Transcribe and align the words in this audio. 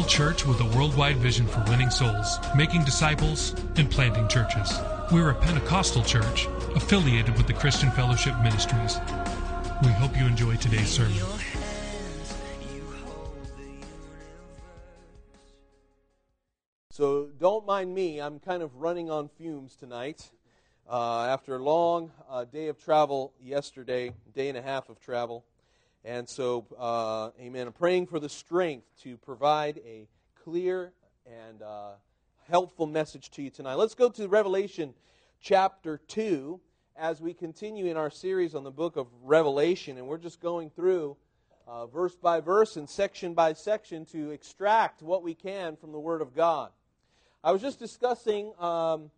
Local 0.00 0.10
church 0.10 0.46
with 0.46 0.58
a 0.60 0.76
worldwide 0.76 1.16
vision 1.16 1.46
for 1.46 1.62
winning 1.68 1.90
souls, 1.90 2.38
making 2.56 2.82
disciples, 2.84 3.54
and 3.76 3.90
planting 3.90 4.26
churches. 4.28 4.80
We 5.12 5.20
are 5.20 5.30
a 5.30 5.34
Pentecostal 5.34 6.02
church 6.02 6.46
affiliated 6.74 7.36
with 7.36 7.46
the 7.46 7.52
Christian 7.52 7.90
Fellowship 7.90 8.34
Ministries. 8.42 8.98
We 9.82 9.88
hope 9.88 10.16
you 10.16 10.24
enjoy 10.24 10.56
today's 10.56 10.88
sermon. 10.88 11.14
Your 11.16 11.26
hands, 11.26 12.34
You 12.74 12.82
hold 13.04 13.46
the 13.58 13.62
universe. 13.62 13.90
So 16.90 17.28
don't 17.38 17.66
mind 17.66 17.94
me. 17.94 18.22
I'm 18.22 18.38
kind 18.38 18.62
of 18.62 18.76
running 18.76 19.10
on 19.10 19.28
fumes 19.28 19.76
tonight. 19.76 20.30
Uh, 20.88 21.26
after 21.26 21.56
a 21.56 21.62
long 21.62 22.10
uh, 22.30 22.44
day 22.46 22.68
of 22.68 22.82
travel 22.82 23.34
yesterday, 23.38 24.14
day 24.34 24.48
and 24.48 24.56
a 24.56 24.62
half 24.62 24.88
of 24.88 24.98
travel. 24.98 25.44
And 26.04 26.26
so, 26.26 26.64
uh, 26.78 27.28
amen. 27.38 27.66
I'm 27.66 27.72
praying 27.74 28.06
for 28.06 28.18
the 28.18 28.28
strength 28.30 28.86
to 29.02 29.18
provide 29.18 29.78
a 29.84 30.08
clear 30.44 30.92
and 31.26 31.60
uh, 31.60 31.90
helpful 32.48 32.86
message 32.86 33.30
to 33.32 33.42
you 33.42 33.50
tonight. 33.50 33.74
Let's 33.74 33.94
go 33.94 34.08
to 34.08 34.26
Revelation 34.26 34.94
chapter 35.42 36.00
2 36.08 36.58
as 36.96 37.20
we 37.20 37.34
continue 37.34 37.84
in 37.84 37.98
our 37.98 38.08
series 38.08 38.54
on 38.54 38.64
the 38.64 38.70
book 38.70 38.96
of 38.96 39.08
Revelation. 39.22 39.98
And 39.98 40.06
we're 40.06 40.16
just 40.16 40.40
going 40.40 40.70
through 40.70 41.18
uh, 41.68 41.86
verse 41.86 42.16
by 42.16 42.40
verse 42.40 42.76
and 42.76 42.88
section 42.88 43.34
by 43.34 43.52
section 43.52 44.06
to 44.06 44.30
extract 44.30 45.02
what 45.02 45.22
we 45.22 45.34
can 45.34 45.76
from 45.76 45.92
the 45.92 46.00
Word 46.00 46.22
of 46.22 46.34
God. 46.34 46.70
I 47.44 47.52
was 47.52 47.60
just 47.60 47.78
discussing 47.78 48.54
um, 48.58 49.10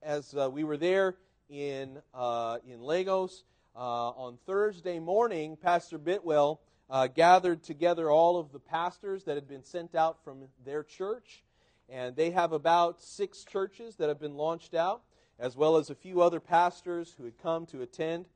as 0.00 0.32
uh, 0.36 0.48
we 0.48 0.62
were 0.62 0.76
there 0.76 1.16
in 1.50 1.98
uh, 2.14 2.58
in 2.68 2.82
Lagos 2.82 3.42
uh, 3.74 4.10
on 4.10 4.38
Thursday 4.46 4.98
morning. 4.98 5.56
Pastor 5.56 5.98
Bitwell 5.98 6.58
uh, 6.90 7.06
gathered 7.06 7.62
together 7.62 8.10
all 8.10 8.38
of 8.38 8.52
the 8.52 8.58
pastors 8.58 9.24
that 9.24 9.36
had 9.36 9.48
been 9.48 9.64
sent 9.64 9.94
out 9.94 10.22
from 10.24 10.44
their 10.64 10.82
church, 10.82 11.42
and 11.88 12.14
they 12.14 12.30
have 12.30 12.52
about 12.52 13.02
six 13.02 13.44
churches 13.44 13.96
that 13.96 14.08
have 14.08 14.20
been 14.20 14.36
launched 14.36 14.74
out, 14.74 15.02
as 15.38 15.56
well 15.56 15.76
as 15.76 15.90
a 15.90 15.94
few 15.94 16.20
other 16.20 16.40
pastors 16.40 17.14
who 17.16 17.24
had 17.24 17.38
come 17.38 17.66
to 17.66 17.82
attend. 17.82 18.26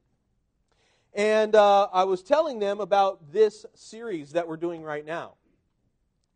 And 1.13 1.55
uh, 1.55 1.89
I 1.93 2.05
was 2.05 2.23
telling 2.23 2.59
them 2.59 2.81
about 2.81 3.33
this 3.33 3.65
series 3.75 4.33
that 4.33 4.49
we're 4.49 4.57
doing 4.57 4.83
right 4.83 5.05
now. 5.05 5.35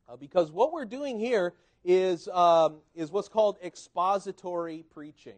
Uh, 0.09 0.17
because 0.17 0.51
what 0.51 0.73
we're 0.73 0.87
doing 0.87 1.19
here 1.19 1.55
is, 1.85 2.29
um, 2.29 2.77
is 2.95 3.11
what's 3.11 3.29
called 3.29 3.57
expository 3.63 4.85
preaching. 4.91 5.37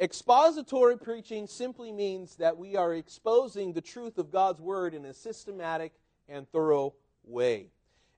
Expository 0.00 0.98
preaching 0.98 1.46
simply 1.46 1.92
means 1.92 2.34
that 2.36 2.56
we 2.56 2.74
are 2.74 2.94
exposing 2.94 3.72
the 3.72 3.80
truth 3.80 4.18
of 4.18 4.32
God's 4.32 4.60
Word 4.60 4.92
in 4.92 5.04
a 5.04 5.14
systematic 5.14 5.92
and 6.28 6.50
thorough 6.50 6.94
way. 7.24 7.68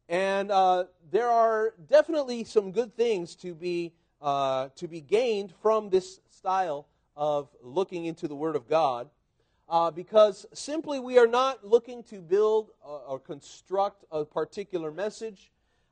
And 0.09 0.51
uh, 0.51 0.85
there 1.11 1.29
are 1.29 1.75
definitely 1.91 2.45
some 2.45 2.73
good 2.73 2.97
things 2.97 3.35
to 3.37 3.55
be, 3.55 3.93
uh, 4.23 4.69
to 4.77 4.89
be 4.89 5.03
gained 5.03 5.53
from 5.61 5.91
this 5.91 6.21
style 6.31 6.87
of 7.15 7.49
looking 7.63 8.07
into 8.07 8.27
the 8.27 8.35
Word 8.35 8.57
of 8.57 8.69
God. 8.69 9.11
Uh, 9.69 9.91
because 9.91 10.47
simply 10.55 11.01
we 11.01 11.19
are 11.19 11.27
not 11.27 11.67
looking 11.67 12.03
to 12.05 12.21
build 12.21 12.71
or, 12.83 13.19
construct 13.19 14.05
a 14.13 14.25
particular 14.25 14.93
message. 14.93 15.51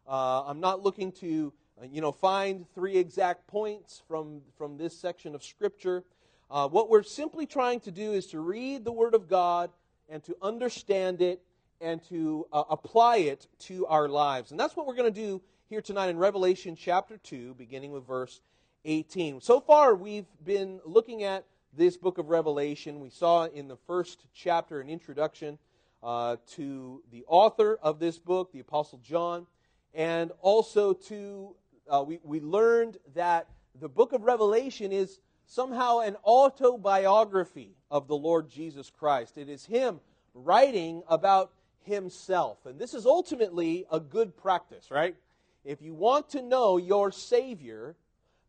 Uh, 0.09 0.45
I'm 0.45 0.61
not 0.61 0.83
looking 0.83 1.11
to, 1.13 1.53
you 1.91 2.01
know, 2.01 2.13
find 2.13 2.67
three 2.75 2.97
exact 2.97 3.47
points 3.47 4.03
from, 4.07 4.43
from 4.57 4.77
this 4.77 4.97
section 4.97 5.35
of 5.35 5.43
Scripture. 5.43 6.05
Uh, 6.51 6.69
what 6.69 6.89
we're 6.89 7.03
simply 7.03 7.47
trying 7.47 7.81
to 7.81 7.91
do 7.91 8.13
is 8.13 8.27
to 8.29 8.41
read 8.41 8.85
the 8.85 8.93
Word 8.93 9.15
of 9.15 9.29
God 9.29 9.71
and 10.09 10.23
to 10.25 10.37
understand 10.41 11.21
it 11.21 11.43
and 11.81 12.03
to 12.09 12.47
uh, 12.53 12.65
apply 12.71 13.17
it 13.19 13.49
to 13.59 13.87
our 13.87 14.09
lives. 14.09 14.51
And 14.51 14.61
that's 14.61 14.77
what 14.77 14.87
we're 14.87 14.95
going 14.95 15.13
to 15.13 15.21
do 15.21 15.43
here 15.69 15.81
tonight 15.81 16.09
in 16.09 16.19
Revelation 16.19 16.77
chapter 16.77 17.17
2, 17.17 17.55
beginning 17.55 17.91
with 17.91 18.07
verse 18.07 18.41
18. 18.85 19.41
So 19.41 19.61
far, 19.61 19.95
we've 19.95 20.27
been 20.45 20.81
looking 20.85 21.25
at 21.25 21.45
this 21.77 21.97
book 21.97 22.19
of 22.19 22.29
Revelation. 22.29 23.01
We 23.01 23.11
saw 23.11 23.47
in 23.47 23.67
the 23.67 23.77
first 23.77 24.27
chapter 24.35 24.81
an 24.81 24.89
introduction 24.89 25.59
uh, 26.03 26.37
to 26.53 27.03
the 27.11 27.25
author 27.27 27.79
of 27.83 27.99
this 27.99 28.19
book, 28.19 28.53
the 28.53 28.61
Apostle 28.61 29.01
John, 29.03 29.47
and 29.95 30.33
also 30.41 30.93
to, 30.93 31.57
uh, 31.89 32.05
we, 32.07 32.19
we 32.23 32.41
learned 32.41 32.99
that 33.15 33.49
the 33.81 33.89
book 33.89 34.13
of 34.13 34.23
Revelation 34.23 34.93
is 34.93 35.21
somehow 35.47 36.01
an 36.01 36.17
autobiography 36.25 37.77
of 37.91 38.09
the 38.09 38.17
Lord 38.17 38.49
Jesus 38.49 38.91
Christ. 38.91 39.37
It 39.37 39.49
is 39.49 39.67
Him 39.67 40.01
writing 40.35 41.03
about 41.09 41.53
Himself. 41.83 42.65
And 42.67 42.79
this 42.79 42.95
is 42.95 43.07
ultimately 43.07 43.87
a 43.91 44.01
good 44.01 44.37
practice, 44.37 44.91
right? 44.91 45.17
If 45.65 45.83
you 45.83 45.95
want 45.95 46.31
to 46.31 46.43
know 46.43 46.77
your 46.77 47.11
Savior, 47.11 47.97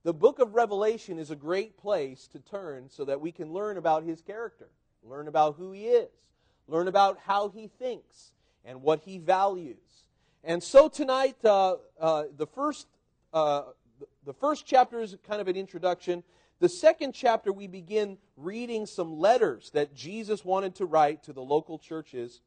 the 0.03 0.13
book 0.13 0.39
of 0.39 0.53
Revelation 0.53 1.17
is 1.17 1.31
a 1.31 1.35
great 1.35 1.77
place 1.77 2.27
to 2.27 2.39
turn 2.39 2.89
so 2.89 3.05
that 3.05 3.21
we 3.21 3.31
can 3.31 3.51
learn 3.51 3.77
about 3.77 4.03
his 4.03 4.21
character, 4.21 4.67
learn 5.03 5.27
about 5.27 5.55
who 5.55 5.71
he 5.71 5.87
is, 5.87 6.09
learn 6.67 6.87
about 6.87 7.17
how 7.25 7.49
he 7.49 7.67
thinks 7.67 8.31
and 8.63 8.81
what 8.81 9.01
he 9.01 9.17
values. 9.17 9.77
And 10.43 10.61
so 10.61 10.89
tonight, 10.89 11.37
uh, 11.43 11.77
uh, 11.99 12.25
the 12.37 12.45
first 12.45 12.87
uh, 13.35 13.63
the 14.25 14.33
first 14.33 14.65
chapter 14.65 15.01
is 15.01 15.15
kind 15.27 15.41
of 15.41 15.49
an 15.49 15.57
introduction. 15.57 16.23
The 16.59 16.69
second 16.69 17.13
chapter, 17.13 17.51
we 17.51 17.67
begin 17.67 18.17
reading 18.37 18.85
some 18.85 19.19
letters 19.19 19.71
that 19.73 19.93
Jesus 19.93 20.45
wanted 20.45 20.75
to 20.75 20.85
write 20.85 21.23
to 21.23 21.33
the 21.33 21.41
local 21.41 21.77
churches 21.77 22.39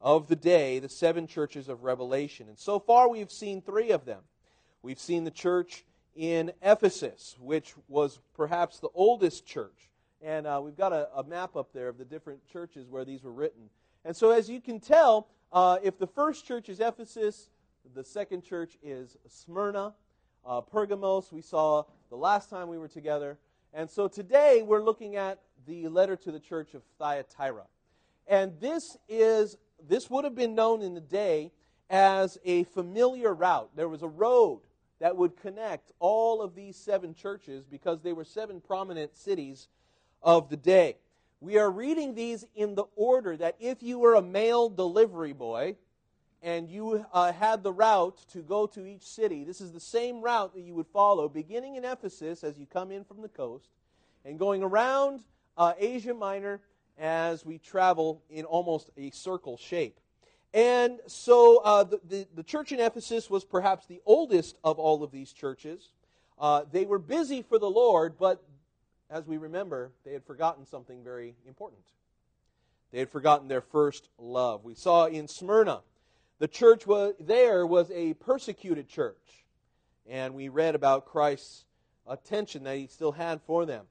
of 0.00 0.28
the 0.28 0.36
day, 0.36 0.78
the 0.78 0.88
seven 0.88 1.26
churches 1.26 1.68
of 1.68 1.82
Revelation. 1.82 2.48
And 2.48 2.56
so 2.56 2.78
far, 2.78 3.08
we've 3.08 3.30
seen 3.30 3.60
three 3.60 3.90
of 3.90 4.04
them. 4.04 4.20
We've 4.82 5.00
seen 5.00 5.24
the 5.24 5.32
church 5.32 5.84
in 6.14 6.52
Ephesus, 6.62 7.36
which 7.40 7.74
was 7.88 8.20
perhaps 8.34 8.78
the 8.78 8.90
oldest 8.94 9.46
church. 9.46 9.90
And 10.22 10.46
uh, 10.46 10.60
we've 10.62 10.76
got 10.76 10.92
a, 10.92 11.08
a, 11.16 11.24
map 11.24 11.56
up 11.56 11.72
there 11.72 11.88
of 11.88 11.98
the 11.98 12.04
different 12.04 12.46
churches 12.46 12.86
where 12.88 13.04
these 13.04 13.24
were 13.24 13.32
written. 13.32 13.68
And 14.04 14.16
so, 14.16 14.30
as 14.30 14.48
you 14.48 14.60
can 14.60 14.78
tell, 14.78 15.26
uh, 15.52 15.78
if 15.82 15.98
the 15.98 16.06
first 16.06 16.46
church 16.46 16.68
is 16.68 16.78
Ephesus, 16.78 17.50
the 17.94 18.04
second 18.04 18.42
church 18.44 18.78
is 18.82 19.16
Smyrna. 19.28 19.92
Uh, 20.46 20.60
Pergamos, 20.60 21.32
we 21.32 21.40
saw 21.42 21.82
the 22.08 22.16
last 22.16 22.48
time 22.50 22.68
we 22.68 22.78
were 22.78 22.86
together. 22.86 23.36
And 23.74 23.90
so 23.90 24.06
today 24.06 24.62
we're 24.62 24.82
looking 24.82 25.16
at 25.16 25.40
the 25.66 25.88
letter 25.88 26.14
to 26.14 26.30
the 26.30 26.38
church 26.38 26.74
of 26.74 26.82
Thyatira. 27.00 27.64
And 28.28 28.52
this 28.60 28.96
is 29.08 29.56
this 29.88 30.08
would 30.08 30.24
have 30.24 30.36
been 30.36 30.54
known 30.54 30.82
in 30.82 30.94
the 30.94 31.00
day 31.00 31.50
as 31.90 32.38
a 32.44 32.62
familiar 32.64 33.34
route. 33.34 33.70
There 33.74 33.88
was 33.88 34.02
a 34.02 34.08
road 34.08 34.60
that 35.00 35.16
would 35.16 35.36
connect 35.36 35.90
all 35.98 36.40
of 36.40 36.54
these 36.54 36.76
seven 36.76 37.12
churches 37.12 37.66
because 37.66 38.00
they 38.02 38.12
were 38.12 38.24
seven 38.24 38.60
prominent 38.60 39.16
cities 39.16 39.66
of 40.22 40.48
the 40.48 40.56
day. 40.56 40.96
We 41.40 41.58
are 41.58 41.70
reading 41.70 42.14
these 42.14 42.44
in 42.54 42.76
the 42.76 42.86
order 42.94 43.36
that 43.36 43.56
if 43.58 43.82
you 43.82 43.98
were 43.98 44.14
a 44.14 44.22
mail 44.22 44.68
delivery 44.68 45.32
boy 45.32 45.74
and 46.42 46.68
you 46.68 47.04
uh, 47.12 47.32
had 47.32 47.62
the 47.62 47.72
route 47.72 48.18
to 48.32 48.42
go 48.42 48.66
to 48.66 48.86
each 48.86 49.02
city, 49.02 49.44
this 49.44 49.60
is 49.60 49.72
the 49.72 49.80
same 49.80 50.20
route 50.20 50.54
that 50.54 50.62
you 50.62 50.74
would 50.74 50.86
follow, 50.86 51.28
beginning 51.28 51.76
in 51.76 51.84
Ephesus 51.84 52.44
as 52.44 52.58
you 52.58 52.66
come 52.66 52.90
in 52.90 53.04
from 53.04 53.22
the 53.22 53.28
coast 53.28 53.68
and 54.24 54.38
going 54.38 54.62
around 54.62 55.22
uh, 55.56 55.72
Asia 55.78 56.14
Minor 56.14 56.60
as 56.98 57.44
we 57.44 57.58
travel 57.58 58.22
in 58.30 58.44
almost 58.44 58.90
a 58.96 59.10
circle 59.10 59.56
shape. 59.56 59.98
And 60.54 61.00
so 61.06 61.58
uh, 61.58 61.84
the, 61.84 62.00
the, 62.08 62.26
the, 62.34 62.42
church 62.42 62.72
in 62.72 62.80
Ephesus 62.80 63.28
was 63.28 63.44
perhaps 63.44 63.86
the 63.86 64.00
oldest 64.06 64.56
of 64.64 64.78
all 64.78 65.02
of 65.02 65.10
these 65.10 65.32
churches. 65.32 65.90
Uh, 66.38 66.62
they 66.70 66.86
were 66.86 66.98
busy 66.98 67.42
for 67.42 67.58
the 67.58 67.68
Lord, 67.68 68.16
but 68.18 68.42
as 69.10 69.26
we 69.26 69.36
remember, 69.36 69.92
they 70.04 70.12
had 70.12 70.24
forgotten 70.24 70.64
something 70.64 71.02
very 71.04 71.34
important. 71.46 71.82
They 72.92 72.98
had 73.00 73.10
forgotten 73.10 73.48
their 73.48 73.60
first 73.60 74.08
love. 74.18 74.64
We 74.64 74.74
saw 74.74 75.06
in 75.06 75.28
Smyrna, 75.28 75.80
the 76.38 76.48
church 76.48 76.86
was, 76.86 77.14
there 77.18 77.66
was 77.66 77.90
a 77.90 78.14
persecuted 78.14 78.88
church. 78.88 79.44
And 80.08 80.34
we 80.34 80.48
read 80.48 80.74
about 80.74 81.06
Christ's 81.06 81.64
attention 82.06 82.64
that 82.64 82.76
he 82.76 82.86
still 82.86 83.12
had 83.12 83.40
for 83.42 83.66
them. 83.66 83.86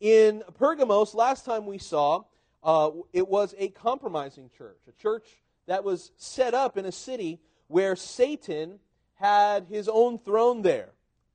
In 0.00 0.42
Pergamos, 0.58 1.14
last 1.14 1.44
time 1.44 1.66
we 1.66 1.78
saw, 1.78 2.24
uh, 2.64 2.90
it 3.12 3.28
was 3.28 3.54
a 3.58 3.68
compromising 3.68 4.50
church, 4.56 4.78
a 4.88 5.00
church 5.00 5.24
that 5.66 5.84
was 5.84 6.10
set 6.16 6.54
up 6.54 6.76
in 6.76 6.86
a 6.86 6.92
city 6.92 7.40
where 7.68 7.94
Satan 7.94 8.80
had 9.14 9.66
his 9.68 9.88
own 9.88 10.18
throne 10.18 10.62
there. 10.62 10.90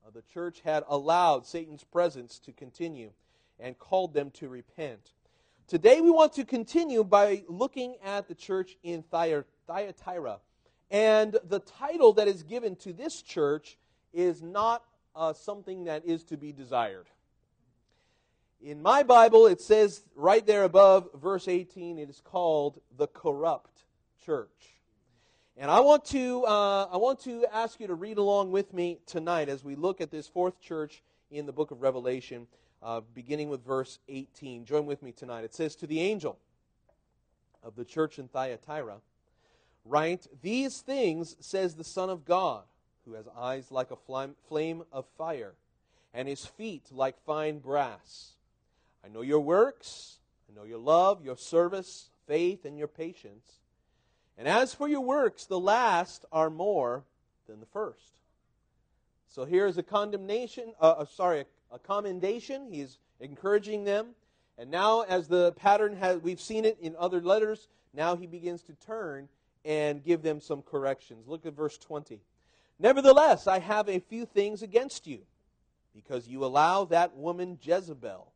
Uh, 0.05 0.11
the 0.13 0.21
church 0.33 0.61
had 0.65 0.83
allowed 0.89 1.45
Satan's 1.45 1.83
presence 1.83 2.39
to 2.39 2.51
continue 2.51 3.11
and 3.59 3.77
called 3.77 4.13
them 4.13 4.31
to 4.31 4.49
repent. 4.49 5.13
Today 5.67 6.01
we 6.01 6.09
want 6.09 6.33
to 6.33 6.45
continue 6.45 7.03
by 7.03 7.43
looking 7.47 7.95
at 8.03 8.27
the 8.27 8.35
church 8.35 8.77
in 8.83 9.03
Thyatira. 9.03 10.39
And 10.89 11.37
the 11.43 11.59
title 11.59 12.13
that 12.13 12.27
is 12.27 12.43
given 12.43 12.75
to 12.77 12.93
this 12.93 13.21
church 13.21 13.77
is 14.13 14.41
not 14.41 14.83
uh, 15.15 15.33
something 15.33 15.85
that 15.85 16.05
is 16.05 16.23
to 16.25 16.37
be 16.37 16.51
desired. 16.51 17.07
In 18.61 18.81
my 18.81 19.03
Bible, 19.03 19.45
it 19.47 19.61
says 19.61 20.03
right 20.15 20.45
there 20.45 20.63
above 20.63 21.09
verse 21.13 21.47
18, 21.47 21.99
it 21.99 22.09
is 22.09 22.21
called 22.23 22.79
the 22.95 23.07
corrupt 23.07 23.83
church. 24.25 24.77
And 25.57 25.69
I 25.69 25.79
want 25.79 26.05
to, 26.05 26.43
uh, 26.45 26.87
I 26.91 26.97
want 26.97 27.19
to 27.21 27.45
ask 27.51 27.79
you 27.79 27.87
to 27.87 27.95
read 27.95 28.17
along 28.17 28.51
with 28.51 28.73
me 28.73 28.99
tonight 29.05 29.49
as 29.49 29.63
we 29.63 29.75
look 29.75 30.01
at 30.01 30.11
this 30.11 30.27
fourth 30.27 30.59
church 30.61 31.01
in 31.31 31.45
the 31.45 31.51
book 31.51 31.71
of 31.71 31.81
Revelation, 31.81 32.47
uh, 32.81 33.01
beginning 33.13 33.49
with 33.49 33.65
verse 33.65 33.99
18. 34.07 34.65
Join 34.65 34.85
with 34.85 35.01
me 35.01 35.11
tonight. 35.11 35.43
It 35.43 35.53
says, 35.53 35.75
To 35.77 35.87
the 35.87 35.99
angel 35.99 36.37
of 37.63 37.75
the 37.75 37.85
church 37.85 38.19
in 38.19 38.27
Thyatira, 38.27 38.97
write, 39.87 40.27
These 40.41 40.81
things 40.81 41.35
says 41.39 41.75
the 41.75 41.83
Son 41.83 42.09
of 42.09 42.25
God, 42.25 42.63
who 43.05 43.13
has 43.13 43.27
eyes 43.37 43.71
like 43.71 43.91
a 43.91 44.25
flame 44.47 44.83
of 44.91 45.05
fire, 45.17 45.53
and 46.13 46.27
his 46.27 46.45
feet 46.45 46.83
like 46.91 47.23
fine 47.25 47.59
brass. 47.59 48.33
I 49.03 49.09
know 49.09 49.21
your 49.21 49.39
works, 49.39 50.17
I 50.49 50.55
know 50.59 50.65
your 50.65 50.79
love, 50.79 51.23
your 51.23 51.37
service, 51.37 52.09
faith, 52.27 52.65
and 52.65 52.77
your 52.77 52.87
patience. 52.87 53.59
And 54.37 54.47
as 54.47 54.73
for 54.73 54.87
your 54.87 55.01
works, 55.01 55.45
the 55.45 55.59
last 55.59 56.25
are 56.31 56.49
more 56.49 57.03
than 57.47 57.59
the 57.59 57.65
first. 57.65 58.17
So 59.27 59.45
here 59.45 59.67
is 59.67 59.77
a 59.77 59.83
condemnation, 59.83 60.73
uh, 60.79 60.95
uh, 60.99 61.05
sorry, 61.05 61.41
a, 61.41 61.75
a 61.75 61.79
commendation. 61.79 62.67
He's 62.71 62.97
encouraging 63.19 63.83
them. 63.83 64.09
And 64.57 64.71
now, 64.71 65.01
as 65.01 65.27
the 65.27 65.51
pattern 65.53 65.95
has, 65.97 66.19
we've 66.21 66.41
seen 66.41 66.65
it 66.65 66.77
in 66.81 66.95
other 66.97 67.21
letters, 67.21 67.67
now 67.93 68.15
he 68.15 68.25
begins 68.25 68.63
to 68.63 68.73
turn 68.73 69.27
and 69.67 70.03
give 70.03 70.23
them 70.23 70.41
some 70.41 70.63
corrections. 70.63 71.27
Look 71.27 71.45
at 71.45 71.53
verse 71.53 71.77
20. 71.77 72.19
Nevertheless, 72.79 73.45
I 73.45 73.59
have 73.59 73.87
a 73.87 73.99
few 73.99 74.25
things 74.25 74.63
against 74.63 75.05
you, 75.05 75.19
because 75.93 76.27
you 76.27 76.43
allow 76.43 76.85
that 76.85 77.15
woman 77.15 77.59
Jezebel 77.61 78.31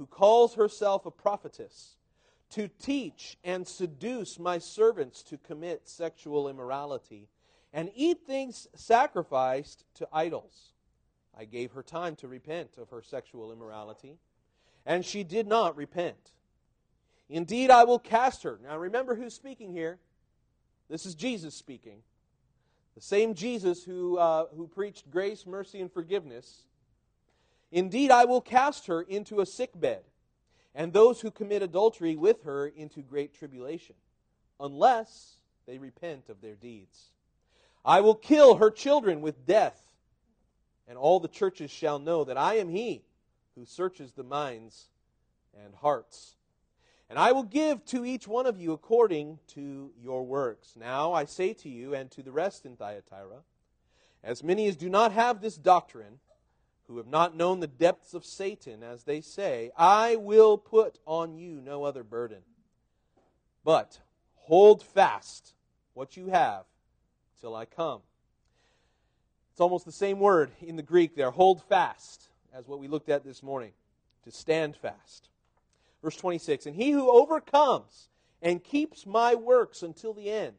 who 0.00 0.06
calls 0.06 0.54
herself 0.54 1.04
a 1.04 1.10
prophetess, 1.10 1.96
to 2.48 2.68
teach 2.68 3.36
and 3.44 3.68
seduce 3.68 4.38
my 4.38 4.56
servants 4.56 5.22
to 5.22 5.36
commit 5.36 5.86
sexual 5.86 6.48
immorality 6.48 7.28
and 7.74 7.90
eat 7.94 8.20
things 8.26 8.66
sacrificed 8.74 9.84
to 9.94 10.08
idols. 10.10 10.72
I 11.38 11.44
gave 11.44 11.72
her 11.72 11.82
time 11.82 12.16
to 12.16 12.28
repent 12.28 12.78
of 12.78 12.88
her 12.88 13.02
sexual 13.02 13.52
immorality, 13.52 14.16
and 14.86 15.04
she 15.04 15.22
did 15.22 15.46
not 15.46 15.76
repent. 15.76 16.32
Indeed, 17.28 17.70
I 17.70 17.84
will 17.84 17.98
cast 17.98 18.42
her. 18.44 18.58
Now 18.62 18.78
remember 18.78 19.14
who's 19.14 19.34
speaking 19.34 19.70
here. 19.70 19.98
This 20.90 21.06
is 21.06 21.14
Jesus 21.14 21.54
speaking. 21.54 22.02
The 22.96 23.00
same 23.00 23.34
Jesus 23.34 23.84
who, 23.84 24.18
uh, 24.18 24.46
who 24.54 24.66
preached 24.66 25.10
grace, 25.10 25.46
mercy, 25.46 25.80
and 25.80 25.90
forgiveness 25.90 26.64
Indeed, 27.72 28.10
I 28.10 28.24
will 28.24 28.40
cast 28.40 28.86
her 28.86 29.02
into 29.02 29.40
a 29.40 29.46
sick 29.46 29.78
bed, 29.78 30.02
and 30.74 30.92
those 30.92 31.20
who 31.20 31.30
commit 31.30 31.62
adultery 31.62 32.16
with 32.16 32.42
her 32.42 32.66
into 32.66 33.00
great 33.00 33.32
tribulation, 33.34 33.94
unless 34.58 35.36
they 35.66 35.78
repent 35.78 36.28
of 36.28 36.40
their 36.40 36.56
deeds. 36.56 37.12
I 37.84 38.00
will 38.00 38.14
kill 38.14 38.56
her 38.56 38.70
children 38.70 39.20
with 39.20 39.46
death, 39.46 39.80
and 40.88 40.98
all 40.98 41.20
the 41.20 41.28
churches 41.28 41.70
shall 41.70 41.98
know 41.98 42.24
that 42.24 42.36
I 42.36 42.54
am 42.54 42.68
he 42.68 43.04
who 43.54 43.64
searches 43.64 44.12
the 44.12 44.24
minds 44.24 44.88
and 45.64 45.74
hearts. 45.74 46.34
And 47.10 47.18
I 47.18 47.32
will 47.32 47.42
give 47.42 47.84
to 47.86 48.04
each 48.04 48.28
one 48.28 48.46
of 48.46 48.56
you 48.56 48.72
according 48.72 49.40
to 49.48 49.90
your 50.00 50.24
works. 50.24 50.74
Now 50.76 51.12
I 51.12 51.24
say 51.24 51.52
to 51.54 51.68
you 51.68 51.92
and 51.92 52.08
to 52.12 52.22
the 52.22 52.30
rest 52.30 52.64
in 52.64 52.76
Thyatira, 52.76 53.42
as 54.22 54.44
many 54.44 54.68
as 54.68 54.76
do 54.76 54.88
not 54.88 55.10
have 55.10 55.40
this 55.40 55.56
doctrine, 55.56 56.20
who 56.86 56.96
have 56.98 57.06
not 57.06 57.36
known 57.36 57.60
the 57.60 57.68
depths 57.68 58.14
of 58.14 58.24
Satan, 58.24 58.82
as 58.82 59.04
they 59.04 59.20
say, 59.20 59.70
I 59.76 60.16
will 60.16 60.58
put 60.58 60.98
on 61.06 61.36
you 61.36 61.60
no 61.60 61.84
other 61.84 62.02
burden. 62.02 62.38
But 63.64 64.00
hold 64.34 64.82
fast 64.82 65.54
what 65.94 66.16
you 66.16 66.28
have 66.28 66.64
till 67.40 67.54
I 67.54 67.64
come. 67.64 68.00
It's 69.52 69.60
almost 69.60 69.84
the 69.84 69.92
same 69.92 70.18
word 70.18 70.50
in 70.60 70.76
the 70.76 70.82
Greek 70.82 71.14
there, 71.14 71.30
hold 71.30 71.62
fast, 71.62 72.28
as 72.52 72.66
what 72.66 72.80
we 72.80 72.88
looked 72.88 73.08
at 73.08 73.24
this 73.24 73.42
morning, 73.42 73.72
to 74.24 74.32
stand 74.32 74.76
fast. 74.76 75.28
Verse 76.02 76.16
26 76.16 76.66
And 76.66 76.76
he 76.76 76.90
who 76.90 77.10
overcomes 77.10 78.08
and 78.42 78.62
keeps 78.64 79.06
my 79.06 79.34
works 79.34 79.82
until 79.82 80.14
the 80.14 80.30
end, 80.30 80.56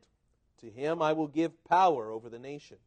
to 0.62 0.70
him 0.70 1.02
I 1.02 1.14
will 1.14 1.28
give 1.28 1.64
power 1.66 2.12
over 2.12 2.30
the 2.30 2.40
nations. 2.40 2.80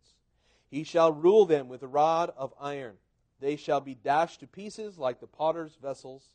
He 0.70 0.84
shall 0.84 1.12
rule 1.12 1.46
them 1.46 1.68
with 1.68 1.82
a 1.82 1.88
rod 1.88 2.32
of 2.36 2.52
iron 2.60 2.96
they 3.44 3.56
shall 3.56 3.80
be 3.80 3.94
dashed 3.94 4.40
to 4.40 4.46
pieces 4.46 4.96
like 4.96 5.20
the 5.20 5.26
potter's 5.26 5.76
vessels, 5.76 6.30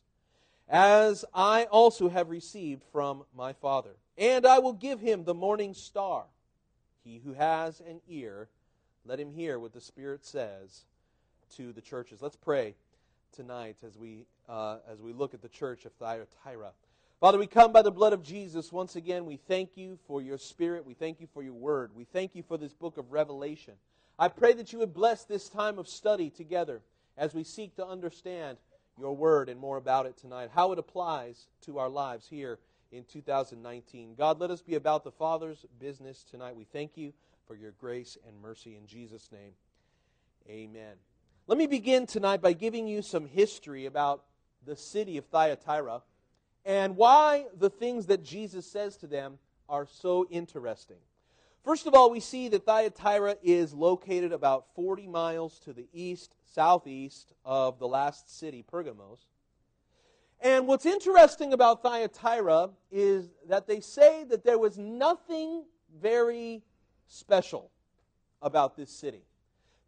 as 0.68 1.24
I 1.34 1.64
also 1.64 2.08
have 2.08 2.30
received 2.30 2.84
from 2.92 3.24
my 3.34 3.52
Father. 3.52 3.96
And 4.16 4.46
I 4.46 4.60
will 4.60 4.74
give 4.74 5.00
him 5.00 5.24
the 5.24 5.34
morning 5.34 5.74
star. 5.74 6.26
He 7.02 7.18
who 7.18 7.32
has 7.32 7.80
an 7.80 8.00
ear, 8.08 8.48
let 9.04 9.18
him 9.18 9.32
hear 9.32 9.58
what 9.58 9.72
the 9.72 9.80
Spirit 9.80 10.24
says 10.24 10.84
to 11.56 11.72
the 11.72 11.80
churches. 11.80 12.22
Let's 12.22 12.36
pray 12.36 12.76
tonight 13.32 13.76
as 13.86 13.96
we, 13.96 14.26
uh, 14.48 14.78
as 14.90 15.00
we 15.00 15.12
look 15.12 15.34
at 15.34 15.42
the 15.42 15.48
church 15.48 15.84
of 15.84 15.92
Thyatira. 15.92 16.72
Father, 17.20 17.38
we 17.38 17.46
come 17.46 17.72
by 17.72 17.82
the 17.82 17.90
blood 17.90 18.12
of 18.12 18.22
Jesus. 18.22 18.72
Once 18.72 18.96
again, 18.96 19.26
we 19.26 19.36
thank 19.36 19.76
you 19.76 19.98
for 20.06 20.22
your 20.22 20.38
Spirit. 20.38 20.86
We 20.86 20.94
thank 20.94 21.20
you 21.20 21.28
for 21.34 21.42
your 21.42 21.52
word. 21.52 21.90
We 21.94 22.04
thank 22.04 22.34
you 22.34 22.42
for 22.42 22.56
this 22.56 22.72
book 22.72 22.96
of 22.96 23.12
Revelation. 23.12 23.74
I 24.18 24.28
pray 24.28 24.54
that 24.54 24.72
you 24.72 24.78
would 24.78 24.94
bless 24.94 25.24
this 25.24 25.48
time 25.48 25.78
of 25.78 25.88
study 25.88 26.30
together 26.30 26.80
as 27.16 27.34
we 27.34 27.44
seek 27.44 27.76
to 27.76 27.86
understand 27.86 28.58
your 28.98 29.14
word 29.14 29.48
and 29.48 29.60
more 29.60 29.76
about 29.76 30.06
it 30.06 30.16
tonight, 30.16 30.50
how 30.54 30.72
it 30.72 30.78
applies 30.78 31.46
to 31.62 31.78
our 31.78 31.88
lives 31.88 32.26
here 32.28 32.58
in 32.92 33.04
2019. 33.04 34.14
God, 34.16 34.40
let 34.40 34.50
us 34.50 34.62
be 34.62 34.74
about 34.74 35.04
the 35.04 35.10
Father's 35.10 35.64
business 35.78 36.24
tonight. 36.30 36.56
We 36.56 36.64
thank 36.64 36.96
you 36.96 37.12
for 37.46 37.54
your 37.54 37.72
grace 37.72 38.16
and 38.26 38.40
mercy 38.40 38.76
in 38.76 38.86
Jesus' 38.86 39.30
name. 39.32 39.52
Amen. 40.48 41.09
Let 41.50 41.58
me 41.58 41.66
begin 41.66 42.06
tonight 42.06 42.40
by 42.40 42.52
giving 42.52 42.86
you 42.86 43.02
some 43.02 43.26
history 43.26 43.86
about 43.86 44.22
the 44.64 44.76
city 44.76 45.16
of 45.16 45.24
Thyatira 45.24 46.00
and 46.64 46.96
why 46.96 47.46
the 47.58 47.68
things 47.68 48.06
that 48.06 48.22
Jesus 48.22 48.64
says 48.64 48.96
to 48.98 49.08
them 49.08 49.36
are 49.68 49.84
so 49.84 50.28
interesting. 50.30 50.98
First 51.64 51.88
of 51.88 51.94
all, 51.94 52.08
we 52.08 52.20
see 52.20 52.46
that 52.50 52.64
Thyatira 52.64 53.34
is 53.42 53.74
located 53.74 54.30
about 54.30 54.66
40 54.76 55.08
miles 55.08 55.58
to 55.64 55.72
the 55.72 55.88
east, 55.92 56.36
southeast 56.54 57.32
of 57.44 57.80
the 57.80 57.88
last 57.88 58.30
city, 58.38 58.62
Pergamos. 58.62 59.26
And 60.38 60.68
what's 60.68 60.86
interesting 60.86 61.52
about 61.52 61.82
Thyatira 61.82 62.70
is 62.92 63.28
that 63.48 63.66
they 63.66 63.80
say 63.80 64.22
that 64.22 64.44
there 64.44 64.60
was 64.60 64.78
nothing 64.78 65.64
very 66.00 66.62
special 67.08 67.72
about 68.40 68.76
this 68.76 68.92
city. 68.92 69.24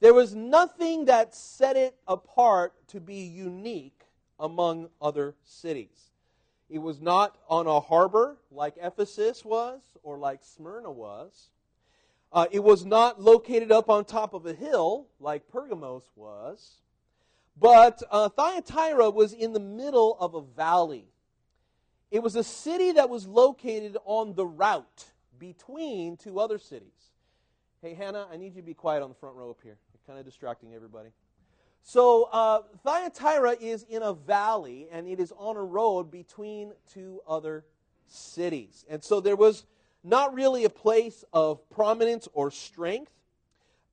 There 0.02 0.12
was 0.12 0.34
nothing 0.34 1.04
that 1.04 1.32
set 1.32 1.76
it 1.76 1.96
apart 2.08 2.74
to 2.88 2.98
be 2.98 3.18
unique 3.22 4.02
among 4.36 4.88
other 5.00 5.36
cities. 5.44 6.10
It 6.68 6.80
was 6.80 7.00
not 7.00 7.38
on 7.48 7.68
a 7.68 7.78
harbor 7.78 8.36
like 8.50 8.74
Ephesus 8.82 9.44
was 9.44 9.80
or 10.02 10.18
like 10.18 10.40
Smyrna 10.42 10.90
was. 10.90 11.50
Uh, 12.32 12.46
it 12.50 12.64
was 12.64 12.84
not 12.84 13.20
located 13.20 13.70
up 13.70 13.88
on 13.88 14.04
top 14.04 14.34
of 14.34 14.44
a 14.44 14.54
hill 14.54 15.06
like 15.20 15.48
Pergamos 15.48 16.10
was, 16.16 16.78
but 17.56 18.02
uh, 18.10 18.28
Thyatira 18.28 19.08
was 19.08 19.32
in 19.32 19.52
the 19.52 19.60
middle 19.60 20.16
of 20.18 20.34
a 20.34 20.42
valley. 20.42 21.06
It 22.10 22.24
was 22.24 22.34
a 22.34 22.42
city 22.42 22.90
that 22.90 23.08
was 23.08 23.28
located 23.28 23.96
on 24.04 24.34
the 24.34 24.46
route 24.46 25.04
between 25.38 26.16
two 26.16 26.40
other 26.40 26.58
cities. 26.58 26.88
Hey, 27.80 27.94
Hannah, 27.94 28.26
I 28.32 28.36
need 28.36 28.56
you 28.56 28.62
to 28.62 28.66
be 28.66 28.74
quiet 28.74 29.04
on 29.04 29.08
the 29.08 29.14
front 29.14 29.36
row 29.36 29.50
up 29.50 29.60
here. 29.62 29.76
Kind 30.06 30.18
of 30.18 30.24
distracting 30.24 30.74
everybody. 30.74 31.10
So, 31.84 32.24
uh, 32.32 32.62
Thyatira 32.84 33.56
is 33.60 33.84
in 33.88 34.02
a 34.02 34.12
valley, 34.12 34.88
and 34.90 35.06
it 35.06 35.20
is 35.20 35.32
on 35.36 35.56
a 35.56 35.62
road 35.62 36.10
between 36.10 36.72
two 36.92 37.20
other 37.26 37.64
cities. 38.06 38.84
And 38.88 39.02
so 39.02 39.20
there 39.20 39.36
was 39.36 39.64
not 40.04 40.34
really 40.34 40.64
a 40.64 40.70
place 40.70 41.24
of 41.32 41.68
prominence 41.70 42.28
or 42.32 42.50
strength. 42.50 43.12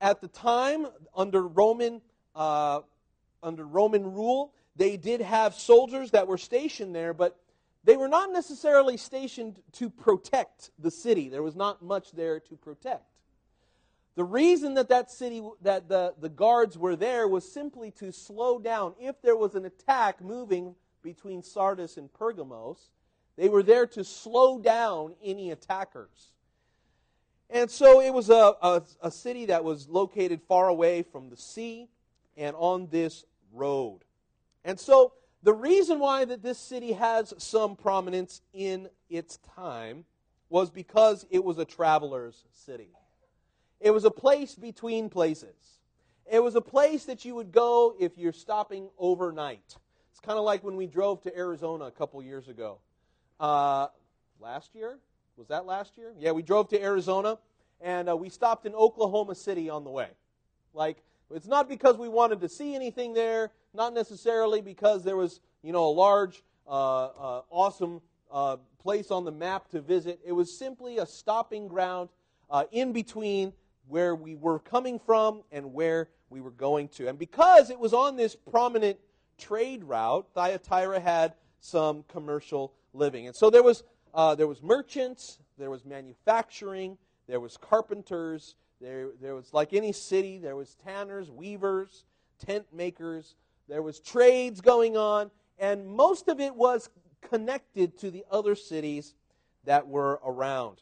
At 0.02 0.22
the 0.22 0.28
time, 0.28 0.88
under 1.16 1.46
Roman, 1.46 2.02
uh, 2.36 2.82
under 3.44 3.66
Roman 3.66 4.14
rule, 4.14 4.54
they 4.76 4.98
did 4.98 5.22
have 5.22 5.54
soldiers 5.54 6.12
that 6.12 6.28
were 6.28 6.38
stationed 6.38 6.96
there, 6.96 7.14
but 7.14 7.40
they 7.84 7.98
were 7.98 8.08
not 8.08 8.32
necessarily 8.32 8.98
stationed 8.98 9.62
to 9.74 9.90
protect 9.90 10.72
the 10.80 10.92
city. 10.92 11.30
There 11.30 11.44
was 11.44 11.56
not 11.56 11.82
much 11.84 12.12
there 12.12 12.40
to 12.40 12.56
protect. 12.56 13.09
The 14.20 14.26
reason 14.26 14.74
that 14.74 14.90
that 14.90 15.10
city, 15.10 15.42
that 15.62 15.88
the, 15.88 16.14
the 16.20 16.28
guards 16.28 16.78
were 16.78 16.98
there 16.98 17.26
was 17.26 17.50
simply 17.50 17.90
to 17.92 18.12
slow 18.12 18.60
down. 18.60 18.94
If 19.00 19.22
there 19.22 19.38
was 19.38 19.56
an 19.56 19.64
attack 19.64 20.20
moving 20.20 20.76
between 21.02 21.42
Sardis 21.42 21.96
and 21.96 22.12
Pergamos, 22.12 22.90
they 23.38 23.48
were 23.48 23.64
there 23.64 23.88
to 23.88 24.04
slow 24.04 24.60
down 24.60 25.16
any 25.24 25.52
attackers. 25.52 26.34
And 27.50 27.72
so 27.72 28.02
it 28.02 28.14
was 28.14 28.30
a, 28.30 28.56
a, 28.62 28.82
a 29.02 29.10
city 29.10 29.46
that 29.46 29.64
was 29.64 29.88
located 29.88 30.42
far 30.50 30.68
away 30.68 31.02
from 31.02 31.30
the 31.30 31.38
sea 31.38 31.88
and 32.36 32.58
on 32.58 32.90
this 32.92 33.24
road. 33.54 34.00
And 34.66 34.78
so 34.78 35.14
the 35.44 35.54
reason 35.54 35.98
why 36.00 36.26
that 36.26 36.44
this 36.44 36.60
city 36.60 36.92
has 36.92 37.34
some 37.38 37.78
prominence 37.78 38.42
in 38.52 38.90
its 39.10 39.40
time 39.56 40.04
was 40.50 40.70
because 40.70 41.26
it 41.30 41.42
was 41.42 41.58
a 41.58 41.64
traveler's 41.64 42.44
city. 42.52 42.90
It 43.80 43.92
was 43.92 44.06
a 44.06 44.12
place 44.12 44.56
between 44.56 45.10
places. 45.10 45.80
It 46.32 46.44
was 46.44 46.56
a 46.56 46.62
place 46.62 47.06
that 47.06 47.26
you 47.26 47.36
would 47.36 47.52
go 47.52 47.96
if 48.00 48.18
you're 48.18 48.34
stopping 48.34 48.90
overnight. 48.98 49.78
It's 50.12 50.20
kind 50.20 50.38
of 50.38 50.46
like 50.46 50.64
when 50.64 50.76
we 50.76 50.86
drove 50.86 51.22
to 51.24 51.36
Arizona 51.36 51.86
a 51.86 51.92
couple 51.92 52.22
years 52.22 52.48
ago. 52.48 52.80
Uh, 53.40 53.88
last 54.40 54.76
year? 54.76 55.00
Was 55.38 55.48
that 55.48 55.66
last 55.66 55.98
year? 55.98 56.14
Yeah, 56.20 56.32
we 56.32 56.44
drove 56.44 56.68
to 56.70 56.82
Arizona 56.82 57.38
and 57.82 58.10
uh, 58.10 58.16
we 58.16 58.30
stopped 58.30 58.66
in 58.66 58.76
Oklahoma 58.76 59.36
City 59.36 59.70
on 59.70 59.84
the 59.84 59.90
way. 59.90 60.10
Like, 60.74 60.98
it's 61.34 61.48
not 61.48 61.70
because 61.70 61.98
we 61.98 62.10
wanted 62.10 62.42
to 62.42 62.50
see 62.50 62.76
anything 62.76 63.14
there, 63.14 63.52
not 63.74 63.94
necessarily 63.94 64.62
because 64.62 65.04
there 65.04 65.16
was, 65.16 65.40
you 65.64 65.72
know, 65.72 65.86
a 65.86 65.94
large, 65.94 66.44
uh, 66.68 67.06
uh, 67.06 67.42
awesome 67.50 68.02
uh, 68.32 68.58
place 68.82 69.12
on 69.12 69.26
the 69.26 69.32
map 69.32 69.70
to 69.70 69.82
visit. 69.82 70.20
It 70.26 70.34
was 70.34 70.58
simply 70.58 70.98
a 70.98 71.06
stopping 71.06 71.68
ground 71.68 72.10
uh, 72.50 72.66
in 72.72 72.92
between 72.92 73.54
where 73.90 74.16
we 74.16 74.36
were 74.36 74.60
coming 74.60 75.00
from 75.00 75.42
and 75.52 75.74
where 75.74 76.10
we 76.30 76.40
were 76.40 76.52
going 76.52 76.88
to. 76.90 77.10
And 77.10 77.18
because 77.18 77.70
it 77.70 77.80
was 77.80 77.94
on 77.94 78.16
this 78.16 78.36
prominent 78.36 79.00
trade 79.38 79.84
route, 79.84 80.28
Thyatira 80.34 81.00
had 81.00 81.34
some 81.60 82.04
commercial 82.08 82.74
living. 82.94 83.28
And 83.28 83.36
so 83.36 83.50
there 83.50 83.64
was, 83.64 83.84
uh, 84.14 84.36
there 84.36 84.48
was 84.48 84.62
merchants, 84.62 85.40
there 85.58 85.70
was 85.70 85.86
manufacturing, 85.86 86.98
there 87.28 87.40
was 87.40 87.58
carpenters, 87.58 88.56
there, 88.80 89.10
there 89.22 89.36
was, 89.36 89.54
like 89.54 89.74
any 89.74 89.92
city, 89.92 90.38
there 90.38 90.56
was 90.56 90.76
tanners, 90.76 91.30
weavers, 91.30 92.06
tent 92.46 92.66
makers, 92.72 93.36
there 93.68 93.82
was 93.82 94.00
trades 94.00 94.62
going 94.62 94.98
on, 94.98 95.32
and 95.58 95.86
most 95.86 96.28
of 96.28 96.40
it 96.40 96.56
was 96.56 96.90
connected 97.22 97.98
to 98.00 98.10
the 98.10 98.24
other 98.32 98.56
cities 98.56 99.16
that 99.66 99.88
were 99.88 100.20
around. 100.26 100.82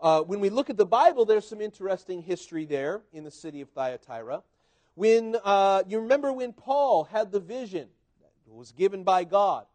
Uh, 0.00 0.22
when 0.22 0.38
we 0.38 0.48
look 0.48 0.70
at 0.70 0.76
the 0.76 0.86
Bible, 0.86 1.24
there's 1.24 1.46
some 1.46 1.60
interesting 1.60 2.22
history 2.22 2.64
there 2.64 3.02
in 3.12 3.24
the 3.24 3.30
city 3.30 3.60
of 3.60 3.68
Thyatira. 3.70 4.42
When 4.94 5.36
uh, 5.42 5.82
you 5.88 5.98
remember 5.98 6.32
when 6.32 6.52
Paul 6.52 7.04
had 7.04 7.32
the 7.32 7.40
vision 7.40 7.88
that 8.46 8.54
was 8.54 8.70
given 8.70 9.02
by 9.02 9.24
God, 9.24 9.66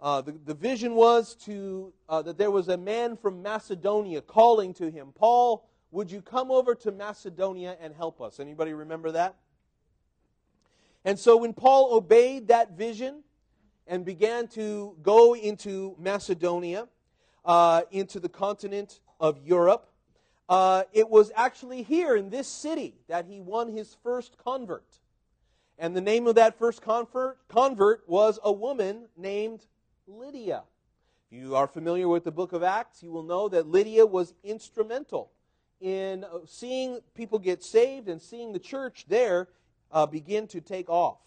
uh, 0.00 0.20
the, 0.20 0.32
the 0.44 0.52
vision 0.52 0.94
was 0.94 1.34
to 1.46 1.94
uh, 2.10 2.20
that 2.22 2.36
there 2.36 2.50
was 2.50 2.68
a 2.68 2.76
man 2.76 3.16
from 3.16 3.40
Macedonia 3.42 4.20
calling 4.20 4.74
to 4.74 4.90
him, 4.90 5.12
Paul, 5.14 5.66
would 5.90 6.10
you 6.10 6.20
come 6.20 6.50
over 6.50 6.74
to 6.74 6.92
Macedonia 6.92 7.78
and 7.80 7.94
help 7.94 8.20
us? 8.20 8.38
Anybody 8.38 8.74
remember 8.74 9.12
that? 9.12 9.36
And 11.06 11.18
so 11.18 11.38
when 11.38 11.54
Paul 11.54 11.94
obeyed 11.94 12.48
that 12.48 12.72
vision 12.72 13.22
and 13.86 14.04
began 14.04 14.48
to 14.48 14.94
go 15.02 15.34
into 15.34 15.96
Macedonia, 15.98 16.88
uh, 17.46 17.82
into 17.92 18.20
the 18.20 18.28
continent 18.28 19.00
of 19.20 19.38
Europe, 19.44 19.88
uh, 20.48 20.84
it 20.92 21.08
was 21.08 21.32
actually 21.34 21.82
here 21.82 22.14
in 22.16 22.30
this 22.30 22.48
city 22.48 22.94
that 23.08 23.26
he 23.26 23.40
won 23.40 23.72
his 23.72 23.96
first 24.02 24.36
convert. 24.42 25.00
And 25.78 25.94
the 25.94 26.00
name 26.00 26.26
of 26.26 26.36
that 26.36 26.58
first 26.58 26.82
convert, 26.82 27.46
convert 27.48 28.08
was 28.08 28.38
a 28.42 28.52
woman 28.52 29.06
named 29.16 29.66
Lydia. 30.06 30.62
If 31.30 31.38
you 31.38 31.56
are 31.56 31.66
familiar 31.66 32.08
with 32.08 32.24
the 32.24 32.30
book 32.30 32.52
of 32.52 32.62
Acts, 32.62 33.02
you 33.02 33.10
will 33.10 33.24
know 33.24 33.48
that 33.48 33.66
Lydia 33.66 34.06
was 34.06 34.32
instrumental 34.44 35.30
in 35.80 36.24
uh, 36.24 36.38
seeing 36.46 37.00
people 37.14 37.38
get 37.38 37.62
saved 37.62 38.08
and 38.08 38.22
seeing 38.22 38.52
the 38.52 38.58
church 38.58 39.04
there 39.08 39.48
uh, 39.92 40.06
begin 40.06 40.46
to 40.48 40.60
take 40.60 40.88
off. 40.88 41.18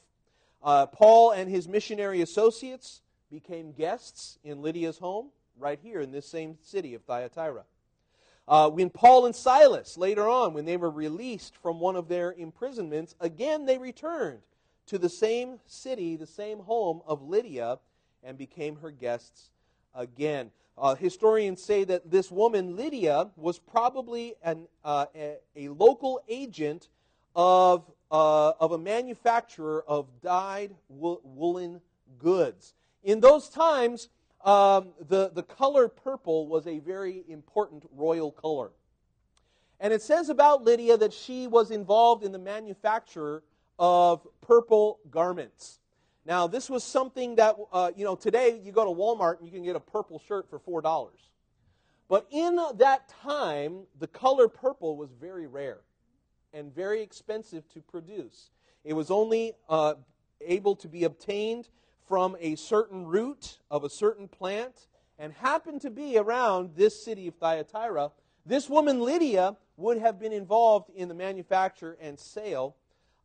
Uh, 0.64 0.86
Paul 0.88 1.32
and 1.32 1.50
his 1.50 1.68
missionary 1.68 2.22
associates 2.22 3.02
became 3.30 3.72
guests 3.72 4.40
in 4.44 4.62
Lydia's 4.62 4.98
home 4.98 5.28
right 5.58 5.80
here 5.82 6.02
in 6.02 6.12
this 6.12 6.28
same 6.28 6.58
city 6.64 6.94
of 6.96 7.04
Thyatira. 7.04 7.64
Uh, 8.50 8.68
when 8.68 8.90
Paul 8.90 9.28
and 9.28 9.36
Silas, 9.36 9.96
later 9.96 10.28
on, 10.28 10.56
when 10.56 10.66
they 10.66 10.76
were 10.76 10.90
released 10.90 11.56
from 11.56 11.80
one 11.80 11.96
of 11.96 12.08
their 12.08 12.34
imprisonments, 12.34 13.16
again 13.20 13.68
they 13.68 13.78
returned 13.78 14.40
to 14.88 14.98
the 14.98 15.08
same 15.08 15.60
city, 15.68 16.16
the 16.16 16.26
same 16.26 16.58
home 16.58 17.04
of 17.06 17.22
Lydia, 17.22 17.78
and 18.24 18.40
became 18.40 18.78
her 18.78 18.90
guests 18.90 19.52
again. 19.94 20.50
Uh, 20.76 20.96
historians 20.96 21.62
say 21.62 21.84
that 21.84 22.10
this 22.10 22.32
woman, 22.32 22.76
Lydia, 22.76 23.30
was 23.36 23.60
probably 23.60 24.34
an, 24.44 24.66
uh, 24.84 25.06
a, 25.14 25.36
a, 25.56 25.70
local 25.70 26.20
agent 26.28 26.88
of, 27.36 27.84
uh, 28.10 28.54
of 28.60 28.72
a 28.72 28.78
manufacturer 28.80 29.84
of 29.88 30.08
dyed 30.22 30.74
wo- 30.88 31.22
woolen 31.24 31.82
goods. 32.18 32.74
In 33.04 33.20
those 33.20 33.48
times, 33.48 34.10
um, 34.44 34.90
the, 35.08 35.32
the 35.34 35.44
color 35.44 35.88
purple 35.88 36.48
was 36.48 36.68
a 36.68 36.80
very 36.80 37.24
important 37.28 37.84
royal 37.92 38.32
color. 38.32 38.72
And 39.80 39.94
it 39.94 40.02
says 40.02 40.30
about 40.30 40.64
Lydia 40.64 40.98
that 40.98 41.14
she 41.14 41.48
was 41.48 41.72
involved 41.72 42.24
in 42.24 42.32
the 42.32 42.40
manufacture 42.40 43.44
of 43.78 44.28
purple 44.42 45.00
garments. 45.10 45.80
Now, 46.26 46.48
this 46.48 46.70
was 46.70 46.84
something 46.84 47.36
that, 47.36 47.56
uh, 47.72 47.92
you 47.96 48.04
know, 48.04 48.16
today 48.16 48.60
you 48.62 48.72
go 48.72 48.84
to 48.86 48.92
Walmart 48.92 49.40
and 49.40 49.48
you 49.48 49.54
can 49.54 49.64
get 49.64 49.76
a 49.76 49.80
purple 49.80 50.22
shirt 50.28 50.50
for 50.50 50.60
$4. 50.60 51.10
But 52.10 52.28
in 52.32 52.60
that 52.78 53.08
time, 53.24 53.84
the 54.00 54.08
color 54.08 54.48
purple 54.48 54.98
was 54.98 55.12
very 55.14 55.48
rare 55.48 55.80
and 56.54 56.74
very 56.74 57.02
expensive 57.02 57.68
to 57.70 57.82
produce. 57.82 58.52
It 58.84 58.94
was 58.94 59.12
only 59.12 59.54
uh, 59.70 59.96
able 60.42 60.76
to 60.78 60.88
be 60.88 61.04
obtained 61.04 61.70
from 62.10 62.36
a 62.40 62.56
certain 62.56 63.06
root 63.06 63.60
of 63.70 63.84
a 63.84 63.90
certain 63.90 64.28
plant 64.28 64.88
and 65.20 65.32
happened 65.32 65.80
to 65.82 65.92
be 65.92 66.18
around 66.18 66.72
this 66.76 67.02
city 67.02 67.28
of 67.28 67.36
Thyatira. 67.36 68.10
This 68.48 68.68
woman, 68.68 69.00
Lydia, 69.00 69.56
would 69.78 70.00
have 70.00 70.20
been 70.20 70.34
involved 70.34 70.90
in 70.96 71.08
the 71.08 71.14
manufacture 71.14 71.96
and 72.02 72.20
sale 72.20 72.76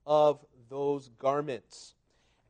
of 0.06 0.44
those 0.68 1.08
garments. 1.18 1.94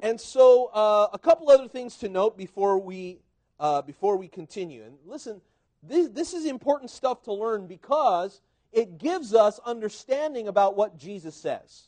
And 0.01 0.21
so, 0.21 0.67
uh, 0.75 1.09
a 1.13 1.19
couple 1.19 1.49
other 1.51 1.69
things 1.69 1.97
to 1.99 2.09
note 2.09 2.37
before 2.37 2.79
we 2.79 3.21
uh, 3.61 3.83
before 3.83 4.17
we 4.17 4.27
continue. 4.27 4.83
And 4.83 4.97
listen, 5.07 5.41
this, 5.83 6.09
this 6.09 6.35
is 6.35 6.47
important 6.47 6.91
stuff 6.91 7.23
to 7.23 7.33
learn 7.33 7.69
because 7.69 8.41
it 8.73 8.99
gives 8.99 9.35
us 9.35 9.61
understanding 9.65 10.49
about 10.49 10.77
what 10.77 10.99
Jesus 10.99 11.37
says. 11.37 11.85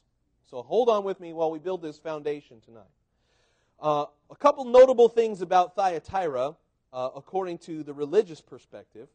So 0.49 0.63
hold 0.63 0.89
on 0.89 1.03
with 1.03 1.19
me 1.19 1.33
while 1.33 1.51
we 1.51 1.59
build 1.59 1.83
this 1.83 1.99
foundation 1.99 2.61
tonight. 2.61 2.85
Uh, 3.81 4.07
a 4.31 4.37
couple 4.37 4.65
notable 4.65 5.09
things 5.09 5.43
about 5.43 5.77
Thyatira, 5.77 6.55
uh, 6.93 7.11
according 7.15 7.59
to 7.59 7.83
the 7.83 7.93
religious 7.93 8.41
perspective. 8.41 9.09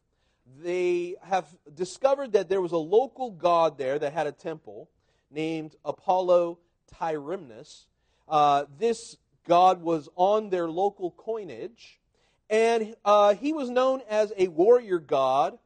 They 0.62 1.16
have 1.22 1.46
discovered 1.74 2.32
that 2.32 2.48
there 2.48 2.60
was 2.60 2.72
a 2.72 2.76
local 2.78 3.30
god 3.30 3.78
there 3.78 3.98
that 3.98 4.12
had 4.12 4.26
a 4.26 4.32
temple 4.32 4.88
named 5.30 5.76
Apollo 5.84 6.58
Tyrimnus 6.94 7.86
uh, 8.28 8.64
this 8.78 9.16
god 9.46 9.82
was 9.82 10.08
on 10.16 10.50
their 10.50 10.68
local 10.70 11.10
coinage, 11.10 12.00
and 12.48 12.94
uh, 13.04 13.34
he 13.34 13.52
was 13.52 13.70
known 13.70 14.00
as 14.08 14.32
a 14.38 14.48
warrior 14.48 14.98
god 14.98 15.58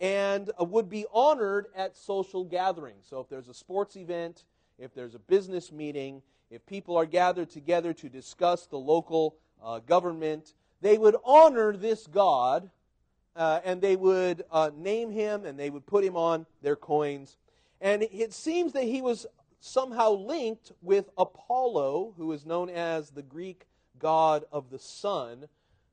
and 0.00 0.50
uh, 0.60 0.64
would 0.64 0.88
be 0.88 1.06
honored 1.12 1.66
at 1.74 1.96
social 1.96 2.44
gatherings. 2.44 3.06
So, 3.08 3.20
if 3.20 3.28
there's 3.28 3.48
a 3.48 3.54
sports 3.54 3.96
event, 3.96 4.44
if 4.78 4.94
there's 4.94 5.14
a 5.14 5.18
business 5.18 5.70
meeting, 5.70 6.22
if 6.50 6.66
people 6.66 6.96
are 6.96 7.06
gathered 7.06 7.50
together 7.50 7.92
to 7.94 8.08
discuss 8.08 8.66
the 8.66 8.78
local 8.78 9.36
uh, 9.62 9.78
government, 9.80 10.54
they 10.80 10.98
would 10.98 11.16
honor 11.24 11.76
this 11.76 12.06
god 12.06 12.70
uh, 13.36 13.60
and 13.64 13.80
they 13.80 13.96
would 13.96 14.44
uh, 14.50 14.70
name 14.76 15.10
him 15.10 15.44
and 15.44 15.58
they 15.58 15.70
would 15.70 15.86
put 15.86 16.04
him 16.04 16.16
on 16.16 16.46
their 16.62 16.76
coins. 16.76 17.36
And 17.80 18.02
it 18.02 18.32
seems 18.32 18.72
that 18.72 18.84
he 18.84 19.00
was 19.00 19.26
somehow 19.60 20.10
linked 20.10 20.72
with 20.82 21.08
Apollo, 21.16 22.14
who 22.16 22.32
is 22.32 22.44
known 22.44 22.68
as 22.68 23.10
the 23.10 23.22
Greek 23.22 23.66
god 23.98 24.44
of 24.50 24.70
the 24.70 24.78
sun, 24.78 25.46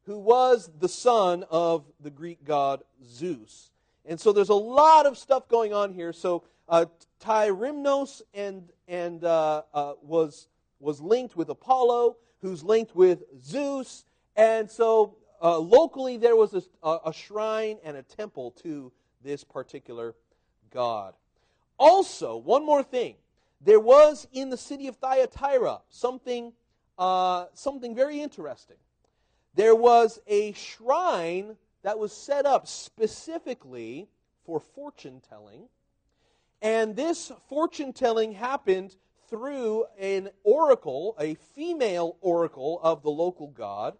who 0.05 0.17
was 0.17 0.71
the 0.79 0.89
son 0.89 1.45
of 1.49 1.85
the 1.99 2.09
Greek 2.09 2.43
god 2.43 2.83
Zeus. 3.05 3.69
And 4.05 4.19
so 4.19 4.31
there's 4.31 4.49
a 4.49 4.55
lot 4.55 5.05
of 5.05 5.17
stuff 5.17 5.47
going 5.49 5.73
on 5.73 5.93
here. 5.93 6.13
So 6.13 6.43
uh, 6.69 6.85
Tyrimnos 7.19 8.21
and, 8.33 8.69
and 8.87 9.23
uh, 9.23 9.63
uh, 9.73 9.93
was, 10.01 10.47
was 10.79 11.01
linked 11.01 11.35
with 11.35 11.49
Apollo, 11.49 12.17
who's 12.41 12.63
linked 12.63 12.95
with 12.95 13.23
Zeus. 13.43 14.05
And 14.35 14.69
so 14.69 15.15
uh, 15.41 15.57
locally 15.57 16.17
there 16.17 16.35
was 16.35 16.53
a, 16.83 16.97
a 17.05 17.13
shrine 17.13 17.77
and 17.83 17.97
a 17.97 18.03
temple 18.03 18.51
to 18.63 18.91
this 19.23 19.43
particular 19.43 20.15
god. 20.71 21.13
Also, 21.79 22.37
one 22.37 22.65
more 22.65 22.83
thing. 22.83 23.15
There 23.61 23.79
was 23.79 24.27
in 24.31 24.49
the 24.49 24.57
city 24.57 24.87
of 24.87 24.97
Thyatira 24.97 25.79
something, 25.89 26.53
uh, 26.97 27.45
something 27.53 27.95
very 27.95 28.21
interesting. 28.21 28.77
There 29.55 29.75
was 29.75 30.19
a 30.27 30.53
shrine 30.53 31.55
that 31.81 31.97
was 31.97 32.11
set 32.11 32.45
up 32.45 32.67
specifically 32.67 34.07
for 34.45 34.59
fortune 34.59 35.21
telling. 35.27 35.63
And 36.61 36.95
this 36.95 37.31
fortune 37.47 37.93
telling 37.93 38.33
happened 38.33 38.95
through 39.29 39.85
an 39.99 40.29
oracle, 40.43 41.15
a 41.19 41.35
female 41.55 42.17
oracle 42.21 42.79
of 42.81 43.03
the 43.03 43.09
local 43.09 43.47
god. 43.47 43.97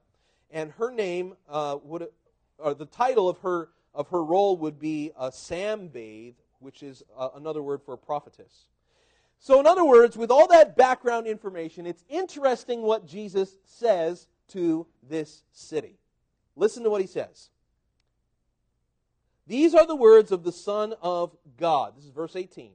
And 0.50 0.72
her 0.72 0.92
name 0.92 1.36
uh, 1.50 1.78
would, 1.84 2.08
or 2.58 2.74
the 2.74 2.86
title 2.86 3.28
of 3.30 3.40
her, 3.40 3.70
of 3.94 4.10
her 4.10 4.24
role 4.24 4.58
would 4.58 4.80
be 4.80 5.12
a 5.18 5.30
Sambath, 5.30 6.36
which 6.60 6.82
is 6.82 7.04
uh, 7.18 7.30
another 7.36 7.62
word 7.62 7.82
for 7.84 7.94
a 7.94 7.98
prophetess. 7.98 8.68
So, 9.40 9.60
in 9.60 9.68
other 9.68 9.86
words, 9.86 10.18
with 10.18 10.32
all 10.32 10.48
that 10.48 10.76
background 10.76 11.28
information, 11.28 11.86
it's 11.86 12.04
interesting 12.10 12.82
what 12.82 13.06
Jesus 13.06 13.56
says 13.66 14.28
to 14.50 14.88
this 15.08 15.44
city. 15.52 16.00
Listen 16.56 16.84
to 16.84 16.90
what 16.90 17.02
he 17.02 17.08
says. 17.08 17.50
These 19.48 19.74
are 19.74 19.88
the 19.88 19.96
words 19.96 20.32
of 20.32 20.44
the 20.44 20.52
Son 20.52 20.94
of 21.02 21.36
God. 21.58 21.96
This 21.96 22.06
is 22.06 22.12
verse 22.12 22.36
18. 22.36 22.72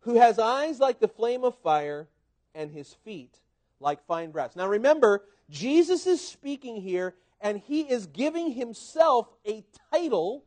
Who 0.00 0.16
has 0.16 0.38
eyes 0.38 0.78
like 0.78 1.00
the 1.00 1.08
flame 1.08 1.44
of 1.44 1.56
fire 1.58 2.08
and 2.54 2.70
his 2.70 2.92
feet 3.04 3.38
like 3.80 4.04
fine 4.06 4.30
brass. 4.30 4.54
Now 4.54 4.68
remember, 4.68 5.24
Jesus 5.50 6.06
is 6.06 6.26
speaking 6.26 6.76
here 6.76 7.14
and 7.40 7.58
he 7.58 7.82
is 7.82 8.06
giving 8.06 8.52
himself 8.52 9.28
a 9.46 9.64
title 9.90 10.44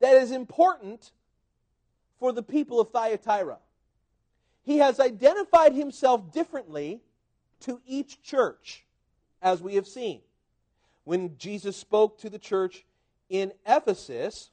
that 0.00 0.16
is 0.16 0.30
important 0.32 1.12
for 2.18 2.32
the 2.32 2.42
people 2.42 2.80
of 2.80 2.90
Thyatira. 2.90 3.58
He 4.62 4.78
has 4.78 5.00
identified 5.00 5.74
himself 5.74 6.32
differently 6.32 7.00
to 7.60 7.80
each 7.86 8.22
church, 8.22 8.84
as 9.42 9.62
we 9.62 9.74
have 9.76 9.86
seen. 9.86 10.20
When 11.04 11.36
Jesus 11.38 11.76
spoke 11.76 12.18
to 12.18 12.30
the 12.30 12.38
church 12.38 12.84
in 13.30 13.52
Ephesus, 13.66 14.50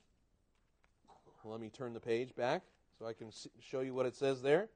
let 1.43 1.59
me 1.59 1.69
turn 1.69 1.93
the 1.93 1.99
page 1.99 2.35
back 2.35 2.61
so 2.97 3.05
I 3.05 3.13
can 3.13 3.31
show 3.59 3.81
you 3.81 3.93
what 3.93 4.05
it 4.05 4.15
says 4.15 4.41
there. 4.41 4.69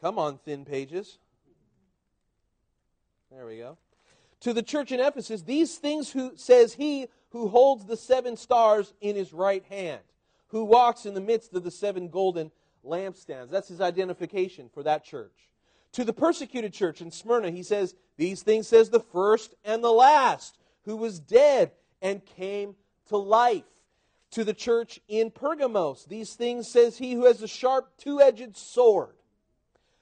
Come 0.00 0.18
on, 0.18 0.38
thin 0.38 0.64
pages. 0.64 1.18
There 3.30 3.46
we 3.46 3.58
go. 3.58 3.78
To 4.40 4.52
the 4.52 4.62
church 4.62 4.90
in 4.90 4.98
Ephesus, 4.98 5.42
these 5.42 5.76
things 5.76 6.10
who, 6.10 6.32
says 6.34 6.74
he 6.74 7.06
who 7.30 7.48
holds 7.48 7.86
the 7.86 7.96
seven 7.96 8.36
stars 8.36 8.92
in 9.00 9.14
his 9.14 9.32
right 9.32 9.64
hand, 9.68 10.00
who 10.48 10.64
walks 10.64 11.06
in 11.06 11.14
the 11.14 11.20
midst 11.20 11.54
of 11.54 11.62
the 11.62 11.70
seven 11.70 12.08
golden 12.08 12.50
lampstands. 12.84 13.50
That's 13.50 13.68
his 13.68 13.80
identification 13.80 14.68
for 14.74 14.82
that 14.82 15.04
church. 15.04 15.48
To 15.92 16.04
the 16.04 16.12
persecuted 16.12 16.72
church 16.72 17.00
in 17.00 17.10
Smyrna, 17.10 17.50
he 17.50 17.62
says, 17.62 17.94
These 18.16 18.42
things 18.42 18.66
says 18.66 18.90
the 18.90 19.00
first 19.00 19.54
and 19.64 19.84
the 19.84 19.92
last, 19.92 20.58
who 20.84 20.96
was 20.96 21.20
dead 21.20 21.72
and 22.00 22.24
came 22.24 22.74
to 23.08 23.16
life. 23.16 23.64
To 24.32 24.44
the 24.44 24.54
church 24.54 24.98
in 25.08 25.30
Pergamos, 25.30 26.06
these 26.06 26.32
things 26.34 26.66
says 26.66 26.96
he 26.96 27.12
who 27.12 27.26
has 27.26 27.42
a 27.42 27.48
sharp 27.48 27.92
two 27.98 28.22
edged 28.22 28.56
sword. 28.56 29.14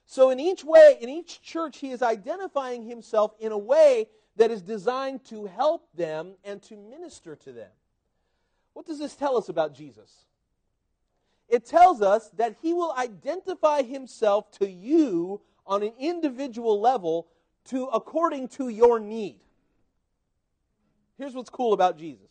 So, 0.06 0.30
in 0.30 0.38
each 0.38 0.62
way, 0.62 0.98
in 1.00 1.08
each 1.08 1.42
church, 1.42 1.78
he 1.78 1.90
is 1.90 2.00
identifying 2.00 2.84
himself 2.84 3.32
in 3.40 3.50
a 3.50 3.58
way 3.58 4.06
that 4.36 4.52
is 4.52 4.62
designed 4.62 5.24
to 5.26 5.46
help 5.46 5.88
them 5.94 6.34
and 6.44 6.62
to 6.62 6.76
minister 6.76 7.34
to 7.36 7.52
them. 7.52 7.70
What 8.72 8.86
does 8.86 9.00
this 9.00 9.16
tell 9.16 9.36
us 9.36 9.48
about 9.48 9.74
Jesus? 9.74 10.26
It 11.48 11.66
tells 11.66 12.00
us 12.00 12.30
that 12.36 12.54
he 12.62 12.72
will 12.72 12.92
identify 12.96 13.82
himself 13.82 14.50
to 14.58 14.70
you 14.70 15.40
on 15.70 15.84
an 15.84 15.92
individual 15.98 16.80
level 16.80 17.28
to 17.66 17.86
according 17.86 18.48
to 18.48 18.68
your 18.68 18.98
need. 18.98 19.38
Here's 21.16 21.34
what's 21.34 21.48
cool 21.48 21.72
about 21.72 21.96
Jesus. 21.96 22.26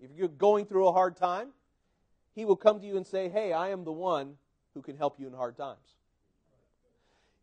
If 0.00 0.10
you're 0.16 0.28
going 0.28 0.66
through 0.66 0.88
a 0.88 0.92
hard 0.92 1.16
time, 1.16 1.50
he 2.34 2.44
will 2.44 2.56
come 2.56 2.80
to 2.80 2.86
you 2.86 2.96
and 2.96 3.06
say, 3.06 3.28
"Hey, 3.28 3.52
I 3.52 3.68
am 3.68 3.84
the 3.84 3.92
one 3.92 4.36
who 4.74 4.82
can 4.82 4.96
help 4.96 5.20
you 5.20 5.28
in 5.28 5.32
hard 5.32 5.56
times." 5.56 5.94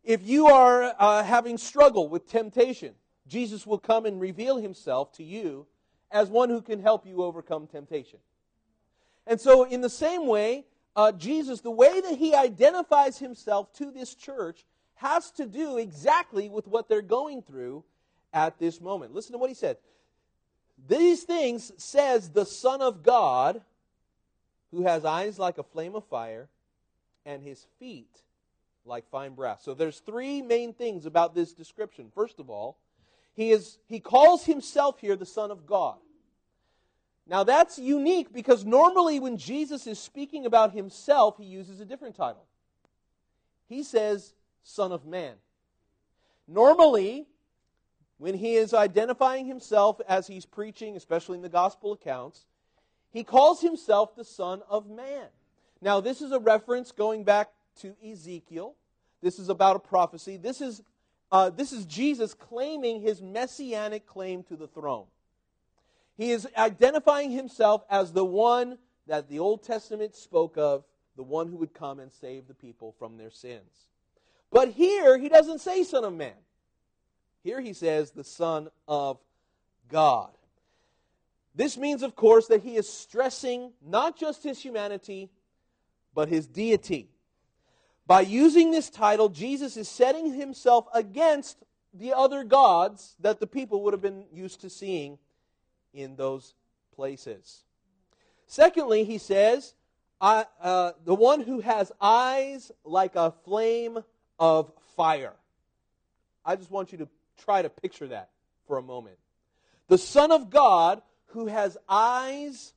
If 0.04 0.26
you 0.26 0.48
are 0.48 0.94
uh, 0.98 1.22
having 1.22 1.56
struggle 1.56 2.08
with 2.08 2.28
temptation, 2.28 2.94
Jesus 3.26 3.66
will 3.66 3.78
come 3.78 4.04
and 4.04 4.20
reveal 4.20 4.58
himself 4.58 5.12
to 5.12 5.24
you 5.24 5.66
as 6.10 6.28
one 6.28 6.50
who 6.50 6.60
can 6.60 6.80
help 6.80 7.06
you 7.06 7.22
overcome 7.22 7.66
temptation. 7.66 8.18
And 9.26 9.40
so, 9.40 9.64
in 9.64 9.80
the 9.80 9.90
same 9.90 10.26
way, 10.26 10.66
uh, 10.96 11.12
Jesus, 11.12 11.60
the 11.60 11.70
way 11.70 12.00
that 12.00 12.16
he 12.16 12.34
identifies 12.34 13.18
himself 13.18 13.72
to 13.74 13.90
this 13.90 14.14
church 14.14 14.64
has 14.98 15.30
to 15.32 15.46
do 15.46 15.78
exactly 15.78 16.48
with 16.48 16.66
what 16.66 16.88
they're 16.88 17.02
going 17.02 17.42
through 17.42 17.84
at 18.32 18.58
this 18.58 18.80
moment. 18.80 19.14
Listen 19.14 19.32
to 19.32 19.38
what 19.38 19.50
he 19.50 19.54
said. 19.54 19.76
These 20.88 21.22
things 21.22 21.72
says 21.76 22.30
the 22.30 22.44
Son 22.44 22.82
of 22.82 23.02
God, 23.02 23.62
who 24.70 24.84
has 24.84 25.04
eyes 25.04 25.38
like 25.38 25.58
a 25.58 25.62
flame 25.62 25.94
of 25.94 26.04
fire, 26.04 26.48
and 27.24 27.42
his 27.42 27.66
feet 27.78 28.22
like 28.84 29.08
fine 29.10 29.34
brass. 29.34 29.62
So 29.64 29.74
there's 29.74 30.00
three 30.00 30.42
main 30.42 30.72
things 30.72 31.06
about 31.06 31.34
this 31.34 31.52
description. 31.52 32.10
First 32.14 32.38
of 32.38 32.50
all, 32.50 32.78
he 33.34 33.50
is 33.52 33.78
he 33.86 34.00
calls 34.00 34.44
himself 34.44 34.98
here 34.98 35.14
the 35.14 35.26
Son 35.26 35.50
of 35.50 35.66
God. 35.66 35.98
Now 37.26 37.44
that's 37.44 37.78
unique 37.78 38.32
because 38.32 38.64
normally 38.64 39.20
when 39.20 39.36
Jesus 39.36 39.86
is 39.86 39.98
speaking 39.98 40.46
about 40.46 40.72
himself, 40.72 41.36
he 41.38 41.44
uses 41.44 41.78
a 41.80 41.84
different 41.84 42.16
title. 42.16 42.46
He 43.68 43.82
says, 43.82 44.32
Son 44.62 44.92
of 44.92 45.06
Man. 45.06 45.34
Normally, 46.46 47.26
when 48.18 48.34
he 48.34 48.54
is 48.54 48.74
identifying 48.74 49.46
himself 49.46 50.00
as 50.08 50.26
he's 50.26 50.46
preaching, 50.46 50.96
especially 50.96 51.36
in 51.36 51.42
the 51.42 51.48
gospel 51.48 51.92
accounts, 51.92 52.46
he 53.10 53.24
calls 53.24 53.60
himself 53.60 54.14
the 54.16 54.24
Son 54.24 54.62
of 54.68 54.88
Man. 54.88 55.26
Now, 55.80 56.00
this 56.00 56.20
is 56.20 56.32
a 56.32 56.40
reference 56.40 56.92
going 56.92 57.24
back 57.24 57.50
to 57.80 57.94
Ezekiel. 58.04 58.74
This 59.22 59.38
is 59.38 59.48
about 59.48 59.76
a 59.76 59.80
prophecy. 59.80 60.36
This 60.36 60.60
is, 60.60 60.82
uh, 61.30 61.50
this 61.50 61.72
is 61.72 61.86
Jesus 61.86 62.34
claiming 62.34 63.00
his 63.00 63.22
messianic 63.22 64.06
claim 64.06 64.42
to 64.44 64.56
the 64.56 64.68
throne. 64.68 65.06
He 66.16 66.32
is 66.32 66.48
identifying 66.56 67.30
himself 67.30 67.84
as 67.88 68.12
the 68.12 68.24
one 68.24 68.78
that 69.06 69.28
the 69.28 69.38
Old 69.38 69.62
Testament 69.62 70.16
spoke 70.16 70.58
of, 70.58 70.84
the 71.16 71.22
one 71.22 71.48
who 71.48 71.56
would 71.56 71.72
come 71.72 72.00
and 72.00 72.12
save 72.12 72.48
the 72.48 72.54
people 72.54 72.94
from 72.98 73.16
their 73.16 73.30
sins. 73.30 73.86
But 74.50 74.70
here, 74.70 75.18
he 75.18 75.28
doesn't 75.28 75.60
say 75.60 75.84
Son 75.84 76.04
of 76.04 76.14
Man. 76.14 76.32
Here 77.42 77.60
he 77.60 77.72
says 77.72 78.10
the 78.10 78.24
Son 78.24 78.68
of 78.86 79.18
God. 79.88 80.30
This 81.54 81.76
means, 81.76 82.02
of 82.02 82.14
course, 82.14 82.46
that 82.48 82.62
he 82.62 82.76
is 82.76 82.88
stressing 82.88 83.72
not 83.84 84.16
just 84.16 84.42
his 84.42 84.60
humanity, 84.60 85.30
but 86.14 86.28
his 86.28 86.46
deity. 86.46 87.10
By 88.06 88.22
using 88.22 88.70
this 88.70 88.90
title, 88.90 89.28
Jesus 89.28 89.76
is 89.76 89.88
setting 89.88 90.32
himself 90.32 90.86
against 90.94 91.64
the 91.92 92.14
other 92.14 92.44
gods 92.44 93.16
that 93.20 93.40
the 93.40 93.46
people 93.46 93.82
would 93.82 93.92
have 93.92 94.02
been 94.02 94.24
used 94.32 94.60
to 94.62 94.70
seeing 94.70 95.18
in 95.92 96.16
those 96.16 96.54
places. 96.94 97.64
Secondly, 98.46 99.04
he 99.04 99.18
says, 99.18 99.74
uh, 100.20 100.92
the 101.04 101.14
one 101.14 101.40
who 101.40 101.60
has 101.60 101.92
eyes 102.00 102.72
like 102.84 103.14
a 103.14 103.32
flame 103.44 103.98
of 104.38 104.70
fire. 104.96 105.34
I 106.44 106.56
just 106.56 106.70
want 106.70 106.92
you 106.92 106.98
to 106.98 107.08
try 107.44 107.62
to 107.62 107.68
picture 107.68 108.08
that 108.08 108.30
for 108.66 108.78
a 108.78 108.82
moment. 108.82 109.16
The 109.88 109.98
Son 109.98 110.32
of 110.32 110.50
God 110.50 111.02
who 111.28 111.46
has 111.46 111.76
eyes 111.88 112.72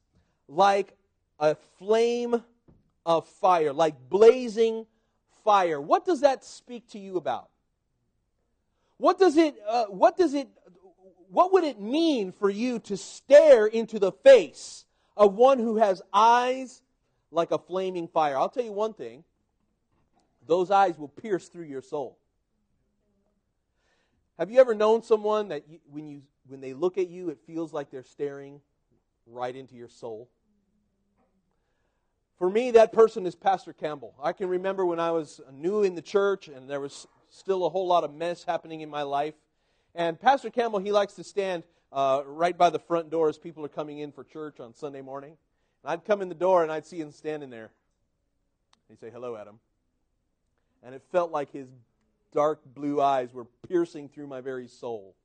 like 0.48 0.96
a 1.40 1.56
flame 1.80 2.44
of 3.06 3.28
fire, 3.28 3.74
like 3.74 3.96
blazing 4.10 4.86
fire. 5.44 5.80
What 5.80 6.06
does 6.06 6.22
that 6.22 6.44
speak 6.44 6.90
to 6.90 7.00
you 7.00 7.18
about? 7.18 7.50
What 8.98 9.18
does 9.18 9.38
it, 9.38 9.56
uh, 9.68 9.86
what 9.86 10.18
does 10.18 10.34
it, 10.34 10.48
what 11.30 11.54
would 11.54 11.64
it 11.64 11.80
mean 11.80 12.32
for 12.32 12.50
you 12.50 12.80
to 12.80 12.98
stare 12.98 13.66
into 13.66 13.98
the 13.98 14.12
face 14.12 14.86
of 15.18 15.34
one 15.34 15.58
who 15.58 15.78
has 15.78 16.02
eyes 16.14 16.82
like 17.32 17.52
a 17.52 17.58
flaming 17.58 18.08
fire? 18.08 18.38
I'll 18.38 18.50
tell 18.50 18.64
you 18.64 18.74
one 18.74 18.94
thing 18.94 19.24
those 20.48 20.72
eyes 20.72 20.98
will 20.98 21.08
pierce 21.08 21.48
through 21.48 21.66
your 21.66 21.82
soul. 21.82 22.18
Have 24.40 24.50
you 24.50 24.60
ever 24.60 24.74
known 24.74 25.04
someone 25.04 25.50
that 25.50 25.68
you, 25.70 25.80
when, 25.92 26.08
you, 26.08 26.24
when 26.48 26.62
they 26.62 26.74
look 26.74 26.98
at 26.98 27.10
you, 27.10 27.30
it 27.30 27.38
feels 27.46 27.74
like 27.74 27.92
they're 27.92 28.04
staring 28.04 28.60
right 29.28 29.56
into 29.56 29.76
your 29.76 29.88
soul? 29.88 30.30
For 32.38 32.50
me, 32.50 32.72
that 32.72 32.92
person 32.92 33.28
is 33.28 33.36
Pastor 33.36 33.72
Campbell. 33.72 34.16
I 34.22 34.34
can 34.34 34.50
remember 34.50 34.84
when 34.84 35.00
I 35.00 35.12
was 35.12 35.42
new 35.54 35.84
in 35.84 35.94
the 35.94 36.02
church 36.02 36.48
and 36.48 36.68
there 36.68 36.80
was 36.80 37.06
still 37.30 37.66
a 37.66 37.70
whole 37.70 37.86
lot 37.86 38.04
of 38.04 38.16
mess 38.16 38.44
happening 38.44 38.82
in 38.82 38.90
my 38.90 39.04
life. 39.04 39.36
And 39.94 40.20
Pastor 40.20 40.50
Campbell, 40.50 40.80
he 40.80 40.92
likes 40.92 41.14
to 41.14 41.24
stand 41.24 41.64
uh, 41.92 42.24
right 42.26 42.58
by 42.58 42.72
the 42.72 42.80
front 42.80 43.12
door 43.12 43.30
as 43.30 43.38
people 43.38 43.64
are 43.64 43.70
coming 43.70 44.00
in 44.00 44.12
for 44.12 44.24
church 44.24 44.60
on 44.60 44.74
Sunday 44.74 45.02
morning. 45.02 45.38
And 45.84 45.92
I'd 45.92 46.04
come 46.04 46.22
in 46.22 46.30
the 46.30 46.36
door 46.36 46.64
and 46.64 46.72
I'd 46.72 46.86
see 46.88 47.00
him 47.00 47.12
standing 47.12 47.52
there. 47.52 47.70
He'd 48.90 49.00
say, 49.00 49.12
Hello, 49.12 49.36
Adam. 49.36 49.60
And 50.84 50.96
it 50.96 51.04
felt 51.12 51.32
like 51.32 51.52
his 51.52 51.68
dark 52.34 52.62
blue 52.74 53.02
eyes 53.02 53.34
were 53.34 53.46
piercing 53.68 54.10
through 54.10 54.28
my 54.28 54.42
very 54.42 54.68
soul. 54.68 55.16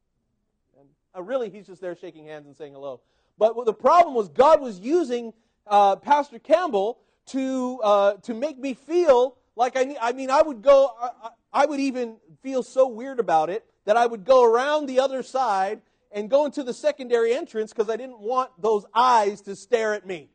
And 0.78 0.88
uh, 1.16 1.22
really, 1.22 1.50
he's 1.50 1.66
just 1.66 1.80
there 1.80 1.96
shaking 1.96 2.26
hands 2.26 2.46
and 2.46 2.56
saying 2.56 2.74
hello. 2.74 3.00
But 3.38 3.64
the 3.64 3.74
problem 3.74 4.14
was, 4.14 4.28
God 4.28 4.60
was 4.60 4.78
using 4.80 5.32
uh, 5.66 5.96
Pastor 5.96 6.38
Campbell 6.38 6.98
to 7.26 7.80
uh, 7.82 8.14
to 8.22 8.34
make 8.34 8.58
me 8.58 8.74
feel 8.74 9.36
like 9.56 9.76
I 9.76 9.84
need. 9.84 9.98
I 10.00 10.12
mean, 10.12 10.30
I 10.30 10.42
would 10.42 10.62
go. 10.62 10.90
I, 11.00 11.30
I 11.52 11.66
would 11.66 11.80
even 11.80 12.16
feel 12.42 12.62
so 12.62 12.86
weird 12.86 13.18
about 13.20 13.50
it 13.50 13.64
that 13.84 13.96
I 13.96 14.06
would 14.06 14.24
go 14.24 14.44
around 14.44 14.86
the 14.86 15.00
other 15.00 15.22
side 15.22 15.80
and 16.12 16.30
go 16.30 16.44
into 16.44 16.62
the 16.62 16.74
secondary 16.74 17.34
entrance 17.34 17.72
because 17.72 17.90
I 17.90 17.96
didn't 17.96 18.20
want 18.20 18.50
those 18.60 18.84
eyes 18.94 19.40
to 19.42 19.56
stare 19.56 19.94
at 19.94 20.06
me. 20.06 20.28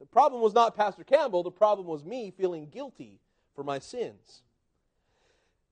The 0.00 0.06
problem 0.06 0.42
was 0.42 0.52
not 0.52 0.76
Pastor 0.76 1.04
Campbell. 1.04 1.42
The 1.42 1.50
problem 1.50 1.86
was 1.86 2.04
me 2.04 2.32
feeling 2.36 2.68
guilty 2.68 3.18
for 3.56 3.64
my 3.64 3.80
sins. 3.80 4.42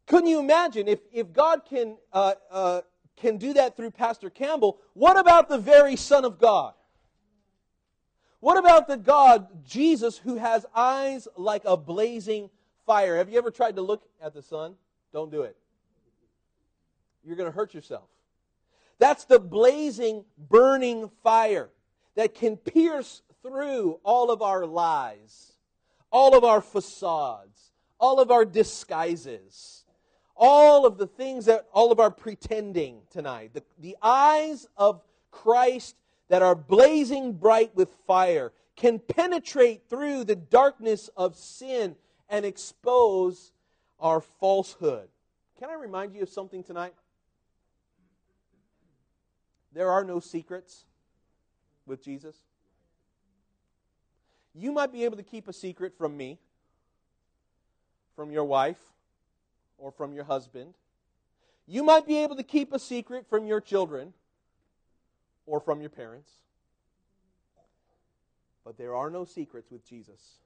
Couldn't 0.06 0.28
you 0.28 0.40
imagine 0.40 0.88
if, 0.88 1.00
if 1.12 1.32
God 1.32 1.62
can, 1.68 1.96
uh, 2.12 2.34
uh, 2.50 2.80
can 3.16 3.36
do 3.36 3.52
that 3.52 3.76
through 3.76 3.92
Pastor 3.92 4.30
Campbell? 4.30 4.78
What 4.94 5.18
about 5.18 5.48
the 5.48 5.58
very 5.58 5.94
Son 5.94 6.24
of 6.24 6.38
God? 6.38 6.74
What 8.40 8.58
about 8.58 8.88
the 8.88 8.96
God, 8.96 9.64
Jesus, 9.64 10.18
who 10.18 10.36
has 10.36 10.66
eyes 10.74 11.28
like 11.36 11.62
a 11.64 11.76
blazing 11.76 12.50
fire? 12.84 13.16
Have 13.16 13.30
you 13.30 13.38
ever 13.38 13.50
tried 13.50 13.76
to 13.76 13.82
look 13.82 14.02
at 14.22 14.34
the 14.34 14.42
sun? 14.42 14.74
Don't 15.12 15.30
do 15.30 15.42
it. 15.42 15.56
You're 17.24 17.36
going 17.36 17.50
to 17.50 17.56
hurt 17.56 17.72
yourself. 17.72 18.08
That's 18.98 19.24
the 19.24 19.38
blazing, 19.38 20.24
burning 20.36 21.10
fire 21.22 21.70
that 22.16 22.34
can 22.34 22.56
pierce 22.56 23.22
through 23.42 23.98
all 24.04 24.30
of 24.30 24.42
our 24.42 24.66
lies, 24.66 25.54
all 26.10 26.36
of 26.36 26.44
our 26.44 26.60
facades, 26.60 27.72
all 28.04 28.20
of 28.20 28.30
our 28.30 28.44
disguises, 28.44 29.82
all 30.36 30.84
of 30.84 30.98
the 30.98 31.06
things 31.06 31.46
that, 31.46 31.66
all 31.72 31.90
of 31.90 31.98
our 31.98 32.10
pretending 32.10 33.00
tonight. 33.08 33.54
The, 33.54 33.62
the 33.78 33.96
eyes 34.02 34.68
of 34.76 35.00
Christ 35.30 35.96
that 36.28 36.42
are 36.42 36.54
blazing 36.54 37.32
bright 37.32 37.74
with 37.74 37.88
fire 38.06 38.52
can 38.76 38.98
penetrate 38.98 39.88
through 39.88 40.24
the 40.24 40.36
darkness 40.36 41.08
of 41.16 41.34
sin 41.34 41.96
and 42.28 42.44
expose 42.44 43.52
our 43.98 44.20
falsehood. 44.20 45.08
Can 45.58 45.70
I 45.70 45.74
remind 45.74 46.14
you 46.14 46.24
of 46.24 46.28
something 46.28 46.62
tonight? 46.62 46.92
There 49.72 49.90
are 49.90 50.04
no 50.04 50.20
secrets 50.20 50.84
with 51.86 52.04
Jesus. 52.04 52.36
You 54.54 54.72
might 54.72 54.92
be 54.92 55.04
able 55.04 55.16
to 55.16 55.22
keep 55.22 55.48
a 55.48 55.54
secret 55.54 55.96
from 55.96 56.18
me, 56.18 56.38
from 58.14 58.30
your 58.30 58.44
wife, 58.44 58.78
or 59.78 59.90
from 59.90 60.12
your 60.12 60.24
husband. 60.24 60.74
You 61.66 61.82
might 61.82 62.06
be 62.06 62.18
able 62.18 62.36
to 62.36 62.42
keep 62.42 62.72
a 62.72 62.78
secret 62.78 63.26
from 63.28 63.46
your 63.46 63.60
children 63.60 64.12
or 65.46 65.60
from 65.60 65.80
your 65.80 65.90
parents. 65.90 66.30
But 68.64 68.78
there 68.78 68.94
are 68.94 69.10
no 69.10 69.24
secrets 69.24 69.70
with 69.70 69.86
Jesus. 69.86 70.38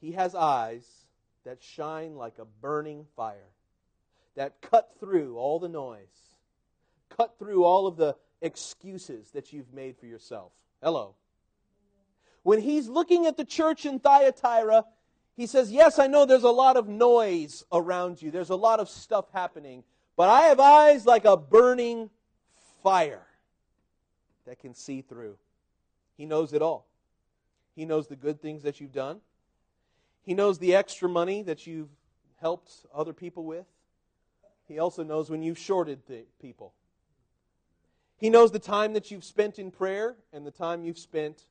He 0.00 0.12
has 0.12 0.34
eyes 0.34 0.84
that 1.44 1.62
shine 1.62 2.16
like 2.16 2.38
a 2.38 2.44
burning 2.44 3.06
fire, 3.16 3.50
that 4.34 4.60
cut 4.60 4.90
through 4.98 5.36
all 5.38 5.58
the 5.58 5.68
noise, 5.68 6.32
cut 7.14 7.38
through 7.38 7.64
all 7.64 7.86
of 7.86 7.96
the 7.96 8.16
excuses 8.42 9.30
that 9.30 9.52
you've 9.52 9.72
made 9.72 9.96
for 9.96 10.06
yourself. 10.06 10.52
Hello. 10.82 11.14
When 12.42 12.60
he's 12.60 12.88
looking 12.88 13.26
at 13.26 13.38
the 13.38 13.44
church 13.44 13.86
in 13.86 13.98
Thyatira, 14.00 14.84
he 15.36 15.46
says, 15.46 15.70
Yes, 15.70 15.98
I 15.98 16.06
know 16.06 16.24
there's 16.24 16.44
a 16.44 16.50
lot 16.50 16.76
of 16.76 16.88
noise 16.88 17.64
around 17.72 18.22
you, 18.22 18.30
there's 18.30 18.50
a 18.50 18.56
lot 18.56 18.80
of 18.80 18.88
stuff 18.88 19.26
happening, 19.32 19.84
but 20.16 20.28
I 20.28 20.42
have 20.42 20.60
eyes 20.60 21.06
like 21.06 21.24
a 21.24 21.36
burning 21.36 22.10
fire 22.82 23.26
that 24.46 24.60
can 24.60 24.74
see 24.74 25.02
through. 25.02 25.36
He 26.16 26.26
knows 26.26 26.52
it 26.52 26.62
all. 26.62 26.86
He 27.74 27.84
knows 27.84 28.06
the 28.06 28.16
good 28.16 28.40
things 28.40 28.62
that 28.62 28.80
you've 28.80 28.92
done. 28.92 29.20
He 30.22 30.34
knows 30.34 30.58
the 30.58 30.74
extra 30.74 31.08
money 31.08 31.42
that 31.42 31.66
you've 31.66 31.90
helped 32.40 32.86
other 32.94 33.12
people 33.12 33.44
with. 33.44 33.66
He 34.68 34.78
also 34.78 35.02
knows 35.02 35.28
when 35.28 35.42
you've 35.42 35.58
shorted 35.58 36.00
people. 36.40 36.72
He 38.16 38.30
knows 38.30 38.52
the 38.52 38.58
time 38.58 38.92
that 38.94 39.10
you've 39.10 39.24
spent 39.24 39.58
in 39.58 39.70
prayer 39.70 40.16
and 40.32 40.46
the 40.46 40.50
time 40.50 40.84
you've 40.84 40.98
spent 40.98 41.44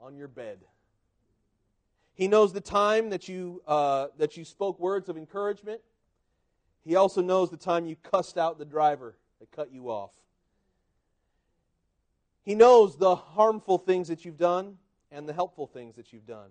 on 0.00 0.16
your 0.16 0.28
bed. 0.28 0.58
He 2.18 2.26
knows 2.26 2.52
the 2.52 2.60
time 2.60 3.10
that 3.10 3.28
you, 3.28 3.62
uh, 3.64 4.08
that 4.18 4.36
you 4.36 4.44
spoke 4.44 4.80
words 4.80 5.08
of 5.08 5.16
encouragement. 5.16 5.80
He 6.84 6.96
also 6.96 7.22
knows 7.22 7.48
the 7.48 7.56
time 7.56 7.86
you 7.86 7.94
cussed 7.94 8.36
out 8.36 8.58
the 8.58 8.64
driver 8.64 9.14
that 9.38 9.52
cut 9.52 9.72
you 9.72 9.88
off. 9.88 10.10
He 12.42 12.56
knows 12.56 12.96
the 12.96 13.14
harmful 13.14 13.78
things 13.78 14.08
that 14.08 14.24
you've 14.24 14.36
done 14.36 14.78
and 15.12 15.28
the 15.28 15.32
helpful 15.32 15.68
things 15.68 15.94
that 15.94 16.12
you've 16.12 16.26
done. 16.26 16.50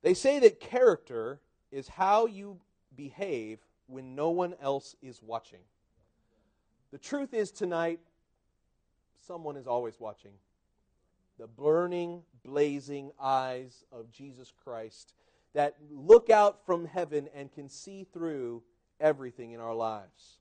They 0.00 0.14
say 0.14 0.38
that 0.38 0.58
character 0.58 1.38
is 1.70 1.86
how 1.86 2.24
you 2.26 2.60
behave 2.96 3.58
when 3.88 4.14
no 4.14 4.30
one 4.30 4.54
else 4.62 4.96
is 5.02 5.20
watching. 5.22 5.60
The 6.92 6.98
truth 6.98 7.34
is 7.34 7.50
tonight, 7.50 8.00
someone 9.26 9.58
is 9.58 9.66
always 9.66 10.00
watching. 10.00 10.32
The 11.38 11.46
burning, 11.46 12.22
blazing 12.44 13.12
eyes 13.20 13.84
of 13.92 14.10
Jesus 14.10 14.52
Christ 14.64 15.14
that 15.54 15.76
look 15.90 16.30
out 16.30 16.64
from 16.66 16.86
heaven 16.86 17.28
and 17.34 17.52
can 17.52 17.68
see 17.68 18.06
through 18.12 18.62
everything 19.00 19.52
in 19.52 19.60
our 19.60 19.74
lives. 19.74 20.38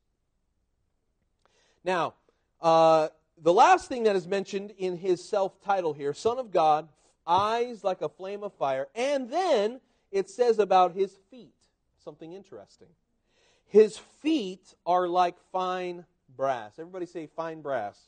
Now, 1.84 2.16
uh, 2.62 3.10
the 3.42 3.54
last 3.54 3.88
thing 3.88 4.04
that 4.04 4.16
is 4.16 4.28
mentioned 4.28 4.74
in 4.78 4.98
his 4.98 5.24
self 5.24 5.62
title 5.62 5.94
here 5.94 6.14
Son 6.14 6.40
of 6.40 6.52
God, 6.52 6.90
eyes 7.26 7.84
like 7.84 8.02
a 8.02 8.10
flame 8.10 8.44
of 8.44 8.54
fire, 8.54 8.88
and 8.96 9.30
then 9.30 9.80
it 10.12 10.30
says 10.30 10.60
about 10.60 10.94
his 10.94 11.16
feet 11.30 11.54
something 12.04 12.34
interesting. 12.34 12.88
His 13.68 13.98
feet 13.98 14.74
are 14.86 15.08
like 15.08 15.36
fine 15.52 16.06
brass. 16.36 16.80
Everybody 16.80 17.06
say 17.06 17.28
fine 17.28 17.62
brass. 17.62 18.00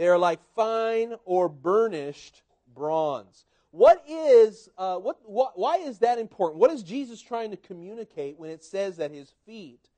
They 0.00 0.08
are 0.08 0.16
like 0.16 0.40
fine 0.56 1.12
or 1.26 1.50
burnished 1.50 2.40
bronze. 2.74 3.44
What 3.70 4.02
is, 4.08 4.70
uh, 4.78 4.96
what, 4.96 5.18
what, 5.26 5.58
why 5.58 5.76
is 5.76 5.98
that 5.98 6.18
important? 6.18 6.58
What 6.58 6.70
is 6.70 6.82
Jesus 6.82 7.20
trying 7.20 7.50
to 7.50 7.58
communicate 7.58 8.38
when 8.38 8.48
it 8.48 8.64
says 8.64 8.96
that 8.96 9.10
his 9.10 9.30
feet 9.44 9.90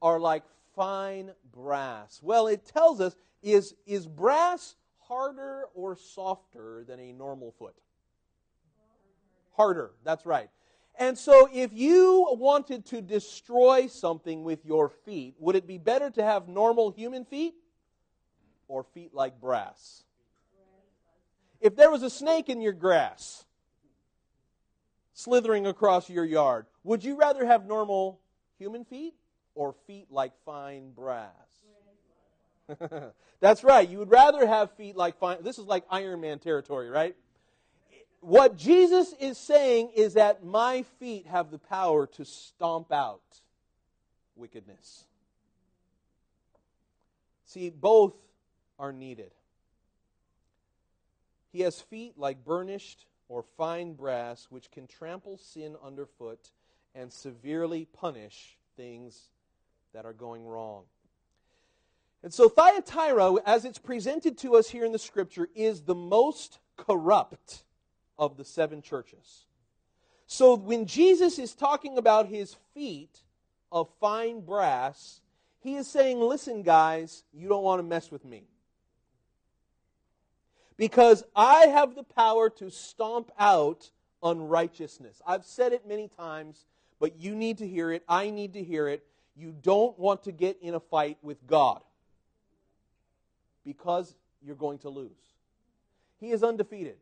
are 0.00 0.20
like 0.20 0.44
fine 0.76 1.32
brass? 1.52 2.20
Well, 2.22 2.46
it 2.46 2.64
tells 2.64 3.00
us 3.00 3.16
is, 3.42 3.74
is 3.86 4.06
brass 4.06 4.76
harder 5.00 5.64
or 5.74 5.96
softer 5.96 6.84
than 6.86 7.00
a 7.00 7.12
normal 7.12 7.50
foot? 7.58 7.74
Harder, 9.56 9.90
that's 10.04 10.24
right. 10.24 10.48
And 10.96 11.18
so, 11.18 11.48
if 11.52 11.72
you 11.72 12.36
wanted 12.38 12.86
to 12.86 13.02
destroy 13.02 13.88
something 13.88 14.44
with 14.44 14.64
your 14.64 14.90
feet, 14.90 15.34
would 15.40 15.56
it 15.56 15.66
be 15.66 15.78
better 15.78 16.08
to 16.10 16.22
have 16.22 16.46
normal 16.46 16.92
human 16.92 17.24
feet 17.24 17.54
or 18.70 18.84
feet 18.84 19.12
like 19.12 19.40
brass? 19.40 20.04
If 21.60 21.76
there 21.76 21.90
was 21.90 22.02
a 22.02 22.08
snake 22.08 22.48
in 22.48 22.62
your 22.62 22.72
grass 22.72 23.44
slithering 25.12 25.66
across 25.66 26.08
your 26.08 26.24
yard, 26.24 26.66
would 26.84 27.04
you 27.04 27.16
rather 27.16 27.44
have 27.44 27.66
normal 27.66 28.20
human 28.58 28.84
feet 28.84 29.14
or 29.54 29.74
feet 29.86 30.06
like 30.10 30.32
fine 30.46 30.92
brass? 30.92 31.30
That's 33.40 33.64
right. 33.64 33.86
You 33.86 33.98
would 33.98 34.10
rather 34.10 34.46
have 34.46 34.70
feet 34.76 34.96
like 34.96 35.18
fine. 35.18 35.38
This 35.42 35.58
is 35.58 35.66
like 35.66 35.84
Iron 35.90 36.20
Man 36.20 36.38
territory, 36.38 36.88
right? 36.88 37.16
What 38.20 38.56
Jesus 38.56 39.12
is 39.18 39.36
saying 39.36 39.90
is 39.96 40.14
that 40.14 40.44
my 40.44 40.84
feet 40.98 41.26
have 41.26 41.50
the 41.50 41.58
power 41.58 42.06
to 42.06 42.24
stomp 42.24 42.92
out 42.92 43.22
wickedness. 44.36 45.04
See, 47.46 47.70
both 47.70 48.14
are 48.80 48.92
needed. 48.92 49.30
He 51.52 51.60
has 51.60 51.80
feet 51.80 52.14
like 52.16 52.44
burnished 52.44 53.06
or 53.28 53.44
fine 53.56 53.92
brass, 53.92 54.46
which 54.50 54.70
can 54.72 54.86
trample 54.88 55.36
sin 55.36 55.76
underfoot 55.84 56.50
and 56.94 57.12
severely 57.12 57.84
punish 57.84 58.56
things 58.76 59.28
that 59.92 60.04
are 60.04 60.12
going 60.12 60.44
wrong. 60.44 60.84
And 62.22 62.32
so 62.34 62.48
Thyatira, 62.48 63.34
as 63.46 63.64
it's 63.64 63.78
presented 63.78 64.38
to 64.38 64.56
us 64.56 64.68
here 64.68 64.84
in 64.84 64.92
the 64.92 64.98
scripture, 64.98 65.48
is 65.54 65.82
the 65.82 65.94
most 65.94 66.58
corrupt 66.76 67.62
of 68.18 68.36
the 68.36 68.44
seven 68.44 68.82
churches. 68.82 69.46
So 70.26 70.54
when 70.54 70.86
Jesus 70.86 71.38
is 71.38 71.54
talking 71.54 71.98
about 71.98 72.28
his 72.28 72.56
feet 72.74 73.20
of 73.72 73.88
fine 74.00 74.40
brass, 74.40 75.20
he 75.60 75.76
is 75.76 75.86
saying, 75.88 76.20
listen, 76.20 76.62
guys, 76.62 77.24
you 77.32 77.48
don't 77.48 77.64
want 77.64 77.80
to 77.80 77.82
mess 77.82 78.10
with 78.10 78.24
me. 78.24 78.44
Because 80.80 81.22
I 81.36 81.66
have 81.66 81.94
the 81.94 82.02
power 82.02 82.48
to 82.48 82.70
stomp 82.70 83.30
out 83.38 83.90
unrighteousness. 84.22 85.20
I've 85.26 85.44
said 85.44 85.74
it 85.74 85.86
many 85.86 86.08
times, 86.08 86.64
but 86.98 87.20
you 87.20 87.34
need 87.34 87.58
to 87.58 87.68
hear 87.68 87.92
it. 87.92 88.02
I 88.08 88.30
need 88.30 88.54
to 88.54 88.62
hear 88.62 88.88
it. 88.88 89.04
You 89.36 89.54
don't 89.60 89.98
want 89.98 90.22
to 90.22 90.32
get 90.32 90.56
in 90.62 90.72
a 90.72 90.80
fight 90.80 91.18
with 91.20 91.46
God 91.46 91.82
because 93.62 94.14
you're 94.42 94.56
going 94.56 94.78
to 94.78 94.88
lose. 94.88 95.10
He 96.18 96.30
is 96.30 96.42
undefeated. 96.42 96.96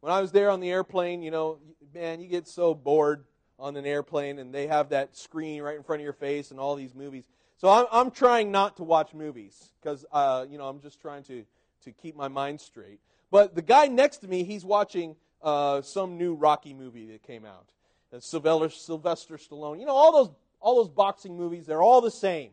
When 0.00 0.12
I 0.12 0.20
was 0.20 0.32
there 0.32 0.50
on 0.50 0.58
the 0.58 0.72
airplane, 0.72 1.22
you 1.22 1.30
know, 1.30 1.58
man, 1.94 2.20
you 2.20 2.26
get 2.26 2.48
so 2.48 2.74
bored 2.74 3.24
on 3.56 3.76
an 3.76 3.86
airplane 3.86 4.40
and 4.40 4.52
they 4.52 4.66
have 4.66 4.88
that 4.88 5.16
screen 5.16 5.62
right 5.62 5.76
in 5.76 5.84
front 5.84 6.00
of 6.00 6.04
your 6.04 6.12
face 6.12 6.50
and 6.50 6.58
all 6.58 6.74
these 6.74 6.96
movies. 6.96 7.28
So 7.58 7.68
I'm, 7.68 7.86
I'm 7.92 8.10
trying 8.10 8.50
not 8.50 8.78
to 8.78 8.82
watch 8.82 9.14
movies 9.14 9.70
because, 9.80 10.04
uh, 10.10 10.44
you 10.50 10.58
know, 10.58 10.66
I'm 10.66 10.80
just 10.80 11.00
trying 11.00 11.22
to, 11.24 11.44
to 11.84 11.92
keep 11.92 12.16
my 12.16 12.28
mind 12.28 12.60
straight. 12.60 13.00
But 13.30 13.54
the 13.54 13.62
guy 13.62 13.86
next 13.86 14.18
to 14.18 14.28
me, 14.28 14.44
he's 14.44 14.64
watching 14.64 15.16
uh, 15.42 15.82
some 15.82 16.18
new 16.18 16.34
Rocky 16.34 16.74
movie 16.74 17.06
that 17.06 17.22
came 17.22 17.44
out. 17.44 17.70
And 18.12 18.22
Sylvester, 18.22 18.70
Sylvester 18.70 19.36
Stallone. 19.36 19.78
You 19.78 19.86
know, 19.86 19.94
all 19.94 20.12
those, 20.12 20.30
all 20.60 20.76
those 20.76 20.88
boxing 20.88 21.36
movies, 21.36 21.66
they're 21.66 21.82
all 21.82 22.00
the 22.00 22.10
same. 22.10 22.50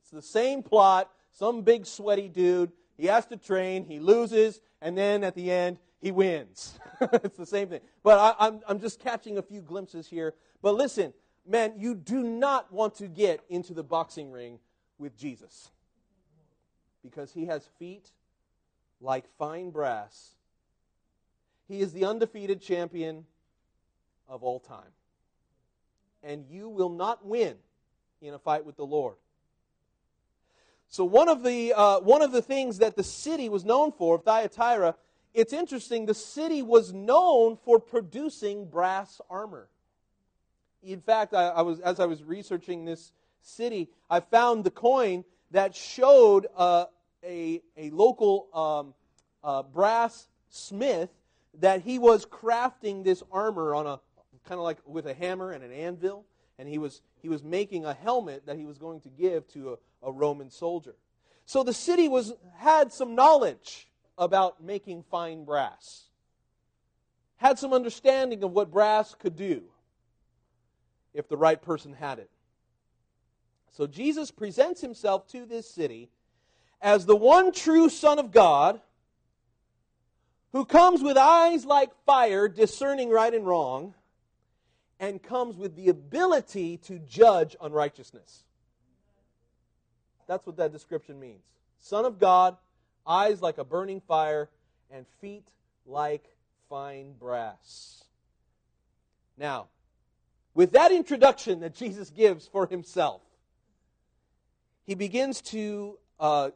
It's 0.00 0.10
the 0.10 0.22
same 0.22 0.62
plot. 0.62 1.10
Some 1.32 1.62
big 1.62 1.86
sweaty 1.86 2.28
dude. 2.28 2.72
He 2.96 3.06
has 3.06 3.26
to 3.26 3.36
train. 3.36 3.84
He 3.84 4.00
loses. 4.00 4.60
And 4.80 4.98
then 4.98 5.24
at 5.24 5.34
the 5.34 5.50
end, 5.50 5.78
he 6.00 6.10
wins. 6.10 6.78
it's 7.00 7.36
the 7.36 7.46
same 7.46 7.68
thing. 7.68 7.80
But 8.02 8.18
I, 8.18 8.46
I'm, 8.46 8.60
I'm 8.68 8.80
just 8.80 9.00
catching 9.00 9.38
a 9.38 9.42
few 9.42 9.62
glimpses 9.62 10.08
here. 10.08 10.34
But 10.62 10.74
listen, 10.74 11.14
man, 11.46 11.74
you 11.78 11.94
do 11.94 12.22
not 12.22 12.72
want 12.72 12.96
to 12.96 13.06
get 13.06 13.40
into 13.48 13.72
the 13.72 13.84
boxing 13.84 14.30
ring 14.32 14.58
with 14.98 15.16
Jesus 15.16 15.70
because 17.04 17.32
he 17.32 17.46
has 17.46 17.68
feet 17.78 18.10
like 19.00 19.24
fine 19.38 19.70
brass. 19.70 20.30
He 21.68 21.80
is 21.80 21.92
the 21.92 22.04
undefeated 22.04 22.60
champion 22.60 23.26
of 24.28 24.42
all 24.42 24.58
time. 24.58 24.92
And 26.22 26.46
you 26.48 26.68
will 26.68 26.88
not 26.88 27.24
win 27.24 27.56
in 28.22 28.34
a 28.34 28.38
fight 28.38 28.64
with 28.64 28.76
the 28.76 28.86
Lord. 28.86 29.16
So 30.88 31.04
one 31.04 31.28
of 31.28 31.42
the 31.42 31.74
uh, 31.74 32.00
one 32.00 32.22
of 32.22 32.32
the 32.32 32.42
things 32.42 32.78
that 32.78 32.96
the 32.96 33.02
city 33.02 33.48
was 33.48 33.64
known 33.64 33.92
for, 33.92 34.18
Thyatira, 34.18 34.94
it's 35.34 35.52
interesting. 35.52 36.06
The 36.06 36.14
city 36.14 36.62
was 36.62 36.92
known 36.92 37.58
for 37.64 37.78
producing 37.78 38.66
brass 38.66 39.20
armor. 39.28 39.68
In 40.82 41.00
fact, 41.00 41.34
I, 41.34 41.48
I 41.48 41.62
was 41.62 41.80
as 41.80 42.00
I 42.00 42.06
was 42.06 42.22
researching 42.22 42.84
this 42.84 43.12
city, 43.42 43.90
I 44.08 44.20
found 44.20 44.64
the 44.64 44.70
coin 44.70 45.24
that 45.50 45.74
showed 45.74 46.46
uh, 46.56 46.86
a 47.24 47.62
a 47.76 47.90
local 47.90 48.48
um, 48.54 48.94
uh, 49.42 49.62
brass 49.62 50.28
smith 50.50 51.10
that 51.60 51.82
he 51.82 51.98
was 51.98 52.26
crafting 52.26 53.04
this 53.04 53.22
armor 53.30 53.74
on 53.74 53.86
a 53.86 54.00
kind 54.44 54.58
of 54.58 54.64
like 54.64 54.78
with 54.86 55.06
a 55.06 55.14
hammer 55.14 55.52
and 55.52 55.64
an 55.64 55.72
anvil, 55.72 56.24
and 56.58 56.68
he 56.68 56.78
was 56.78 57.02
he 57.22 57.28
was 57.28 57.42
making 57.42 57.84
a 57.84 57.94
helmet 57.94 58.46
that 58.46 58.56
he 58.56 58.66
was 58.66 58.78
going 58.78 59.00
to 59.00 59.08
give 59.08 59.46
to 59.48 59.72
a, 60.02 60.08
a 60.08 60.12
Roman 60.12 60.50
soldier. 60.50 60.94
So 61.46 61.62
the 61.62 61.74
city 61.74 62.08
was 62.08 62.32
had 62.56 62.92
some 62.92 63.14
knowledge 63.14 63.88
about 64.16 64.62
making 64.62 65.04
fine 65.10 65.44
brass, 65.44 66.04
had 67.36 67.58
some 67.58 67.72
understanding 67.72 68.42
of 68.42 68.52
what 68.52 68.70
brass 68.70 69.14
could 69.14 69.36
do 69.36 69.62
if 71.12 71.28
the 71.28 71.36
right 71.36 71.60
person 71.60 71.92
had 71.92 72.18
it. 72.18 72.30
So 73.72 73.86
Jesus 73.86 74.30
presents 74.30 74.80
himself 74.80 75.26
to 75.28 75.46
this 75.46 75.68
city 75.68 76.10
as 76.80 77.06
the 77.06 77.16
one 77.16 77.52
true 77.52 77.88
Son 77.88 78.18
of 78.18 78.30
God 78.32 78.80
who 80.52 80.64
comes 80.64 81.02
with 81.02 81.16
eyes 81.16 81.64
like 81.64 81.90
fire, 82.06 82.46
discerning 82.46 83.10
right 83.10 83.34
and 83.34 83.46
wrong, 83.46 83.94
and 85.00 85.22
comes 85.22 85.56
with 85.56 85.74
the 85.74 85.88
ability 85.88 86.76
to 86.76 86.98
judge 87.00 87.56
unrighteousness. 87.60 88.44
That's 90.26 90.46
what 90.46 90.56
that 90.58 90.72
description 90.72 91.18
means. 91.18 91.42
Son 91.80 92.04
of 92.04 92.18
God, 92.18 92.56
eyes 93.06 93.42
like 93.42 93.58
a 93.58 93.64
burning 93.64 94.00
fire, 94.00 94.48
and 94.90 95.04
feet 95.20 95.48
like 95.86 96.24
fine 96.68 97.12
brass. 97.12 98.04
Now, 99.36 99.66
with 100.54 100.72
that 100.72 100.92
introduction 100.92 101.60
that 101.60 101.74
Jesus 101.74 102.10
gives 102.10 102.46
for 102.46 102.66
himself, 102.66 103.22
he 104.86 104.94
begins 104.94 105.40
to, 105.42 105.98
uh, 106.20 106.50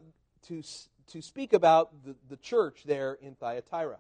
to, 0.49 0.63
to 1.09 1.23
speak 1.23 1.53
about 1.53 2.05
the, 2.05 2.15
the 2.29 2.37
church 2.37 2.83
there 2.85 3.19
in 3.21 3.35
Thyatira. 3.35 3.99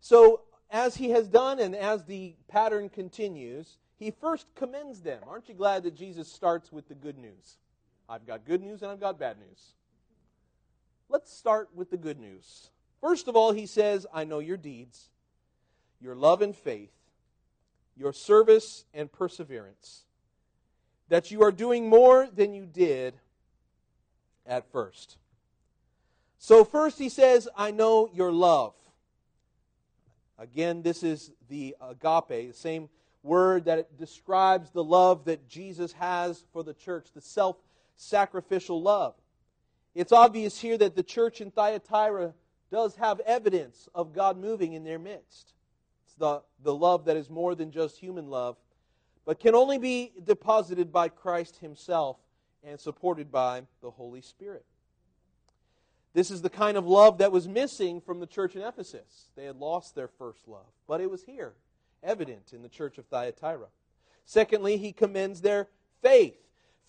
So, 0.00 0.42
as 0.70 0.96
he 0.96 1.10
has 1.10 1.28
done 1.28 1.58
and 1.58 1.74
as 1.74 2.04
the 2.04 2.34
pattern 2.48 2.88
continues, 2.88 3.78
he 3.98 4.10
first 4.10 4.46
commends 4.54 5.00
them. 5.00 5.20
Aren't 5.26 5.48
you 5.48 5.54
glad 5.54 5.82
that 5.84 5.94
Jesus 5.96 6.30
starts 6.30 6.70
with 6.70 6.88
the 6.88 6.94
good 6.94 7.18
news? 7.18 7.58
I've 8.08 8.26
got 8.26 8.44
good 8.44 8.62
news 8.62 8.82
and 8.82 8.90
I've 8.90 9.00
got 9.00 9.18
bad 9.18 9.38
news. 9.38 9.74
Let's 11.08 11.32
start 11.32 11.70
with 11.74 11.90
the 11.90 11.96
good 11.96 12.20
news. 12.20 12.70
First 13.00 13.28
of 13.28 13.36
all, 13.36 13.52
he 13.52 13.66
says, 13.66 14.06
I 14.12 14.24
know 14.24 14.38
your 14.40 14.56
deeds, 14.56 15.08
your 16.00 16.14
love 16.14 16.42
and 16.42 16.54
faith, 16.54 16.92
your 17.96 18.12
service 18.12 18.84
and 18.94 19.10
perseverance, 19.10 20.04
that 21.08 21.30
you 21.30 21.42
are 21.42 21.52
doing 21.52 21.88
more 21.88 22.28
than 22.32 22.54
you 22.54 22.66
did 22.66 23.14
at 24.48 24.70
first. 24.72 25.18
So, 26.38 26.64
first 26.64 26.98
he 26.98 27.08
says, 27.08 27.48
I 27.56 27.70
know 27.70 28.08
your 28.12 28.32
love. 28.32 28.74
Again, 30.38 30.82
this 30.82 31.02
is 31.02 31.30
the 31.48 31.76
agape, 31.80 32.28
the 32.28 32.52
same 32.52 32.88
word 33.22 33.66
that 33.66 33.98
describes 33.98 34.70
the 34.70 34.84
love 34.84 35.24
that 35.26 35.48
Jesus 35.48 35.92
has 35.92 36.44
for 36.52 36.62
the 36.62 36.74
church, 36.74 37.08
the 37.14 37.20
self 37.20 37.56
sacrificial 37.96 38.80
love. 38.80 39.14
It's 39.94 40.12
obvious 40.12 40.60
here 40.60 40.78
that 40.78 40.94
the 40.94 41.02
church 41.02 41.40
in 41.40 41.50
Thyatira 41.50 42.32
does 42.70 42.94
have 42.96 43.20
evidence 43.20 43.88
of 43.94 44.12
God 44.12 44.38
moving 44.38 44.74
in 44.74 44.84
their 44.84 44.98
midst. 44.98 45.54
It's 46.04 46.14
the, 46.14 46.42
the 46.62 46.74
love 46.74 47.06
that 47.06 47.16
is 47.16 47.28
more 47.28 47.54
than 47.54 47.72
just 47.72 47.98
human 47.98 48.28
love, 48.28 48.56
but 49.24 49.40
can 49.40 49.56
only 49.56 49.78
be 49.78 50.12
deposited 50.22 50.92
by 50.92 51.08
Christ 51.08 51.56
Himself 51.56 52.16
and 52.64 52.78
supported 52.78 53.30
by 53.30 53.62
the 53.82 53.90
Holy 53.90 54.20
Spirit. 54.20 54.64
This 56.14 56.30
is 56.30 56.42
the 56.42 56.50
kind 56.50 56.76
of 56.76 56.86
love 56.86 57.18
that 57.18 57.32
was 57.32 57.46
missing 57.46 58.00
from 58.00 58.20
the 58.20 58.26
church 58.26 58.56
in 58.56 58.62
Ephesus. 58.62 59.30
They 59.36 59.44
had 59.44 59.56
lost 59.56 59.94
their 59.94 60.08
first 60.08 60.48
love, 60.48 60.66
but 60.86 61.00
it 61.00 61.10
was 61.10 61.22
here, 61.22 61.52
evident 62.02 62.52
in 62.52 62.62
the 62.62 62.68
church 62.68 62.98
of 62.98 63.06
Thyatira. 63.06 63.66
Secondly, 64.24 64.76
he 64.76 64.92
commends 64.92 65.40
their 65.40 65.68
faith. 66.02 66.36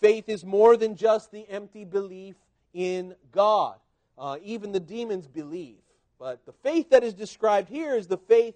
Faith 0.00 0.28
is 0.28 0.44
more 0.44 0.76
than 0.76 0.96
just 0.96 1.30
the 1.30 1.48
empty 1.48 1.84
belief 1.84 2.36
in 2.72 3.14
God. 3.32 3.76
Uh, 4.18 4.36
even 4.42 4.72
the 4.72 4.80
demons 4.80 5.26
believe. 5.26 5.78
But 6.18 6.44
the 6.44 6.52
faith 6.52 6.90
that 6.90 7.04
is 7.04 7.14
described 7.14 7.68
here 7.68 7.94
is 7.94 8.06
the 8.06 8.18
faith 8.18 8.54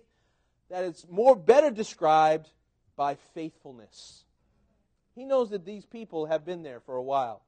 that 0.71 0.85
is 0.85 1.07
more 1.11 1.35
better 1.35 1.71
described 1.71 2.49
by 2.97 3.17
faithfulness. 3.35 4.24
He 5.15 5.25
knows 5.25 5.51
that 5.51 5.65
these 5.65 5.87
people 5.87 6.27
have 6.27 6.45
been 6.45 6.63
there 6.63 6.81
for 6.81 6.97
a 6.97 7.03
while 7.03 7.43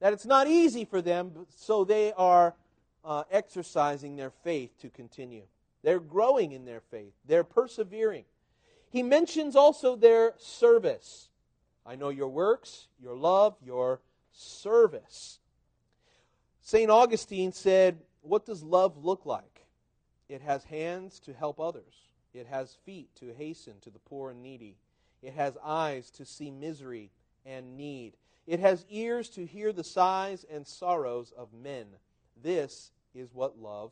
that 0.00 0.12
it's 0.12 0.26
not 0.26 0.46
easy 0.46 0.84
for 0.84 1.00
them, 1.00 1.46
so 1.48 1.84
they 1.84 2.12
are 2.12 2.54
uh, 3.04 3.24
exercising 3.30 4.16
their 4.16 4.30
faith 4.30 4.78
to 4.80 4.90
continue. 4.90 5.44
They're 5.82 6.00
growing 6.00 6.52
in 6.52 6.64
their 6.64 6.80
faith, 6.80 7.12
they're 7.26 7.44
persevering. 7.44 8.24
He 8.90 9.02
mentions 9.02 9.56
also 9.56 9.96
their 9.96 10.34
service. 10.38 11.28
I 11.84 11.96
know 11.96 12.08
your 12.08 12.28
works, 12.28 12.88
your 13.00 13.16
love, 13.16 13.56
your 13.64 14.00
service. 14.32 15.38
St. 16.62 16.90
Augustine 16.90 17.52
said, 17.52 17.98
What 18.22 18.46
does 18.46 18.62
love 18.62 19.04
look 19.04 19.26
like? 19.26 19.66
It 20.28 20.40
has 20.42 20.64
hands 20.64 21.20
to 21.20 21.32
help 21.32 21.60
others, 21.60 21.94
it 22.34 22.46
has 22.46 22.76
feet 22.84 23.08
to 23.16 23.32
hasten 23.34 23.74
to 23.82 23.90
the 23.90 23.98
poor 24.00 24.30
and 24.30 24.42
needy, 24.42 24.76
it 25.26 25.34
has 25.34 25.58
eyes 25.64 26.08
to 26.12 26.24
see 26.24 26.52
misery 26.52 27.10
and 27.44 27.76
need. 27.76 28.12
It 28.46 28.60
has 28.60 28.86
ears 28.88 29.28
to 29.30 29.44
hear 29.44 29.72
the 29.72 29.82
sighs 29.82 30.46
and 30.48 30.64
sorrows 30.64 31.32
of 31.36 31.52
men. 31.52 31.86
This 32.40 32.92
is 33.12 33.34
what 33.34 33.58
love 33.58 33.90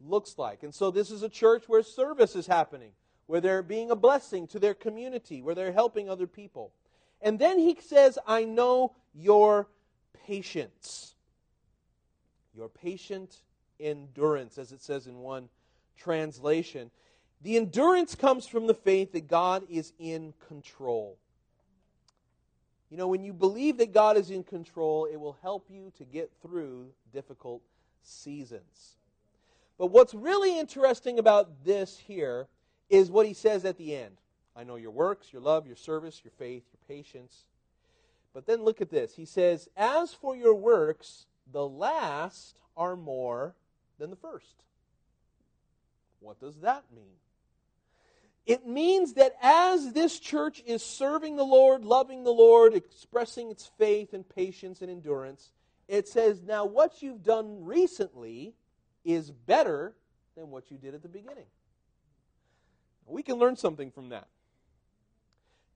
looks 0.00 0.38
like. 0.38 0.62
And 0.62 0.74
so, 0.74 0.90
this 0.90 1.10
is 1.10 1.22
a 1.22 1.28
church 1.28 1.64
where 1.66 1.82
service 1.82 2.34
is 2.34 2.46
happening, 2.46 2.92
where 3.26 3.42
they're 3.42 3.62
being 3.62 3.90
a 3.90 3.96
blessing 3.96 4.46
to 4.48 4.58
their 4.58 4.72
community, 4.72 5.42
where 5.42 5.54
they're 5.54 5.72
helping 5.72 6.08
other 6.08 6.26
people. 6.26 6.72
And 7.20 7.38
then 7.38 7.58
he 7.58 7.76
says, 7.78 8.18
I 8.26 8.44
know 8.44 8.94
your 9.14 9.68
patience. 10.26 11.14
Your 12.56 12.70
patient 12.70 13.36
endurance, 13.78 14.56
as 14.56 14.72
it 14.72 14.80
says 14.80 15.06
in 15.06 15.18
one 15.18 15.50
translation. 15.98 16.90
The 17.42 17.56
endurance 17.56 18.14
comes 18.14 18.46
from 18.46 18.66
the 18.66 18.74
faith 18.74 19.12
that 19.12 19.26
God 19.28 19.64
is 19.68 19.92
in 19.98 20.32
control. 20.46 21.16
You 22.90 22.96
know, 22.98 23.08
when 23.08 23.24
you 23.24 23.32
believe 23.32 23.78
that 23.78 23.92
God 23.92 24.16
is 24.16 24.30
in 24.30 24.44
control, 24.44 25.06
it 25.06 25.16
will 25.16 25.38
help 25.42 25.66
you 25.70 25.92
to 25.96 26.04
get 26.04 26.30
through 26.42 26.88
difficult 27.12 27.62
seasons. 28.02 28.96
But 29.78 29.86
what's 29.86 30.14
really 30.14 30.58
interesting 30.58 31.18
about 31.18 31.64
this 31.64 31.98
here 31.98 32.46
is 32.90 33.10
what 33.10 33.26
he 33.26 33.32
says 33.32 33.64
at 33.64 33.78
the 33.78 33.96
end. 33.96 34.18
I 34.54 34.64
know 34.64 34.76
your 34.76 34.90
works, 34.90 35.32
your 35.32 35.40
love, 35.42 35.66
your 35.66 35.76
service, 35.76 36.20
your 36.22 36.32
faith, 36.38 36.64
your 36.72 36.96
patience. 36.96 37.44
But 38.34 38.46
then 38.46 38.62
look 38.62 38.80
at 38.80 38.90
this. 38.90 39.14
He 39.14 39.24
says, 39.24 39.68
As 39.76 40.12
for 40.12 40.36
your 40.36 40.54
works, 40.54 41.26
the 41.50 41.66
last 41.66 42.58
are 42.76 42.96
more 42.96 43.54
than 43.98 44.10
the 44.10 44.16
first. 44.16 44.64
What 46.20 46.38
does 46.38 46.56
that 46.60 46.84
mean? 46.94 47.21
It 48.44 48.66
means 48.66 49.14
that 49.14 49.36
as 49.40 49.92
this 49.92 50.18
church 50.18 50.62
is 50.66 50.82
serving 50.82 51.36
the 51.36 51.44
Lord, 51.44 51.84
loving 51.84 52.24
the 52.24 52.32
Lord, 52.32 52.74
expressing 52.74 53.50
its 53.50 53.70
faith 53.78 54.12
and 54.14 54.28
patience 54.28 54.82
and 54.82 54.90
endurance, 54.90 55.52
it 55.86 56.08
says, 56.08 56.42
now 56.42 56.64
what 56.64 57.02
you've 57.02 57.22
done 57.22 57.64
recently 57.64 58.54
is 59.04 59.30
better 59.30 59.94
than 60.36 60.50
what 60.50 60.70
you 60.70 60.76
did 60.76 60.94
at 60.94 61.02
the 61.02 61.08
beginning. 61.08 61.46
We 63.06 63.22
can 63.22 63.36
learn 63.36 63.56
something 63.56 63.90
from 63.90 64.08
that. 64.08 64.28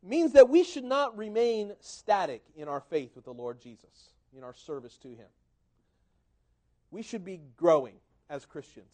It 0.02 0.08
means 0.08 0.32
that 0.32 0.48
we 0.48 0.64
should 0.64 0.84
not 0.84 1.16
remain 1.16 1.72
static 1.80 2.42
in 2.56 2.68
our 2.68 2.80
faith 2.80 3.14
with 3.14 3.24
the 3.24 3.34
Lord 3.34 3.60
Jesus, 3.60 4.10
in 4.36 4.42
our 4.42 4.54
service 4.54 4.96
to 4.98 5.08
Him. 5.08 5.26
We 6.90 7.02
should 7.02 7.24
be 7.24 7.40
growing 7.56 7.96
as 8.30 8.46
Christians. 8.46 8.92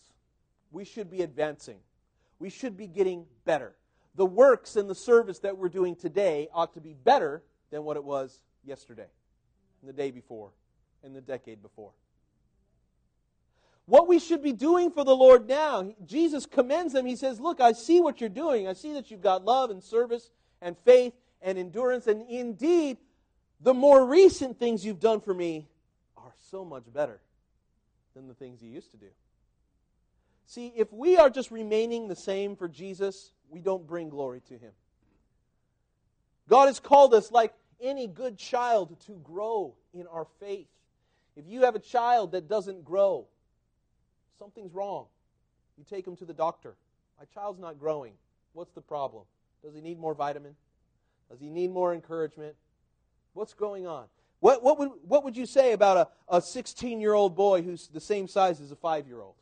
We 0.70 0.84
should 0.84 1.10
be 1.10 1.22
advancing. 1.22 1.78
We 2.42 2.50
should 2.50 2.76
be 2.76 2.88
getting 2.88 3.26
better. 3.44 3.76
The 4.16 4.26
works 4.26 4.74
and 4.74 4.90
the 4.90 4.96
service 4.96 5.38
that 5.38 5.56
we're 5.56 5.68
doing 5.68 5.94
today 5.94 6.48
ought 6.52 6.74
to 6.74 6.80
be 6.80 6.92
better 6.92 7.44
than 7.70 7.84
what 7.84 7.96
it 7.96 8.02
was 8.02 8.42
yesterday, 8.64 9.06
and 9.80 9.88
the 9.88 9.92
day 9.92 10.10
before, 10.10 10.50
and 11.04 11.14
the 11.14 11.20
decade 11.20 11.62
before. 11.62 11.92
What 13.86 14.08
we 14.08 14.18
should 14.18 14.42
be 14.42 14.52
doing 14.52 14.90
for 14.90 15.04
the 15.04 15.14
Lord 15.14 15.46
now, 15.46 15.94
Jesus 16.04 16.44
commends 16.44 16.94
them. 16.94 17.06
He 17.06 17.14
says, 17.14 17.38
Look, 17.38 17.60
I 17.60 17.70
see 17.70 18.00
what 18.00 18.20
you're 18.20 18.28
doing. 18.28 18.66
I 18.66 18.72
see 18.72 18.92
that 18.94 19.08
you've 19.12 19.22
got 19.22 19.44
love 19.44 19.70
and 19.70 19.80
service 19.80 20.32
and 20.60 20.76
faith 20.84 21.12
and 21.42 21.56
endurance. 21.56 22.08
And 22.08 22.28
indeed, 22.28 22.96
the 23.60 23.72
more 23.72 24.04
recent 24.04 24.58
things 24.58 24.84
you've 24.84 25.00
done 25.00 25.20
for 25.20 25.32
me 25.32 25.68
are 26.16 26.34
so 26.50 26.64
much 26.64 26.92
better 26.92 27.20
than 28.16 28.26
the 28.26 28.34
things 28.34 28.60
you 28.60 28.68
used 28.68 28.90
to 28.90 28.96
do. 28.96 29.10
See, 30.52 30.70
if 30.76 30.92
we 30.92 31.16
are 31.16 31.30
just 31.30 31.50
remaining 31.50 32.08
the 32.08 32.14
same 32.14 32.56
for 32.56 32.68
Jesus, 32.68 33.32
we 33.48 33.62
don't 33.62 33.86
bring 33.86 34.10
glory 34.10 34.42
to 34.48 34.58
Him. 34.58 34.72
God 36.46 36.66
has 36.66 36.78
called 36.78 37.14
us, 37.14 37.32
like 37.32 37.54
any 37.80 38.06
good 38.06 38.36
child, 38.36 39.00
to 39.06 39.12
grow 39.24 39.72
in 39.94 40.06
our 40.08 40.26
faith. 40.40 40.66
If 41.36 41.46
you 41.46 41.62
have 41.62 41.74
a 41.74 41.78
child 41.78 42.32
that 42.32 42.48
doesn't 42.48 42.84
grow, 42.84 43.28
something's 44.38 44.74
wrong. 44.74 45.06
You 45.78 45.84
take 45.88 46.06
him 46.06 46.16
to 46.16 46.26
the 46.26 46.34
doctor. 46.34 46.74
My 47.18 47.24
child's 47.32 47.58
not 47.58 47.78
growing. 47.78 48.12
What's 48.52 48.72
the 48.72 48.82
problem? 48.82 49.24
Does 49.64 49.74
he 49.74 49.80
need 49.80 49.98
more 49.98 50.12
vitamin? 50.12 50.54
Does 51.30 51.40
he 51.40 51.48
need 51.48 51.70
more 51.70 51.94
encouragement? 51.94 52.56
What's 53.32 53.54
going 53.54 53.86
on? 53.86 54.04
What, 54.40 54.62
what, 54.62 54.78
would, 54.78 54.90
what 55.08 55.24
would 55.24 55.34
you 55.34 55.46
say 55.46 55.72
about 55.72 56.12
a 56.28 56.42
16 56.42 57.00
year 57.00 57.14
old 57.14 57.34
boy 57.34 57.62
who's 57.62 57.88
the 57.88 58.02
same 58.02 58.28
size 58.28 58.60
as 58.60 58.70
a 58.70 58.76
5 58.76 59.06
year 59.06 59.22
old? 59.22 59.36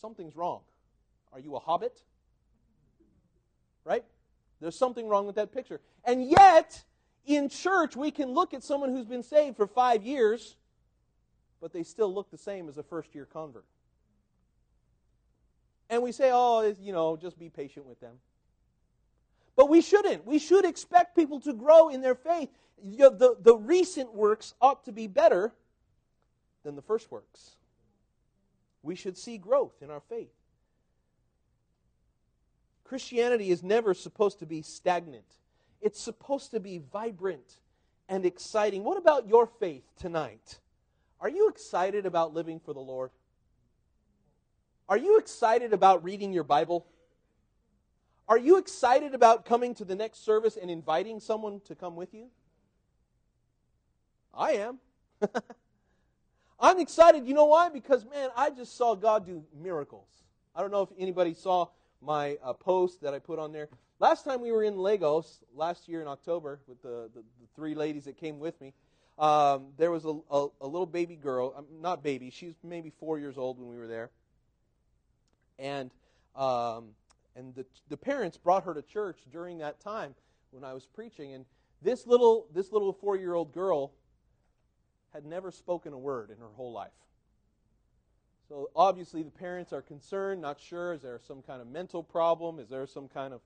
Something's 0.00 0.36
wrong. 0.36 0.60
Are 1.32 1.40
you 1.40 1.56
a 1.56 1.58
hobbit? 1.58 2.02
Right? 3.84 4.04
There's 4.60 4.76
something 4.76 5.08
wrong 5.08 5.26
with 5.26 5.36
that 5.36 5.52
picture. 5.52 5.80
And 6.04 6.28
yet, 6.28 6.84
in 7.26 7.48
church, 7.48 7.96
we 7.96 8.10
can 8.10 8.30
look 8.32 8.54
at 8.54 8.62
someone 8.62 8.90
who's 8.90 9.06
been 9.06 9.22
saved 9.22 9.56
for 9.56 9.66
five 9.66 10.04
years, 10.04 10.56
but 11.60 11.72
they 11.72 11.82
still 11.82 12.12
look 12.12 12.30
the 12.30 12.38
same 12.38 12.68
as 12.68 12.78
a 12.78 12.82
first 12.82 13.14
year 13.14 13.26
convert. 13.26 13.64
And 15.90 16.02
we 16.02 16.12
say, 16.12 16.30
oh, 16.32 16.74
you 16.80 16.92
know, 16.92 17.16
just 17.16 17.38
be 17.38 17.50
patient 17.50 17.86
with 17.86 18.00
them. 18.00 18.14
But 19.56 19.68
we 19.68 19.80
shouldn't. 19.80 20.26
We 20.26 20.38
should 20.38 20.64
expect 20.64 21.14
people 21.14 21.40
to 21.40 21.52
grow 21.52 21.88
in 21.88 22.00
their 22.00 22.14
faith. 22.14 22.48
The, 22.82 23.36
the 23.40 23.56
recent 23.56 24.14
works 24.14 24.54
ought 24.60 24.84
to 24.84 24.92
be 24.92 25.06
better 25.06 25.52
than 26.64 26.74
the 26.74 26.82
first 26.82 27.10
works. 27.10 27.56
We 28.84 28.94
should 28.94 29.16
see 29.16 29.38
growth 29.38 29.82
in 29.82 29.90
our 29.90 30.02
faith. 30.08 30.30
Christianity 32.84 33.50
is 33.50 33.62
never 33.62 33.94
supposed 33.94 34.38
to 34.40 34.46
be 34.46 34.62
stagnant, 34.62 35.24
it's 35.80 36.00
supposed 36.00 36.52
to 36.52 36.60
be 36.60 36.78
vibrant 36.92 37.60
and 38.08 38.26
exciting. 38.26 38.84
What 38.84 38.98
about 38.98 39.26
your 39.26 39.46
faith 39.46 39.84
tonight? 39.98 40.60
Are 41.20 41.28
you 41.28 41.48
excited 41.48 42.04
about 42.04 42.34
living 42.34 42.60
for 42.60 42.74
the 42.74 42.80
Lord? 42.80 43.10
Are 44.88 44.98
you 44.98 45.18
excited 45.18 45.72
about 45.72 46.04
reading 46.04 46.32
your 46.32 46.44
Bible? 46.44 46.86
Are 48.28 48.38
you 48.38 48.58
excited 48.58 49.14
about 49.14 49.46
coming 49.46 49.74
to 49.76 49.84
the 49.84 49.94
next 49.94 50.24
service 50.24 50.58
and 50.60 50.70
inviting 50.70 51.20
someone 51.20 51.60
to 51.64 51.74
come 51.74 51.96
with 51.96 52.12
you? 52.12 52.26
I 54.34 54.52
am. 54.52 54.78
I'm 56.64 56.78
excited. 56.78 57.26
You 57.26 57.34
know 57.34 57.44
why? 57.44 57.68
Because, 57.68 58.06
man, 58.06 58.30
I 58.34 58.48
just 58.48 58.78
saw 58.78 58.94
God 58.94 59.26
do 59.26 59.44
miracles. 59.54 60.08
I 60.56 60.62
don't 60.62 60.70
know 60.70 60.80
if 60.80 60.88
anybody 60.98 61.34
saw 61.34 61.68
my 62.00 62.38
uh, 62.42 62.54
post 62.54 63.02
that 63.02 63.12
I 63.12 63.18
put 63.18 63.38
on 63.38 63.52
there. 63.52 63.68
Last 63.98 64.24
time 64.24 64.40
we 64.40 64.50
were 64.50 64.64
in 64.64 64.78
Lagos, 64.78 65.40
last 65.54 65.88
year 65.88 66.00
in 66.00 66.08
October, 66.08 66.60
with 66.66 66.80
the, 66.80 67.10
the, 67.14 67.20
the 67.20 67.46
three 67.54 67.74
ladies 67.74 68.06
that 68.06 68.16
came 68.16 68.38
with 68.38 68.58
me, 68.62 68.72
um, 69.18 69.66
there 69.76 69.90
was 69.90 70.06
a, 70.06 70.16
a, 70.30 70.46
a, 70.62 70.66
little 70.66 70.86
baby 70.86 71.16
girl, 71.16 71.52
um, 71.54 71.66
not 71.82 72.02
baby, 72.02 72.30
she's 72.30 72.54
maybe 72.64 72.90
four 72.98 73.18
years 73.18 73.36
old 73.36 73.58
when 73.58 73.68
we 73.68 73.76
were 73.76 73.86
there. 73.86 74.08
And 75.58 75.90
um, 76.34 76.94
and 77.36 77.54
the, 77.54 77.66
the 77.90 77.96
parents 77.98 78.38
brought 78.38 78.64
her 78.64 78.72
to 78.72 78.82
church 78.82 79.18
during 79.30 79.58
that 79.58 79.80
time 79.80 80.14
when 80.50 80.64
I 80.64 80.72
was 80.72 80.86
preaching. 80.86 81.34
And 81.34 81.44
this 81.82 82.06
little, 82.06 82.46
this 82.54 82.72
little 82.72 82.92
four 82.92 83.16
year 83.16 83.34
old 83.34 83.52
girl 83.52 83.92
had 85.14 85.24
never 85.24 85.50
spoken 85.50 85.92
a 85.92 85.98
word 85.98 86.30
in 86.30 86.36
her 86.38 86.50
whole 86.56 86.72
life. 86.72 86.90
So 88.48 88.68
obviously, 88.76 89.22
the 89.22 89.30
parents 89.30 89.72
are 89.72 89.80
concerned, 89.80 90.42
not 90.42 90.60
sure. 90.60 90.92
Is 90.92 91.02
there 91.02 91.18
some 91.26 91.40
kind 91.40 91.62
of 91.62 91.68
mental 91.68 92.02
problem? 92.02 92.58
Is 92.58 92.68
there 92.68 92.86
some 92.86 93.08
kind 93.08 93.32
of 93.32 93.40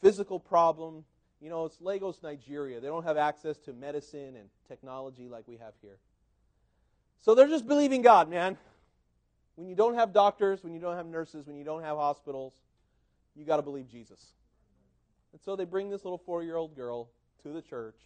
physical 0.00 0.40
problem? 0.40 1.04
You 1.40 1.50
know, 1.50 1.66
it's 1.66 1.80
Lagos, 1.80 2.22
Nigeria. 2.22 2.80
They 2.80 2.86
don't 2.88 3.04
have 3.04 3.16
access 3.16 3.58
to 3.58 3.72
medicine 3.72 4.36
and 4.36 4.48
technology 4.66 5.28
like 5.28 5.46
we 5.46 5.56
have 5.58 5.74
here. 5.82 5.98
So 7.20 7.34
they're 7.34 7.48
just 7.48 7.66
believing 7.66 8.00
God, 8.00 8.30
man. 8.30 8.56
When 9.56 9.68
you 9.68 9.74
don't 9.74 9.96
have 9.96 10.12
doctors, 10.12 10.62
when 10.62 10.72
you 10.72 10.80
don't 10.80 10.96
have 10.96 11.06
nurses, 11.06 11.46
when 11.46 11.56
you 11.56 11.64
don't 11.64 11.82
have 11.82 11.96
hospitals, 11.96 12.54
you 13.34 13.44
got 13.44 13.56
to 13.56 13.62
believe 13.62 13.88
Jesus. 13.88 14.32
And 15.32 15.40
so 15.40 15.56
they 15.56 15.64
bring 15.64 15.90
this 15.90 16.04
little 16.04 16.18
four 16.18 16.42
year 16.42 16.56
old 16.56 16.74
girl 16.74 17.10
to 17.42 17.52
the 17.52 17.60
church. 17.60 17.96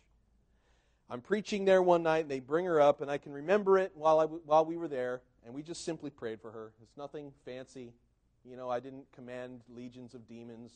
I'm 1.12 1.20
preaching 1.20 1.66
there 1.66 1.82
one 1.82 2.02
night, 2.02 2.20
and 2.20 2.30
they 2.30 2.40
bring 2.40 2.64
her 2.64 2.80
up, 2.80 3.02
and 3.02 3.10
I 3.10 3.18
can 3.18 3.32
remember 3.32 3.76
it 3.76 3.92
while, 3.94 4.18
I, 4.18 4.24
while 4.24 4.64
we 4.64 4.78
were 4.78 4.88
there, 4.88 5.20
and 5.44 5.54
we 5.54 5.62
just 5.62 5.84
simply 5.84 6.08
prayed 6.08 6.40
for 6.40 6.50
her. 6.50 6.72
It's 6.82 6.96
nothing 6.96 7.32
fancy. 7.44 7.92
You 8.46 8.56
know, 8.56 8.70
I 8.70 8.80
didn't 8.80 9.04
command 9.12 9.60
legions 9.68 10.14
of 10.14 10.26
demons. 10.26 10.72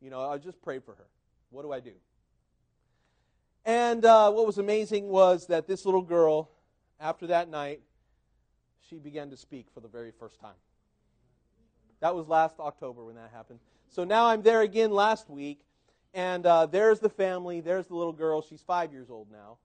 You 0.00 0.08
know, 0.08 0.20
I 0.20 0.38
just 0.38 0.62
prayed 0.62 0.84
for 0.84 0.94
her. 0.94 1.06
What 1.50 1.62
do 1.62 1.72
I 1.72 1.80
do? 1.80 1.90
And 3.64 4.04
uh, 4.04 4.30
what 4.30 4.46
was 4.46 4.58
amazing 4.58 5.08
was 5.08 5.48
that 5.48 5.66
this 5.66 5.84
little 5.84 6.02
girl, 6.02 6.48
after 7.00 7.26
that 7.26 7.48
night, 7.48 7.80
she 8.88 9.00
began 9.00 9.30
to 9.30 9.36
speak 9.36 9.66
for 9.74 9.80
the 9.80 9.88
very 9.88 10.12
first 10.12 10.38
time. 10.38 10.54
That 11.98 12.14
was 12.14 12.28
last 12.28 12.60
October 12.60 13.04
when 13.04 13.16
that 13.16 13.32
happened. 13.34 13.58
So 13.88 14.04
now 14.04 14.26
I'm 14.26 14.42
there 14.42 14.60
again 14.60 14.92
last 14.92 15.28
week, 15.28 15.58
and 16.12 16.44
uh, 16.44 16.66
there's 16.66 17.00
the 17.00 17.08
family. 17.08 17.60
There's 17.60 17.86
the 17.86 17.94
little 17.94 18.12
girl. 18.12 18.42
She's 18.42 18.62
five 18.62 18.92
years 18.92 19.10
old 19.10 19.30
now. 19.30 19.58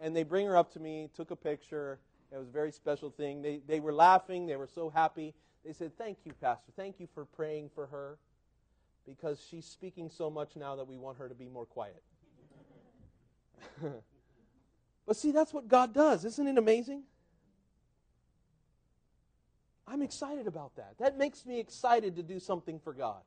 And 0.00 0.14
they 0.14 0.22
bring 0.22 0.46
her 0.46 0.56
up 0.56 0.72
to 0.74 0.80
me, 0.80 1.08
took 1.16 1.30
a 1.30 1.36
picture. 1.36 1.98
It 2.30 2.38
was 2.38 2.48
a 2.48 2.52
very 2.52 2.72
special 2.72 3.10
thing. 3.10 3.42
They, 3.42 3.60
they 3.66 3.80
were 3.80 3.92
laughing. 3.92 4.46
They 4.46 4.56
were 4.56 4.68
so 4.68 4.90
happy. 4.90 5.34
They 5.64 5.72
said, 5.72 5.96
Thank 5.96 6.18
you, 6.24 6.32
Pastor. 6.40 6.72
Thank 6.76 7.00
you 7.00 7.08
for 7.14 7.24
praying 7.24 7.70
for 7.74 7.86
her 7.86 8.18
because 9.06 9.44
she's 9.50 9.64
speaking 9.64 10.10
so 10.10 10.30
much 10.30 10.54
now 10.54 10.76
that 10.76 10.86
we 10.86 10.98
want 10.98 11.18
her 11.18 11.28
to 11.28 11.34
be 11.34 11.48
more 11.48 11.64
quiet. 11.64 12.02
but 15.06 15.16
see, 15.16 15.32
that's 15.32 15.52
what 15.52 15.66
God 15.68 15.94
does. 15.94 16.24
Isn't 16.24 16.46
it 16.46 16.58
amazing? 16.58 17.02
I'm 19.86 20.02
excited 20.02 20.46
about 20.46 20.76
that. 20.76 20.94
That 20.98 21.16
makes 21.16 21.46
me 21.46 21.58
excited 21.58 22.16
to 22.16 22.22
do 22.22 22.38
something 22.38 22.78
for 22.78 22.92
God. 22.92 23.22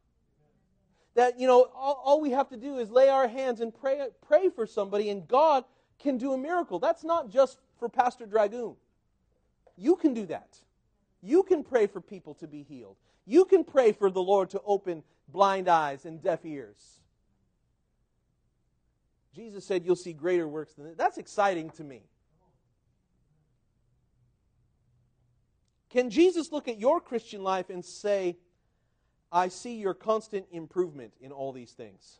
That, 1.16 1.40
you 1.40 1.48
know, 1.48 1.70
all, 1.76 2.02
all, 2.06 2.22
we 2.22 2.32
have 2.32 2.50
to 2.50 2.58
do 2.58 2.78
is 2.78 2.90
lay 2.90 3.10
our 3.10 3.28
hands 3.28 3.60
and 3.60 3.74
pray, 3.74 4.08
pray 4.26 4.50
for 4.50 4.66
somebody, 4.66 5.10
and 5.10 5.28
God 5.28 5.66
can 6.00 6.18
do 6.18 6.34
a 6.34 6.38
miracle. 6.38 6.80
That's 6.80 7.04
not 7.04 7.30
just 7.30 7.58
for 7.80 7.90
Pastor 7.90 8.26
Dragoon. 8.26 8.76
You 9.78 9.96
can 9.98 10.14
do 10.14 10.26
that. 10.28 10.58
You 11.22 11.44
can 11.44 11.64
pray 11.64 11.88
for 11.88 12.00
people 12.00 12.34
to 12.36 12.48
be 12.48 12.64
healed. 12.64 12.96
You 13.26 13.46
can 13.46 13.64
pray 13.64 13.92
for 13.92 14.10
the 14.10 14.22
Lord 14.22 14.50
to 14.52 14.62
open 14.66 15.04
blind 15.28 15.68
eyes 15.68 16.06
and 16.06 16.22
deaf 16.22 16.46
ears. 16.46 17.02
Jesus 19.34 19.66
said, 19.66 19.86
You'll 19.86 19.96
see 19.96 20.14
greater 20.14 20.48
works 20.48 20.74
than 20.74 20.86
that. 20.86 20.98
That's 20.98 21.18
exciting 21.18 21.70
to 21.72 21.84
me. 21.84 22.04
Can 25.90 26.10
Jesus 26.10 26.52
look 26.52 26.68
at 26.68 26.80
your 26.80 27.02
Christian 27.02 27.44
life 27.44 27.70
and 27.70 27.84
say, 27.84 28.38
I 29.32 29.48
see 29.48 29.76
your 29.76 29.94
constant 29.94 30.46
improvement 30.52 31.14
in 31.22 31.32
all 31.32 31.52
these 31.52 31.72
things? 31.72 32.20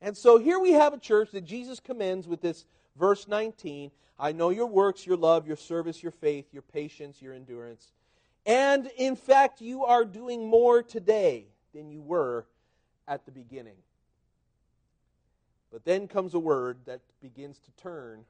And 0.00 0.16
so 0.16 0.38
here 0.38 0.58
we 0.58 0.72
have 0.72 0.92
a 0.94 0.98
church 0.98 1.30
that 1.32 1.44
Jesus 1.44 1.80
commends 1.80 2.28
with 2.28 2.40
this 2.40 2.64
verse 2.98 3.28
19 3.28 3.90
I 4.18 4.32
know 4.32 4.48
your 4.48 4.66
works, 4.66 5.06
your 5.06 5.18
love, 5.18 5.46
your 5.46 5.58
service, 5.58 6.02
your 6.02 6.12
faith, 6.12 6.46
your 6.52 6.62
patience, 6.62 7.20
your 7.20 7.34
endurance. 7.34 7.92
And 8.46 8.90
in 8.96 9.14
fact, 9.14 9.60
you 9.60 9.84
are 9.84 10.04
doing 10.04 10.46
more 10.46 10.82
today 10.82 11.48
than 11.74 11.90
you 11.90 12.00
were 12.00 12.46
at 13.06 13.26
the 13.26 13.32
beginning. 13.32 13.76
But 15.70 15.84
then 15.84 16.08
comes 16.08 16.32
a 16.32 16.38
word 16.38 16.78
that 16.86 17.00
begins 17.20 17.58
to 17.58 17.70
turn 17.82 18.24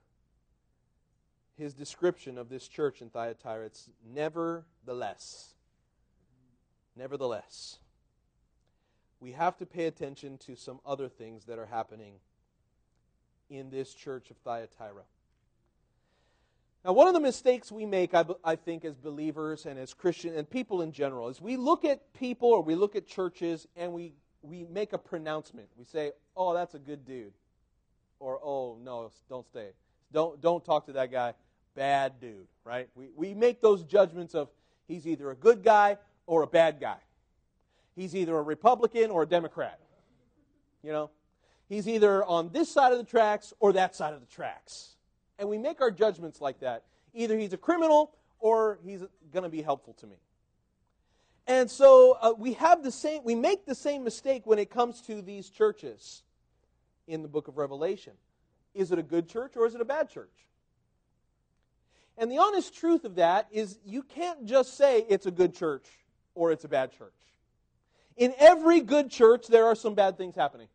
his 1.56 1.72
description 1.72 2.38
of 2.38 2.48
this 2.48 2.66
church 2.66 3.00
in 3.00 3.10
Thyatira. 3.10 3.66
It's 3.66 3.88
nevertheless. 4.12 5.54
Nevertheless. 6.96 7.78
We 9.20 9.32
have 9.32 9.56
to 9.58 9.66
pay 9.66 9.86
attention 9.86 10.38
to 10.46 10.56
some 10.56 10.80
other 10.84 11.08
things 11.08 11.44
that 11.44 11.58
are 11.58 11.66
happening 11.66 12.14
in 13.48 13.70
this 13.70 13.94
church 13.94 14.30
of 14.30 14.36
Thyatira. 14.38 15.02
Now, 16.84 16.92
one 16.92 17.08
of 17.08 17.14
the 17.14 17.20
mistakes 17.20 17.72
we 17.72 17.84
make, 17.84 18.14
I, 18.14 18.24
I 18.44 18.56
think, 18.56 18.84
as 18.84 18.94
believers 18.94 19.66
and 19.66 19.78
as 19.78 19.92
Christian 19.92 20.36
and 20.36 20.48
people 20.48 20.82
in 20.82 20.92
general, 20.92 21.28
is 21.28 21.40
we 21.40 21.56
look 21.56 21.84
at 21.84 22.12
people 22.14 22.48
or 22.50 22.62
we 22.62 22.76
look 22.76 22.94
at 22.94 23.06
churches 23.06 23.66
and 23.74 23.92
we, 23.92 24.12
we 24.42 24.64
make 24.64 24.92
a 24.92 24.98
pronouncement. 24.98 25.68
We 25.76 25.84
say, 25.84 26.12
oh, 26.36 26.54
that's 26.54 26.74
a 26.74 26.78
good 26.78 27.04
dude. 27.04 27.32
Or, 28.20 28.38
oh, 28.42 28.78
no, 28.82 29.10
don't 29.28 29.46
stay. 29.46 29.70
Don't, 30.12 30.40
don't 30.40 30.64
talk 30.64 30.86
to 30.86 30.92
that 30.92 31.10
guy. 31.10 31.34
Bad 31.74 32.20
dude, 32.20 32.46
right? 32.64 32.88
We, 32.94 33.08
we 33.16 33.34
make 33.34 33.60
those 33.60 33.82
judgments 33.82 34.34
of 34.34 34.48
he's 34.86 35.06
either 35.06 35.30
a 35.30 35.34
good 35.34 35.64
guy 35.64 35.98
or 36.26 36.42
a 36.42 36.46
bad 36.46 36.80
guy. 36.80 36.98
He's 37.94 38.14
either 38.14 38.36
a 38.36 38.42
Republican 38.42 39.10
or 39.10 39.22
a 39.22 39.26
Democrat. 39.26 39.80
You 40.82 40.92
know? 40.92 41.10
He's 41.68 41.88
either 41.88 42.24
on 42.24 42.50
this 42.52 42.70
side 42.70 42.92
of 42.92 42.98
the 42.98 43.04
tracks 43.04 43.52
or 43.58 43.72
that 43.72 43.96
side 43.96 44.14
of 44.14 44.20
the 44.20 44.26
tracks. 44.26 44.96
And 45.38 45.48
we 45.48 45.58
make 45.58 45.80
our 45.80 45.90
judgments 45.90 46.40
like 46.40 46.60
that. 46.60 46.84
Either 47.14 47.36
he's 47.36 47.52
a 47.52 47.56
criminal 47.56 48.12
or 48.38 48.78
he's 48.84 49.02
going 49.32 49.42
to 49.42 49.48
be 49.48 49.62
helpful 49.62 49.94
to 49.94 50.06
me. 50.06 50.16
And 51.48 51.70
so 51.70 52.16
uh, 52.20 52.32
we 52.36 52.54
have 52.54 52.82
the 52.82 52.90
same 52.90 53.22
we 53.24 53.34
make 53.34 53.66
the 53.66 53.74
same 53.74 54.02
mistake 54.02 54.46
when 54.46 54.58
it 54.58 54.68
comes 54.68 55.00
to 55.02 55.22
these 55.22 55.48
churches 55.48 56.22
in 57.06 57.22
the 57.22 57.28
book 57.28 57.48
of 57.48 57.56
Revelation. 57.56 58.12
Is 58.74 58.92
it 58.92 58.98
a 58.98 59.02
good 59.02 59.28
church 59.28 59.56
or 59.56 59.66
is 59.66 59.74
it 59.74 59.80
a 59.80 59.84
bad 59.84 60.10
church? 60.10 60.32
And 62.18 62.30
the 62.30 62.38
honest 62.38 62.74
truth 62.74 63.04
of 63.04 63.16
that 63.16 63.46
is 63.52 63.78
you 63.84 64.02
can't 64.02 64.46
just 64.46 64.76
say 64.76 65.04
it's 65.08 65.26
a 65.26 65.30
good 65.30 65.54
church 65.54 65.86
or 66.36 66.52
it's 66.52 66.64
a 66.64 66.68
bad 66.68 66.96
church. 66.96 67.12
In 68.16 68.32
every 68.38 68.80
good 68.80 69.10
church, 69.10 69.48
there 69.48 69.66
are 69.66 69.74
some 69.74 69.94
bad 69.94 70.16
things 70.16 70.36
happening. 70.36 70.68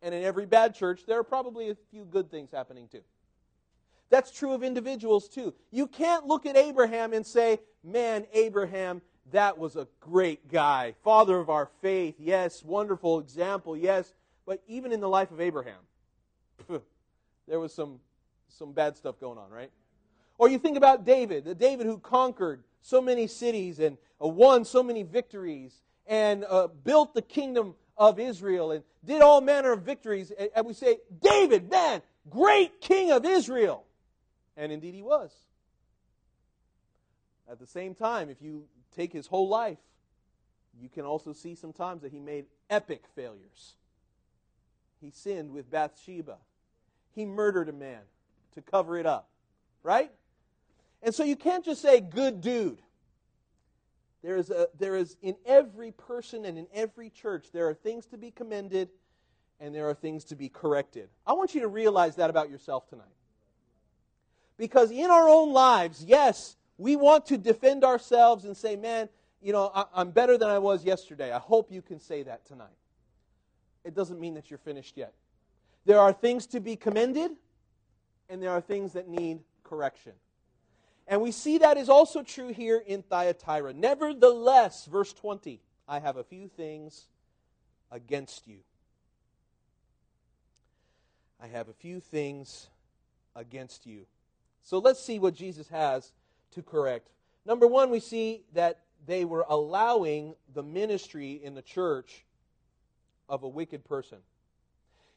And 0.00 0.14
in 0.14 0.22
every 0.22 0.46
bad 0.46 0.74
church, 0.74 1.00
there 1.06 1.18
are 1.18 1.24
probably 1.24 1.70
a 1.70 1.76
few 1.90 2.04
good 2.04 2.30
things 2.30 2.50
happening 2.52 2.86
too. 2.86 3.02
That's 4.10 4.30
true 4.30 4.52
of 4.52 4.62
individuals 4.62 5.28
too. 5.28 5.54
You 5.70 5.86
can't 5.86 6.26
look 6.26 6.46
at 6.46 6.56
Abraham 6.56 7.12
and 7.12 7.26
say, 7.26 7.58
man, 7.82 8.26
Abraham, 8.32 9.02
that 9.32 9.58
was 9.58 9.76
a 9.76 9.88
great 10.00 10.48
guy. 10.48 10.94
Father 11.02 11.38
of 11.38 11.50
our 11.50 11.68
faith, 11.82 12.14
yes. 12.18 12.62
Wonderful 12.62 13.18
example, 13.18 13.76
yes. 13.76 14.14
But 14.46 14.62
even 14.66 14.92
in 14.92 15.00
the 15.00 15.08
life 15.08 15.30
of 15.30 15.40
Abraham, 15.40 15.80
there 17.46 17.60
was 17.60 17.74
some, 17.74 17.98
some 18.48 18.72
bad 18.72 18.96
stuff 18.96 19.20
going 19.20 19.36
on, 19.36 19.50
right? 19.50 19.70
Or 20.38 20.48
you 20.48 20.58
think 20.58 20.76
about 20.76 21.04
David, 21.04 21.44
the 21.44 21.54
David 21.54 21.86
who 21.86 21.98
conquered 21.98 22.62
so 22.80 23.02
many 23.02 23.26
cities 23.26 23.80
and 23.80 23.98
won 24.26 24.64
so 24.64 24.82
many 24.82 25.02
victories 25.02 25.80
and 26.06 26.44
uh, 26.48 26.66
built 26.66 27.14
the 27.14 27.22
kingdom 27.22 27.74
of 27.96 28.18
Israel 28.18 28.72
and 28.72 28.82
did 29.04 29.22
all 29.22 29.40
manner 29.40 29.72
of 29.72 29.82
victories. 29.82 30.32
And 30.54 30.66
we 30.66 30.72
say, 30.72 30.98
David, 31.20 31.70
man, 31.70 32.02
great 32.28 32.80
king 32.80 33.12
of 33.12 33.24
Israel. 33.24 33.84
And 34.56 34.72
indeed 34.72 34.94
he 34.94 35.02
was. 35.02 35.32
At 37.50 37.58
the 37.58 37.66
same 37.66 37.94
time, 37.94 38.28
if 38.28 38.42
you 38.42 38.64
take 38.94 39.12
his 39.12 39.26
whole 39.26 39.48
life, 39.48 39.78
you 40.80 40.88
can 40.88 41.04
also 41.04 41.32
see 41.32 41.54
sometimes 41.54 42.02
that 42.02 42.12
he 42.12 42.20
made 42.20 42.46
epic 42.70 43.02
failures. 43.14 43.74
He 45.00 45.10
sinned 45.10 45.52
with 45.52 45.70
Bathsheba. 45.70 46.36
He 47.14 47.24
murdered 47.24 47.68
a 47.68 47.72
man 47.72 48.00
to 48.54 48.62
cover 48.62 48.98
it 48.98 49.06
up. 49.06 49.28
Right? 49.82 50.10
And 51.02 51.14
so 51.14 51.24
you 51.24 51.36
can't 51.36 51.64
just 51.64 51.80
say, 51.80 52.00
good 52.00 52.40
dude. 52.40 52.80
There 54.22 54.36
is, 54.36 54.50
a, 54.50 54.68
there 54.78 54.96
is 54.96 55.16
in 55.22 55.36
every 55.46 55.92
person 55.92 56.44
and 56.44 56.58
in 56.58 56.66
every 56.74 57.10
church, 57.10 57.46
there 57.52 57.68
are 57.68 57.74
things 57.74 58.06
to 58.06 58.18
be 58.18 58.30
commended 58.30 58.88
and 59.60 59.74
there 59.74 59.88
are 59.88 59.94
things 59.94 60.24
to 60.26 60.36
be 60.36 60.48
corrected. 60.48 61.08
I 61.26 61.32
want 61.32 61.54
you 61.54 61.60
to 61.60 61.68
realize 61.68 62.16
that 62.16 62.30
about 62.30 62.50
yourself 62.50 62.88
tonight. 62.88 63.06
Because 64.56 64.90
in 64.90 65.10
our 65.10 65.28
own 65.28 65.52
lives, 65.52 66.04
yes, 66.04 66.56
we 66.78 66.96
want 66.96 67.26
to 67.26 67.38
defend 67.38 67.84
ourselves 67.84 68.44
and 68.44 68.56
say, 68.56 68.76
man, 68.76 69.08
you 69.40 69.52
know, 69.52 69.70
I, 69.74 69.84
I'm 69.94 70.10
better 70.10 70.36
than 70.36 70.48
I 70.48 70.58
was 70.58 70.84
yesterday. 70.84 71.32
I 71.32 71.38
hope 71.38 71.70
you 71.70 71.82
can 71.82 72.00
say 72.00 72.24
that 72.24 72.44
tonight. 72.44 72.66
It 73.84 73.94
doesn't 73.94 74.18
mean 74.18 74.34
that 74.34 74.50
you're 74.50 74.58
finished 74.58 74.96
yet. 74.96 75.12
There 75.84 75.98
are 76.00 76.12
things 76.12 76.46
to 76.48 76.60
be 76.60 76.76
commended, 76.76 77.30
and 78.28 78.42
there 78.42 78.50
are 78.50 78.60
things 78.60 78.92
that 78.92 79.08
need 79.08 79.38
correction. 79.62 80.12
And 81.08 81.22
we 81.22 81.32
see 81.32 81.58
that 81.58 81.78
is 81.78 81.88
also 81.88 82.22
true 82.22 82.52
here 82.52 82.82
in 82.86 83.02
Thyatira. 83.02 83.72
Nevertheless, 83.72 84.84
verse 84.84 85.12
20, 85.14 85.58
I 85.88 86.00
have 86.00 86.18
a 86.18 86.24
few 86.24 86.48
things 86.48 87.06
against 87.90 88.46
you. 88.46 88.58
I 91.42 91.46
have 91.46 91.68
a 91.68 91.72
few 91.72 92.00
things 92.00 92.68
against 93.34 93.86
you. 93.86 94.04
So 94.62 94.78
let's 94.78 95.02
see 95.02 95.18
what 95.18 95.34
Jesus 95.34 95.68
has 95.68 96.12
to 96.52 96.62
correct. 96.62 97.08
Number 97.46 97.66
one, 97.66 97.88
we 97.88 98.00
see 98.00 98.42
that 98.52 98.80
they 99.06 99.24
were 99.24 99.46
allowing 99.48 100.34
the 100.52 100.62
ministry 100.62 101.40
in 101.42 101.54
the 101.54 101.62
church 101.62 102.26
of 103.30 103.44
a 103.44 103.48
wicked 103.48 103.84
person. 103.84 104.18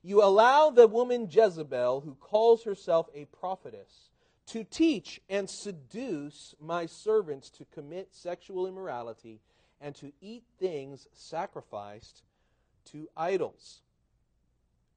You 0.03 0.23
allow 0.23 0.69
the 0.69 0.87
woman 0.87 1.27
Jezebel, 1.29 2.01
who 2.01 2.15
calls 2.15 2.63
herself 2.63 3.09
a 3.13 3.25
prophetess, 3.25 4.10
to 4.51 4.65
teach 4.65 5.21
and 5.29 5.49
seduce 5.49 6.53
my 6.59 6.85
servants 6.85 7.49
to 7.49 7.63
commit 7.73 8.09
sexual 8.11 8.67
immorality 8.67 9.39
and 9.79 9.95
to 9.95 10.11
eat 10.19 10.43
things 10.59 11.07
sacrificed 11.13 12.21
to 12.91 13.07
idols. 13.15 13.79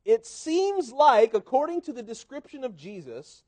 It 0.04 0.26
seems 0.26 0.92
like, 0.92 1.34
according 1.34 1.82
to 1.82 1.92
the 1.92 2.02
description 2.02 2.64
of 2.64 2.76
Jesus, 2.76 3.44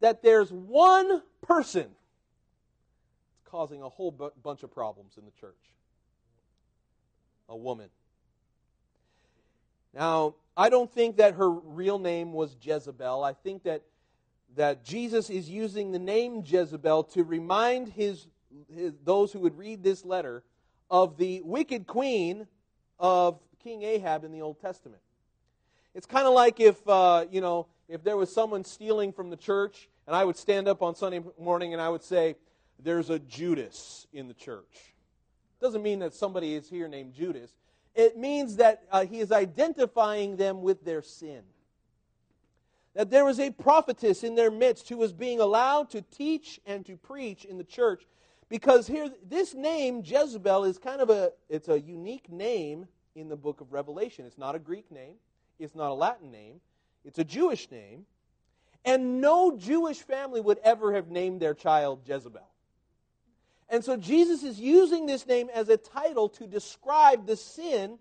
that 0.00 0.22
there's 0.22 0.50
one 0.50 1.22
person 1.40 1.86
causing 3.44 3.80
a 3.80 3.88
whole 3.88 4.10
bu- 4.10 4.32
bunch 4.42 4.64
of 4.64 4.72
problems 4.72 5.16
in 5.16 5.24
the 5.24 5.30
church 5.40 5.54
a 7.48 7.56
woman. 7.56 7.90
Now, 9.94 10.34
I 10.56 10.68
don't 10.68 10.90
think 10.90 11.18
that 11.18 11.34
her 11.34 11.48
real 11.48 12.00
name 12.00 12.32
was 12.32 12.56
Jezebel. 12.60 13.22
I 13.22 13.34
think 13.34 13.62
that 13.64 13.82
that 14.56 14.84
Jesus 14.84 15.30
is 15.30 15.48
using 15.48 15.92
the 15.92 15.98
name 15.98 16.42
Jezebel 16.44 17.04
to 17.04 17.24
remind 17.24 17.88
his, 17.88 18.26
his, 18.72 18.92
those 19.04 19.32
who 19.32 19.40
would 19.40 19.58
read 19.58 19.82
this 19.82 20.04
letter 20.04 20.42
of 20.90 21.16
the 21.16 21.40
wicked 21.42 21.86
queen 21.86 22.46
of 22.98 23.38
King 23.62 23.82
Ahab 23.82 24.24
in 24.24 24.32
the 24.32 24.42
Old 24.42 24.60
Testament. 24.60 25.02
It's 25.94 26.06
kind 26.06 26.26
of 26.26 26.34
like 26.34 26.60
if 26.60 26.76
uh, 26.88 27.26
you 27.30 27.40
know 27.40 27.66
if 27.88 28.02
there 28.02 28.16
was 28.16 28.32
someone 28.32 28.64
stealing 28.64 29.12
from 29.12 29.30
the 29.30 29.36
church, 29.36 29.88
and 30.06 30.14
I 30.14 30.24
would 30.24 30.36
stand 30.36 30.68
up 30.68 30.82
on 30.82 30.94
Sunday 30.94 31.20
morning 31.38 31.72
and 31.72 31.80
I 31.80 31.88
would 31.88 32.02
say, 32.02 32.36
"There's 32.82 33.10
a 33.10 33.18
Judas 33.18 34.06
in 34.12 34.26
the 34.28 34.34
church." 34.34 34.94
Doesn't 35.60 35.82
mean 35.82 36.00
that 36.00 36.12
somebody 36.12 36.54
is 36.54 36.68
here 36.68 36.88
named 36.88 37.14
Judas. 37.14 37.56
It 37.94 38.18
means 38.18 38.56
that 38.56 38.82
uh, 38.90 39.06
he 39.06 39.20
is 39.20 39.30
identifying 39.30 40.36
them 40.36 40.62
with 40.62 40.84
their 40.84 41.00
sin 41.00 41.42
that 42.94 43.10
there 43.10 43.24
was 43.24 43.40
a 43.40 43.50
prophetess 43.50 44.22
in 44.22 44.34
their 44.34 44.50
midst 44.50 44.88
who 44.88 44.96
was 44.96 45.12
being 45.12 45.40
allowed 45.40 45.90
to 45.90 46.02
teach 46.02 46.60
and 46.64 46.86
to 46.86 46.96
preach 46.96 47.44
in 47.44 47.58
the 47.58 47.64
church. 47.64 48.04
Because 48.48 48.86
here 48.86 49.10
this 49.28 49.54
name 49.54 50.02
jezebel 50.04 50.64
is 50.64 50.78
kind 50.78 51.00
of 51.00 51.10
a 51.10 51.32
it's 51.48 51.68
a 51.68 51.80
unique 51.80 52.30
name 52.30 52.86
in 53.14 53.28
the 53.28 53.36
book 53.36 53.60
of 53.60 53.72
revelation. 53.72 54.26
It's 54.26 54.38
not 54.38 54.54
a 54.54 54.60
greek 54.60 54.90
name. 54.90 55.14
It's 55.58 55.74
not 55.74 55.90
a 55.90 55.94
latin 55.94 56.30
name. 56.30 56.60
It's 57.04 57.18
a 57.18 57.24
jewish 57.24 57.70
name. 57.70 58.06
And 58.84 59.20
no 59.20 59.56
jewish 59.56 59.98
family 59.98 60.40
would 60.40 60.58
ever 60.62 60.94
have 60.94 61.08
named 61.08 61.40
their 61.40 61.54
child 61.54 62.02
jezebel. 62.06 62.48
And 63.68 63.82
so 63.82 63.96
jesus 63.96 64.44
is 64.44 64.60
using 64.60 65.06
this 65.06 65.26
name 65.26 65.50
as 65.52 65.68
a 65.68 65.76
title 65.76 66.28
to 66.30 66.46
describe 66.46 67.26
the 67.26 67.36
sin 67.36 67.98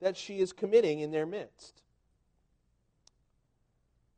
that 0.00 0.16
she 0.16 0.38
is 0.38 0.52
committing 0.52 1.00
in 1.00 1.10
their 1.10 1.26
midst 1.26 1.82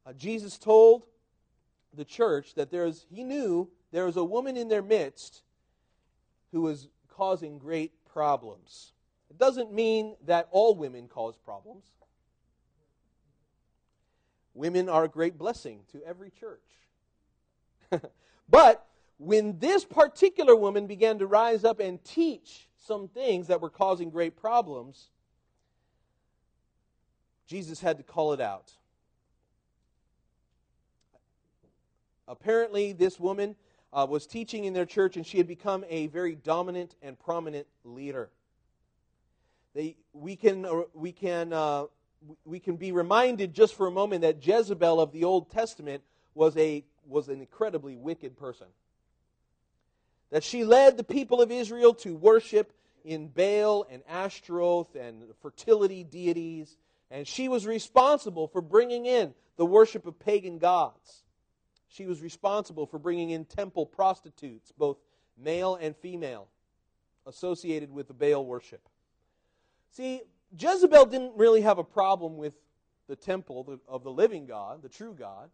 uh, 0.07 0.13
Jesus 0.13 0.59
told 0.59 1.05
the 1.95 2.05
church 2.05 2.55
that 2.55 2.71
there's 2.71 3.07
he 3.11 3.23
knew 3.23 3.69
there 3.93 4.07
was 4.07 4.17
a 4.17 4.25
woman 4.25 4.57
in 4.57 4.69
their 4.69 4.83
midst 4.83 5.43
who 6.51 6.63
was 6.63 6.89
causing 7.09 7.59
great 7.59 7.93
problems. 8.13 8.93
It 9.31 9.39
doesn't 9.39 9.73
mean 9.73 10.17
that 10.27 10.49
all 10.51 10.75
women 10.75 11.09
cause 11.09 11.37
problems. 11.37 11.85
Women 14.55 14.89
are 14.89 15.05
a 15.05 15.09
great 15.09 15.39
blessing 15.39 15.81
to 15.93 16.03
every 16.05 16.31
church. 16.31 16.61
but 18.49 18.87
when 19.19 19.59
this 19.59 19.85
particular 19.85 20.55
woman 20.55 20.87
began 20.87 21.19
to 21.19 21.27
rise 21.27 21.65
up 21.65 21.81
and 21.81 22.03
teach 22.05 22.69
some 22.77 23.09
things 23.09 23.47
that 23.47 23.61
were 23.61 23.71
causing 23.71 24.11
great 24.11 24.37
problems, 24.37 25.11
Jesus 27.47 27.81
had 27.81 27.97
to 27.99 28.03
call 28.03 28.33
it 28.33 28.41
out. 28.41 28.73
Apparently, 32.29 32.93
this 32.93 33.19
woman 33.19 33.57
uh, 33.93 34.07
was 34.09 34.27
teaching 34.27 34.65
in 34.65 34.73
their 34.73 34.87
church 34.87 35.17
and 35.17 35.27
she 35.27 35.39
had 35.39 35.47
become 35.47 35.85
a 35.89 36.07
very 36.09 36.35
dominant 36.35 36.95
and 37.03 37.19
prominent 37.19 37.67
leader. 37.85 38.31
They, 39.75 39.97
we 40.13 40.37
can, 40.37 40.65
uh, 40.65 40.83
we, 40.95 41.13
can, 41.13 41.53
uh, 41.53 41.85
we 42.45 42.61
can 42.61 42.77
be 42.77 42.93
reminded 42.93 43.55
just 43.55 43.75
for 43.75 43.87
a 43.87 43.91
moment 43.91 44.23
that 44.23 44.47
Jezebel 44.47 45.01
of 45.01 45.13
the 45.13 45.25
Old 45.25 45.51
Testament 45.51 46.03
was, 46.35 46.57
a, 46.57 46.85
was 47.07 47.29
an 47.29 47.41
incredibly 47.41 47.97
wicked 47.97 48.37
person. 48.37 48.67
That 50.31 50.45
she 50.45 50.65
led 50.65 50.97
the 50.97 51.05
people 51.05 51.43
of 51.43 51.51
Israel 51.51 51.95
to 51.97 52.15
worship 52.15 52.73
in 53.05 53.29
Baal 53.29 53.87
and 53.91 54.03
Ashtaroth 54.09 54.95
and 54.95 55.25
fertility 55.43 56.05
deities, 56.05 56.77
and 57.11 57.27
she 57.27 57.49
was 57.49 57.67
responsible 57.67 58.47
for 58.49 58.63
bringing 58.63 59.05
in 59.05 59.35
the 59.57 59.67
worship 59.67 60.07
of 60.07 60.19
pagan 60.19 60.59
gods. 60.59 61.25
She 61.93 62.07
was 62.07 62.23
responsible 62.23 62.87
for 62.87 62.99
bringing 62.99 63.31
in 63.31 63.45
temple 63.45 63.85
prostitutes, 63.85 64.73
both 64.73 64.97
male 65.37 65.75
and 65.75 65.95
female, 65.95 66.49
associated 67.27 67.93
with 67.93 68.09
the 68.09 68.15
Baal 68.15 68.47
worship. 68.47 68.89
See, 69.91 70.23
Jezebel 70.59 71.07
didn't 71.07 71.37
really 71.37 71.61
have 71.61 71.79
a 71.79 71.85
problem 71.85 72.39
with 72.39 72.55
the 73.09 73.17
temple 73.17 73.79
of 73.87 74.05
the 74.05 74.11
living 74.11 74.47
God, 74.47 74.83
the 74.83 74.89
true 74.89 75.15
God. 75.15 75.51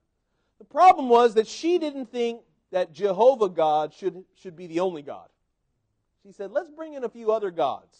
The 0.58 0.64
problem 0.64 1.08
was 1.08 1.34
that 1.34 1.48
she 1.48 1.78
didn't 1.78 2.06
think 2.06 2.42
that 2.70 2.92
Jehovah 2.92 3.48
God 3.48 3.92
should, 3.92 4.24
should 4.36 4.54
be 4.54 4.68
the 4.68 4.80
only 4.80 5.02
God. 5.02 5.28
She 6.22 6.32
said, 6.32 6.52
let's 6.52 6.70
bring 6.70 6.94
in 6.94 7.04
a 7.04 7.08
few 7.08 7.32
other 7.32 7.50
gods. 7.50 7.96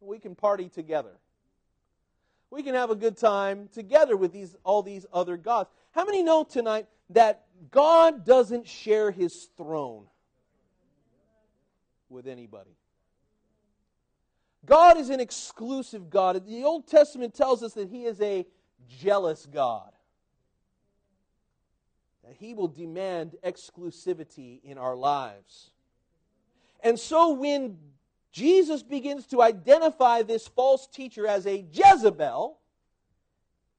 We 0.00 0.18
can 0.18 0.34
party 0.34 0.68
together. 0.68 1.18
We 2.50 2.62
can 2.62 2.74
have 2.74 2.90
a 2.90 2.96
good 2.96 3.16
time 3.16 3.68
together 3.72 4.16
with 4.16 4.32
these, 4.32 4.54
all 4.62 4.82
these 4.82 5.06
other 5.12 5.36
gods. 5.36 5.70
How 5.92 6.04
many 6.04 6.22
know 6.22 6.44
tonight 6.44 6.86
that 7.10 7.45
God 7.70 8.24
doesn't 8.24 8.66
share 8.66 9.10
his 9.10 9.48
throne 9.56 10.06
with 12.08 12.26
anybody. 12.26 12.76
God 14.64 14.98
is 14.98 15.10
an 15.10 15.20
exclusive 15.20 16.10
God. 16.10 16.44
The 16.46 16.64
Old 16.64 16.88
Testament 16.88 17.34
tells 17.34 17.62
us 17.62 17.74
that 17.74 17.88
he 17.88 18.04
is 18.04 18.20
a 18.20 18.46
jealous 18.88 19.46
God. 19.46 19.92
That 22.24 22.34
he 22.34 22.54
will 22.54 22.68
demand 22.68 23.36
exclusivity 23.44 24.62
in 24.64 24.78
our 24.78 24.96
lives. 24.96 25.70
And 26.80 26.98
so 26.98 27.32
when 27.32 27.78
Jesus 28.32 28.82
begins 28.82 29.26
to 29.28 29.40
identify 29.40 30.22
this 30.22 30.48
false 30.48 30.86
teacher 30.88 31.26
as 31.26 31.46
a 31.46 31.64
Jezebel, 31.72 32.58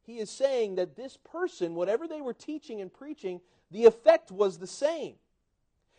he 0.04 0.20
is 0.20 0.30
saying 0.30 0.76
that 0.76 0.96
this 0.96 1.18
person, 1.18 1.76
whatever 1.76 2.08
they 2.08 2.22
were 2.22 2.34
teaching 2.34 2.80
and 2.80 2.92
preaching, 2.92 3.42
the 3.72 3.86
effect 3.86 4.32
was 4.32 4.58
the 4.58 4.68
same. 4.68 5.16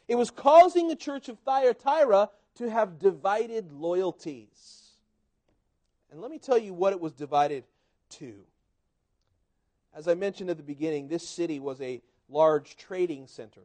It 0.06 0.16
was 0.16 0.30
causing 0.30 0.88
the 0.88 0.96
church 0.96 1.28
of 1.28 1.38
Thyatira 1.40 2.30
to 2.56 2.70
have 2.70 2.98
divided 2.98 3.72
loyalties. 3.72 4.92
And 6.10 6.20
let 6.20 6.30
me 6.30 6.38
tell 6.38 6.58
you 6.58 6.72
what 6.72 6.92
it 6.92 7.00
was 7.00 7.12
divided 7.12 7.64
to. 8.10 8.34
As 9.94 10.08
I 10.08 10.14
mentioned 10.14 10.50
at 10.50 10.56
the 10.56 10.62
beginning, 10.62 11.08
this 11.08 11.28
city 11.28 11.60
was 11.60 11.80
a 11.80 12.00
large 12.28 12.76
trading 12.76 13.26
center. 13.26 13.62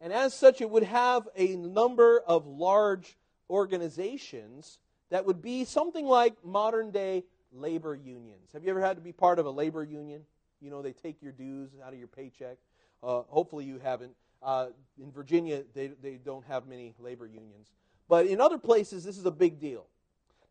And 0.00 0.12
as 0.12 0.34
such, 0.34 0.60
it 0.60 0.70
would 0.70 0.82
have 0.82 1.28
a 1.36 1.56
number 1.56 2.20
of 2.26 2.46
large 2.46 3.16
organizations 3.48 4.78
that 5.10 5.24
would 5.24 5.40
be 5.40 5.64
something 5.64 6.06
like 6.06 6.44
modern 6.44 6.90
day 6.90 7.24
labor 7.52 7.94
unions. 7.94 8.52
Have 8.52 8.64
you 8.64 8.70
ever 8.70 8.80
had 8.80 8.96
to 8.96 9.02
be 9.02 9.12
part 9.12 9.38
of 9.38 9.46
a 9.46 9.50
labor 9.50 9.84
union? 9.84 10.22
You 10.60 10.70
know, 10.70 10.82
they 10.82 10.92
take 10.92 11.22
your 11.22 11.32
dues 11.32 11.70
out 11.84 11.92
of 11.92 11.98
your 11.98 12.08
paycheck. 12.08 12.56
Uh, 13.02 13.22
hopefully, 13.28 13.64
you 13.64 13.78
haven't. 13.78 14.12
Uh, 14.42 14.68
in 15.02 15.10
Virginia, 15.10 15.62
they, 15.74 15.88
they 15.88 16.14
don't 16.14 16.44
have 16.46 16.66
many 16.66 16.94
labor 16.98 17.26
unions. 17.26 17.72
But 18.08 18.26
in 18.26 18.40
other 18.40 18.58
places, 18.58 19.04
this 19.04 19.18
is 19.18 19.26
a 19.26 19.30
big 19.30 19.58
deal. 19.58 19.86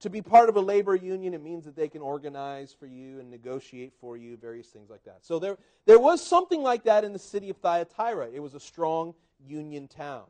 To 0.01 0.09
be 0.09 0.21
part 0.21 0.49
of 0.49 0.57
a 0.57 0.61
labor 0.61 0.95
union, 0.95 1.33
it 1.33 1.41
means 1.41 1.63
that 1.65 1.75
they 1.75 1.87
can 1.87 2.01
organize 2.01 2.75
for 2.77 2.85
you 2.85 3.19
and 3.19 3.31
negotiate 3.31 3.93
for 3.99 4.17
you, 4.17 4.35
various 4.35 4.67
things 4.67 4.89
like 4.89 5.03
that. 5.05 5.19
So 5.21 5.39
there, 5.39 5.57
there 5.85 5.99
was 5.99 6.25
something 6.25 6.61
like 6.61 6.83
that 6.83 7.03
in 7.03 7.13
the 7.13 7.19
city 7.19 7.49
of 7.49 7.57
Thyatira. 7.57 8.29
It 8.33 8.41
was 8.41 8.53
a 8.53 8.59
strong 8.59 9.13
union 9.47 9.87
town. 9.87 10.25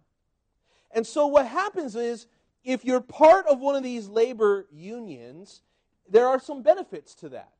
And 0.92 1.06
so 1.06 1.26
what 1.28 1.48
happens 1.48 1.96
is, 1.96 2.28
if 2.64 2.86
you're 2.86 3.02
part 3.02 3.48
of 3.48 3.60
one 3.60 3.76
of 3.76 3.84
these 3.84 4.08
labor 4.08 4.68
unions, 4.72 5.62
there 6.10 6.28
are 6.28 6.40
some 6.40 6.62
benefits 6.62 7.16
to 7.16 7.30
that. 7.30 7.54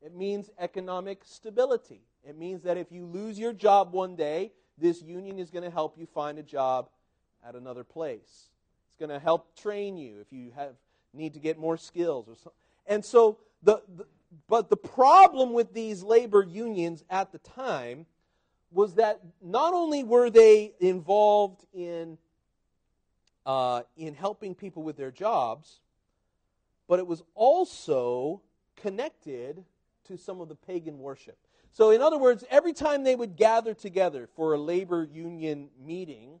It 0.00 0.14
means 0.14 0.50
economic 0.58 1.22
stability. 1.24 2.02
It 2.26 2.36
means 2.36 2.62
that 2.62 2.76
if 2.76 2.92
you 2.92 3.06
lose 3.06 3.38
your 3.38 3.52
job 3.52 3.92
one 3.92 4.16
day, 4.16 4.52
this 4.76 5.02
union 5.02 5.38
is 5.38 5.50
going 5.50 5.64
to 5.64 5.70
help 5.70 5.98
you 5.98 6.06
find 6.06 6.38
a 6.38 6.42
job 6.42 6.88
at 7.46 7.54
another 7.54 7.84
place. 7.84 8.48
It's 8.88 8.98
going 8.98 9.10
to 9.10 9.18
help 9.18 9.56
train 9.56 9.96
you 9.96 10.20
if 10.20 10.32
you 10.32 10.52
have 10.54 10.74
need 11.14 11.34
to 11.34 11.40
get 11.40 11.58
more 11.58 11.76
skills 11.76 12.28
or 12.28 12.34
something. 12.34 12.52
And 12.86 13.04
so 13.04 13.38
the, 13.62 13.82
the 13.96 14.06
but 14.46 14.68
the 14.68 14.76
problem 14.76 15.52
with 15.52 15.72
these 15.72 16.02
labor 16.02 16.42
unions 16.42 17.02
at 17.08 17.32
the 17.32 17.38
time 17.38 18.06
was 18.70 18.94
that 18.94 19.20
not 19.40 19.72
only 19.72 20.04
were 20.04 20.28
they 20.28 20.74
involved 20.80 21.64
in 21.72 22.18
uh, 23.46 23.82
in 23.96 24.14
helping 24.14 24.54
people 24.54 24.82
with 24.82 24.96
their 24.98 25.10
jobs, 25.10 25.80
but 26.86 26.98
it 26.98 27.06
was 27.06 27.22
also 27.34 28.42
connected 28.76 29.64
to 30.06 30.18
some 30.18 30.40
of 30.40 30.48
the 30.48 30.54
pagan 30.54 30.98
worship. 30.98 31.38
So, 31.72 31.90
in 31.90 32.00
other 32.00 32.18
words, 32.18 32.44
every 32.50 32.72
time 32.72 33.04
they 33.04 33.14
would 33.14 33.36
gather 33.36 33.74
together 33.74 34.28
for 34.34 34.54
a 34.54 34.58
labor 34.58 35.04
union 35.04 35.68
meeting, 35.80 36.40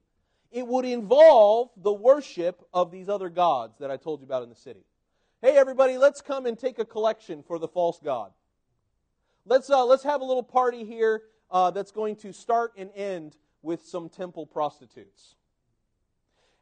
it 0.50 0.66
would 0.66 0.84
involve 0.84 1.70
the 1.76 1.92
worship 1.92 2.66
of 2.72 2.90
these 2.90 3.08
other 3.08 3.28
gods 3.28 3.78
that 3.78 3.90
I 3.90 3.96
told 3.96 4.20
you 4.20 4.26
about 4.26 4.42
in 4.42 4.48
the 4.48 4.54
city. 4.54 4.84
Hey, 5.40 5.56
everybody, 5.56 5.98
let's 5.98 6.20
come 6.20 6.46
and 6.46 6.58
take 6.58 6.78
a 6.78 6.84
collection 6.84 7.42
for 7.42 7.58
the 7.58 7.68
false 7.68 8.00
god. 8.02 8.32
Let's, 9.44 9.70
uh, 9.70 9.84
let's 9.84 10.02
have 10.02 10.20
a 10.20 10.24
little 10.24 10.42
party 10.42 10.84
here 10.84 11.22
uh, 11.50 11.70
that's 11.70 11.92
going 11.92 12.16
to 12.16 12.32
start 12.32 12.72
and 12.76 12.90
end 12.94 13.36
with 13.62 13.84
some 13.84 14.08
temple 14.08 14.46
prostitutes. 14.46 15.36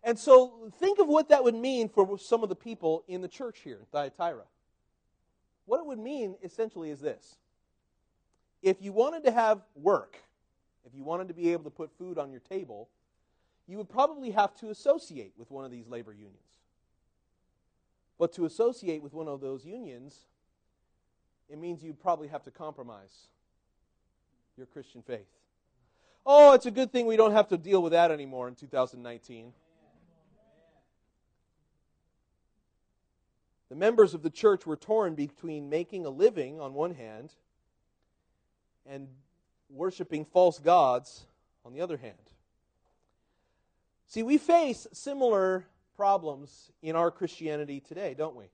And 0.03 0.19
so 0.19 0.71
think 0.79 0.99
of 0.99 1.09
what 1.09 1.31
that 1.31 1.43
would 1.43 1.55
mean 1.55 1.89
for 1.89 2.19
some 2.19 2.43
of 2.43 2.49
the 2.49 2.55
people 2.55 3.05
in 3.09 3.23
the 3.23 3.29
church 3.29 3.61
here 3.65 3.79
in 3.79 3.87
Thyatira. 3.87 4.45
What 5.65 5.81
it 5.81 5.87
would 5.87 5.99
mean 5.99 6.37
essentially 6.45 6.91
is 6.91 7.01
this 7.01 7.37
if 8.67 8.83
you 8.83 8.91
wanted 8.91 9.23
to 9.23 9.31
have 9.31 9.61
work, 9.77 10.19
if 10.85 10.93
you 10.93 11.05
wanted 11.05 11.29
to 11.29 11.35
be 11.35 11.53
able 11.53 11.63
to 11.63 11.71
put 11.71 11.97
food 11.97 12.19
on 12.19 12.33
your 12.33 12.41
table, 12.41 12.89
you 13.69 13.77
would 13.77 13.89
probably 13.89 14.33
have 14.33 14.57
to 14.57 14.71
associate 14.71 15.35
with 15.39 15.53
one 15.53 15.65
of 15.65 15.71
these 15.71 15.87
labor 15.87 16.13
unions. 16.13 16.41
But 18.19 18.33
to 18.33 18.45
associate 18.45 19.05
with 19.05 19.15
one 19.15 19.29
of 19.29 19.41
those 19.41 19.65
unions, 19.65 20.27
it 21.49 21.59
means 21.59 21.85
you'd 21.85 22.01
probably 22.01 22.27
have 22.27 22.43
to 22.43 22.51
compromise 22.51 23.29
your 24.57 24.67
Christian 24.67 25.01
faith. 25.01 25.29
Oh, 26.25 26.53
it's 26.53 26.67
a 26.67 26.73
good 26.73 26.91
thing 26.91 27.07
we 27.07 27.17
don't 27.17 27.33
have 27.33 27.47
to 27.49 27.57
deal 27.57 27.81
with 27.81 27.93
that 27.93 28.11
anymore 28.11 28.49
in 28.49 28.57
2019. 28.57 29.53
The 33.69 33.77
members 33.77 34.13
of 34.13 34.25
the 34.25 34.31
church 34.31 34.67
were 34.67 34.77
torn 34.77 35.15
between 35.15 35.71
making 35.71 36.05
a 36.05 36.11
living 36.11 36.61
on 36.61 36.75
one 36.75 36.95
hand 36.95 37.31
and 38.89 39.09
worshiping 39.71 40.25
false 40.25 40.59
gods 40.59 41.27
on 41.65 41.73
the 41.73 41.81
other 41.81 41.97
hand. 41.97 42.15
See, 44.07 44.23
we 44.23 44.39
face 44.39 44.87
similar 44.93 45.67
problems 45.97 46.71
in 46.83 46.95
our 46.95 47.11
Christianity 47.11 47.81
today, 47.81 48.15
don't 48.15 48.37
we? 48.37 48.45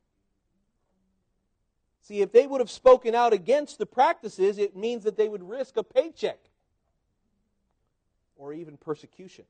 See, 2.01 2.21
if 2.21 2.33
they 2.33 2.47
would 2.47 2.61
have 2.61 2.71
spoken 2.71 3.15
out 3.15 3.33
against 3.33 3.79
the 3.79 3.87
practices, 3.87 4.59
it 4.59 4.77
means 4.77 5.05
that 5.05 5.17
they 5.17 5.29
would 5.29 5.49
risk 5.49 5.77
a 5.77 5.83
paycheck 5.83 6.39
or 8.37 8.53
even 8.53 8.77
persecution. 8.77 9.45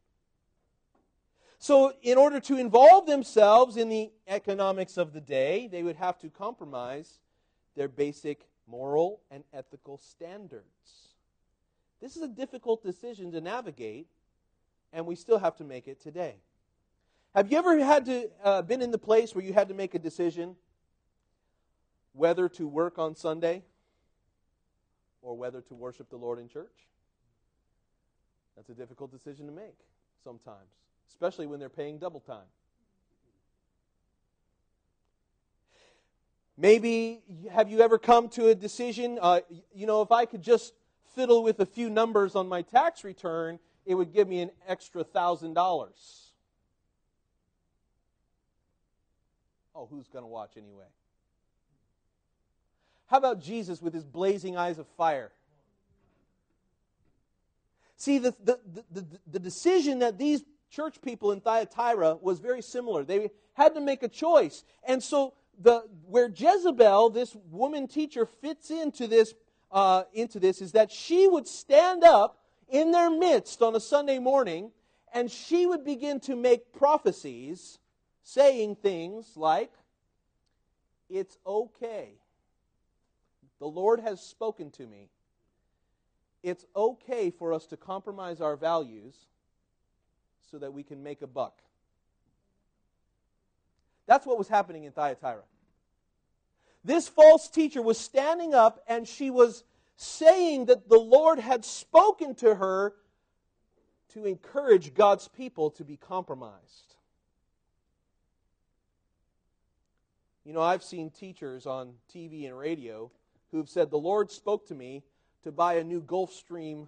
So, 1.58 1.92
in 2.02 2.18
order 2.18 2.40
to 2.40 2.58
involve 2.58 3.06
themselves 3.06 3.76
in 3.76 3.88
the 3.88 4.10
economics 4.26 4.96
of 4.96 5.12
the 5.12 5.20
day, 5.20 5.68
they 5.68 5.82
would 5.82 5.96
have 5.96 6.18
to 6.18 6.28
compromise 6.28 7.20
their 7.76 7.88
basic 7.88 8.48
moral 8.66 9.20
and 9.30 9.44
ethical 9.52 9.98
standards. 9.98 11.12
This 12.00 12.16
is 12.16 12.22
a 12.22 12.28
difficult 12.28 12.82
decision 12.82 13.30
to 13.32 13.40
navigate, 13.40 14.08
and 14.92 15.06
we 15.06 15.14
still 15.14 15.38
have 15.38 15.56
to 15.56 15.64
make 15.64 15.86
it 15.86 16.00
today. 16.00 16.36
Have 17.34 17.50
you 17.50 17.58
ever 17.58 17.82
had 17.82 18.04
to 18.06 18.30
uh, 18.44 18.62
been 18.62 18.82
in 18.82 18.90
the 18.90 18.98
place 18.98 19.34
where 19.34 19.44
you 19.44 19.52
had 19.52 19.68
to 19.68 19.74
make 19.74 19.94
a 19.94 19.98
decision 19.98 20.56
whether 22.12 22.48
to 22.50 22.68
work 22.68 22.98
on 22.98 23.14
Sunday 23.14 23.62
or 25.22 25.36
whether 25.36 25.60
to 25.62 25.74
worship 25.74 26.10
the 26.10 26.16
Lord 26.16 26.38
in 26.38 26.48
church? 26.48 26.86
That's 28.56 28.68
a 28.68 28.74
difficult 28.74 29.10
decision 29.10 29.46
to 29.46 29.52
make 29.52 29.78
sometimes, 30.22 30.70
especially 31.08 31.46
when 31.46 31.58
they're 31.58 31.70
paying 31.70 31.98
double 31.98 32.20
time. 32.20 32.48
Maybe 36.56 37.22
have 37.50 37.68
you 37.68 37.80
ever 37.80 37.98
come 37.98 38.28
to 38.30 38.48
a 38.48 38.54
decision? 38.54 39.18
Uh, 39.20 39.40
you 39.74 39.86
know, 39.86 40.02
if 40.02 40.12
I 40.12 40.26
could 40.26 40.42
just 40.42 40.74
fiddle 41.14 41.42
with 41.42 41.60
a 41.60 41.66
few 41.66 41.88
numbers 41.88 42.34
on 42.34 42.48
my 42.48 42.62
tax 42.62 43.04
return, 43.04 43.58
it 43.86 43.94
would 43.94 44.12
give 44.12 44.28
me 44.28 44.40
an 44.40 44.50
extra 44.66 45.02
thousand 45.02 45.54
dollars. 45.54 46.32
Oh, 49.74 49.86
who's 49.90 50.08
going 50.08 50.24
to 50.24 50.28
watch 50.28 50.52
anyway? 50.56 50.84
How 53.06 53.18
about 53.18 53.40
Jesus 53.40 53.80
with 53.80 53.94
his 53.94 54.04
blazing 54.04 54.56
eyes 54.56 54.78
of 54.78 54.86
fire? 54.96 55.32
See, 57.96 58.18
the, 58.18 58.34
the, 58.42 58.58
the, 58.90 59.06
the, 59.30 59.38
decision 59.38 60.00
that 60.00 60.18
these 60.18 60.42
church 60.70 61.00
people 61.02 61.30
in 61.30 61.40
Thyatira 61.40 62.16
was 62.20 62.40
very 62.40 62.60
similar. 62.60 63.04
They 63.04 63.30
had 63.52 63.74
to 63.74 63.80
make 63.80 64.02
a 64.02 64.08
choice. 64.08 64.64
And 64.82 65.02
so, 65.02 65.34
the, 65.60 65.84
where 66.06 66.28
Jezebel, 66.28 67.10
this 67.10 67.36
woman 67.50 67.88
teacher, 67.88 68.26
fits 68.26 68.70
into 68.70 69.06
this, 69.06 69.34
uh, 69.70 70.04
into 70.12 70.38
this 70.40 70.60
is 70.60 70.72
that 70.72 70.90
she 70.90 71.28
would 71.28 71.46
stand 71.46 72.04
up 72.04 72.38
in 72.68 72.90
their 72.90 73.10
midst 73.10 73.62
on 73.62 73.76
a 73.76 73.80
Sunday 73.80 74.18
morning 74.18 74.70
and 75.12 75.30
she 75.30 75.66
would 75.66 75.84
begin 75.84 76.20
to 76.20 76.34
make 76.36 76.72
prophecies 76.72 77.78
saying 78.22 78.76
things 78.76 79.36
like, 79.36 79.72
It's 81.10 81.36
okay. 81.46 82.10
The 83.58 83.66
Lord 83.66 84.00
has 84.00 84.20
spoken 84.20 84.70
to 84.72 84.86
me 84.86 85.08
it's 86.42 86.66
okay 86.74 87.30
for 87.30 87.52
us 87.52 87.66
to 87.66 87.76
compromise 87.76 88.40
our 88.40 88.56
values 88.56 89.14
so 90.50 90.58
that 90.58 90.72
we 90.72 90.82
can 90.82 91.02
make 91.02 91.22
a 91.22 91.26
buck. 91.26 91.62
That's 94.12 94.26
what 94.26 94.36
was 94.36 94.48
happening 94.48 94.84
in 94.84 94.92
Thyatira. 94.92 95.40
This 96.84 97.08
false 97.08 97.48
teacher 97.48 97.80
was 97.80 97.98
standing 97.98 98.52
up 98.52 98.84
and 98.86 99.08
she 99.08 99.30
was 99.30 99.64
saying 99.96 100.66
that 100.66 100.90
the 100.90 100.98
Lord 100.98 101.38
had 101.38 101.64
spoken 101.64 102.34
to 102.34 102.56
her 102.56 102.92
to 104.12 104.26
encourage 104.26 104.92
God's 104.92 105.28
people 105.28 105.70
to 105.70 105.82
be 105.82 105.96
compromised. 105.96 106.96
You 110.44 110.52
know, 110.52 110.60
I've 110.60 110.82
seen 110.82 111.08
teachers 111.08 111.64
on 111.64 111.94
TV 112.14 112.46
and 112.46 112.58
radio 112.58 113.10
who've 113.50 113.70
said, 113.70 113.90
The 113.90 113.96
Lord 113.96 114.30
spoke 114.30 114.66
to 114.66 114.74
me 114.74 115.04
to 115.42 115.50
buy 115.50 115.76
a 115.76 115.84
new 115.84 116.02
Gulfstream 116.02 116.86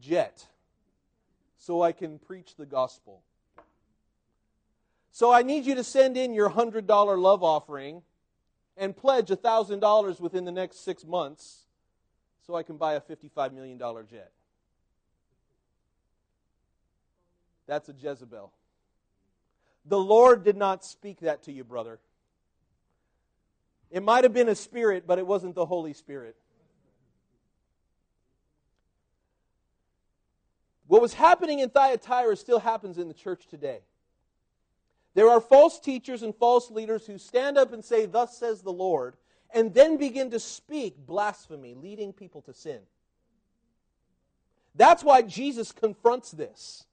jet 0.00 0.44
so 1.58 1.80
I 1.80 1.92
can 1.92 2.18
preach 2.18 2.56
the 2.56 2.66
gospel. 2.66 3.22
So 5.12 5.32
I 5.32 5.42
need 5.42 5.66
you 5.66 5.74
to 5.74 5.84
send 5.84 6.16
in 6.16 6.32
your 6.32 6.50
$100 6.50 6.86
love 7.18 7.42
offering 7.42 8.02
and 8.76 8.96
pledge 8.96 9.28
$1,000 9.28 10.20
within 10.20 10.44
the 10.44 10.52
next 10.52 10.84
six 10.84 11.04
months 11.04 11.66
so 12.46 12.54
I 12.54 12.62
can 12.62 12.76
buy 12.76 12.94
a 12.94 13.00
$55 13.00 13.52
million 13.52 13.78
jet. 13.78 14.32
That's 17.66 17.88
a 17.88 17.92
Jezebel. 17.92 18.52
The 19.86 19.98
Lord 19.98 20.44
did 20.44 20.56
not 20.56 20.84
speak 20.84 21.20
that 21.20 21.44
to 21.44 21.52
you, 21.52 21.64
brother. 21.64 21.98
It 23.90 24.02
might 24.02 24.24
have 24.24 24.32
been 24.32 24.48
a 24.48 24.54
spirit, 24.54 25.04
but 25.06 25.18
it 25.18 25.26
wasn't 25.26 25.54
the 25.54 25.66
Holy 25.66 25.92
Spirit. 25.92 26.36
What 30.86 31.00
was 31.00 31.14
happening 31.14 31.60
in 31.60 31.70
Thyatira 31.70 32.36
still 32.36 32.58
happens 32.58 32.98
in 32.98 33.06
the 33.08 33.14
church 33.14 33.46
today. 33.46 33.80
There 35.14 35.28
are 35.28 35.40
false 35.40 35.80
teachers 35.80 36.22
and 36.22 36.34
false 36.34 36.70
leaders 36.70 37.06
who 37.06 37.18
stand 37.18 37.58
up 37.58 37.72
and 37.72 37.84
say, 37.84 38.06
Thus 38.06 38.36
says 38.38 38.62
the 38.62 38.72
Lord, 38.72 39.16
and 39.52 39.74
then 39.74 39.96
begin 39.96 40.30
to 40.30 40.40
speak 40.40 40.96
blasphemy, 41.06 41.74
leading 41.74 42.12
people 42.12 42.42
to 42.42 42.54
sin. 42.54 42.80
That's 44.74 45.02
why 45.02 45.22
Jesus 45.22 45.72
confronts 45.72 46.30
this. 46.30 46.84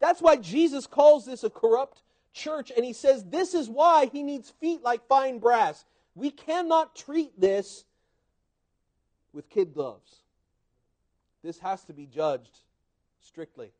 That's 0.00 0.20
why 0.20 0.36
Jesus 0.36 0.86
calls 0.86 1.24
this 1.26 1.42
a 1.42 1.50
corrupt 1.50 2.02
church, 2.32 2.70
and 2.74 2.84
he 2.84 2.92
says 2.92 3.24
this 3.24 3.54
is 3.54 3.68
why 3.68 4.06
he 4.12 4.22
needs 4.22 4.50
feet 4.60 4.82
like 4.82 5.06
fine 5.08 5.38
brass. 5.38 5.84
We 6.14 6.30
cannot 6.30 6.94
treat 6.94 7.38
this 7.40 7.84
with 9.32 9.48
kid 9.48 9.72
gloves. 9.74 10.16
This 11.42 11.58
has 11.60 11.84
to 11.84 11.92
be 11.92 12.06
judged 12.06 12.58
strictly. 13.20 13.72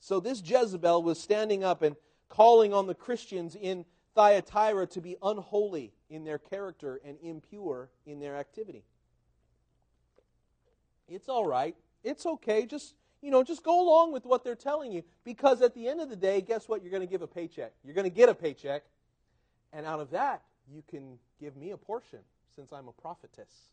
So 0.00 0.20
this 0.20 0.42
Jezebel 0.44 1.02
was 1.02 1.20
standing 1.20 1.64
up 1.64 1.82
and 1.82 1.96
calling 2.28 2.72
on 2.72 2.86
the 2.86 2.94
Christians 2.94 3.56
in 3.60 3.84
Thyatira 4.14 4.86
to 4.88 5.00
be 5.00 5.16
unholy 5.22 5.92
in 6.10 6.24
their 6.24 6.38
character 6.38 7.00
and 7.04 7.18
impure 7.22 7.90
in 8.06 8.20
their 8.20 8.36
activity. 8.36 8.84
It's 11.08 11.28
all 11.28 11.46
right. 11.46 11.76
It's 12.04 12.26
okay. 12.26 12.66
Just, 12.66 12.94
you 13.22 13.30
know, 13.30 13.42
just 13.42 13.62
go 13.62 13.80
along 13.80 14.12
with 14.12 14.24
what 14.24 14.44
they're 14.44 14.54
telling 14.54 14.92
you 14.92 15.02
because 15.24 15.62
at 15.62 15.74
the 15.74 15.88
end 15.88 16.00
of 16.00 16.10
the 16.10 16.16
day, 16.16 16.40
guess 16.40 16.68
what? 16.68 16.82
You're 16.82 16.90
going 16.90 17.02
to 17.02 17.10
give 17.10 17.22
a 17.22 17.26
paycheck. 17.26 17.72
You're 17.84 17.94
going 17.94 18.04
to 18.04 18.14
get 18.14 18.28
a 18.28 18.34
paycheck, 18.34 18.84
and 19.72 19.86
out 19.86 20.00
of 20.00 20.10
that, 20.10 20.42
you 20.70 20.82
can 20.88 21.18
give 21.40 21.56
me 21.56 21.70
a 21.70 21.76
portion 21.76 22.20
since 22.54 22.72
I'm 22.72 22.88
a 22.88 22.92
prophetess. 22.92 23.68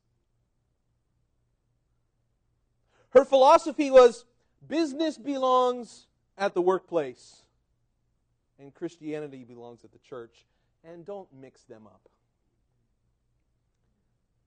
Her 3.09 3.25
philosophy 3.25 3.91
was 3.91 4.25
business 4.67 5.17
belongs 5.17 6.07
at 6.37 6.53
the 6.53 6.61
workplace, 6.61 7.44
and 8.59 8.73
Christianity 8.73 9.43
belongs 9.43 9.83
at 9.83 9.91
the 9.91 9.99
church, 9.99 10.45
and 10.83 11.05
don't 11.05 11.27
mix 11.33 11.63
them 11.63 11.87
up. 11.87 12.09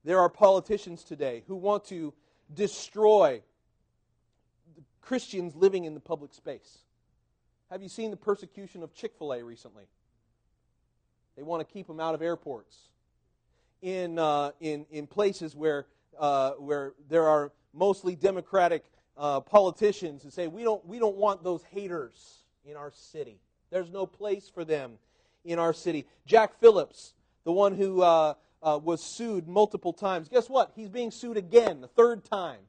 There 0.04 0.18
are 0.20 0.28
politicians 0.28 1.04
today 1.04 1.42
who 1.48 1.56
want 1.56 1.84
to 1.86 2.14
destroy 2.54 3.42
Christians 5.00 5.54
living 5.54 5.84
in 5.84 5.94
the 5.94 6.00
public 6.00 6.32
space. 6.32 6.78
Have 7.70 7.82
you 7.82 7.88
seen 7.88 8.10
the 8.10 8.16
persecution 8.16 8.82
of 8.82 8.94
Chick 8.94 9.12
fil 9.18 9.32
A 9.32 9.42
recently? 9.42 9.84
They 11.36 11.42
want 11.42 11.66
to 11.66 11.72
keep 11.72 11.86
them 11.86 12.00
out 12.00 12.14
of 12.14 12.22
airports, 12.22 12.76
in, 13.82 14.18
uh, 14.18 14.52
in, 14.60 14.86
in 14.90 15.06
places 15.06 15.54
where, 15.54 15.86
uh, 16.18 16.52
where 16.52 16.94
there 17.08 17.28
are 17.28 17.52
mostly 17.72 18.16
Democratic 18.16 18.84
uh, 19.16 19.40
politicians 19.40 20.22
who 20.22 20.30
say 20.30 20.46
we 20.46 20.62
don't, 20.62 20.84
we 20.86 20.98
don't 20.98 21.16
want 21.16 21.44
those 21.44 21.62
haters 21.64 22.44
in 22.64 22.76
our 22.76 22.90
city. 22.92 23.40
There's 23.70 23.90
no 23.90 24.06
place 24.06 24.48
for 24.48 24.64
them 24.64 24.98
in 25.44 25.58
our 25.58 25.72
city. 25.72 26.06
Jack 26.26 26.58
Phillips, 26.60 27.14
the 27.44 27.52
one 27.52 27.74
who 27.74 28.02
uh, 28.02 28.34
uh, 28.62 28.78
was 28.82 29.02
sued 29.02 29.48
multiple 29.48 29.92
times, 29.92 30.28
guess 30.28 30.48
what? 30.48 30.72
He's 30.74 30.88
being 30.88 31.10
sued 31.10 31.36
again, 31.36 31.80
the 31.80 31.88
third 31.88 32.24
time. 32.24 32.60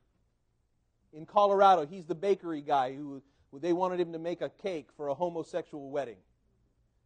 In 1.11 1.25
Colorado, 1.25 1.85
he's 1.85 2.05
the 2.05 2.15
bakery 2.15 2.61
guy 2.61 2.93
who, 2.93 3.21
they 3.53 3.73
wanted 3.73 3.99
him 3.99 4.13
to 4.13 4.19
make 4.19 4.41
a 4.41 4.49
cake 4.49 4.89
for 4.95 5.07
a 5.07 5.13
homosexual 5.15 5.89
wedding. 5.89 6.17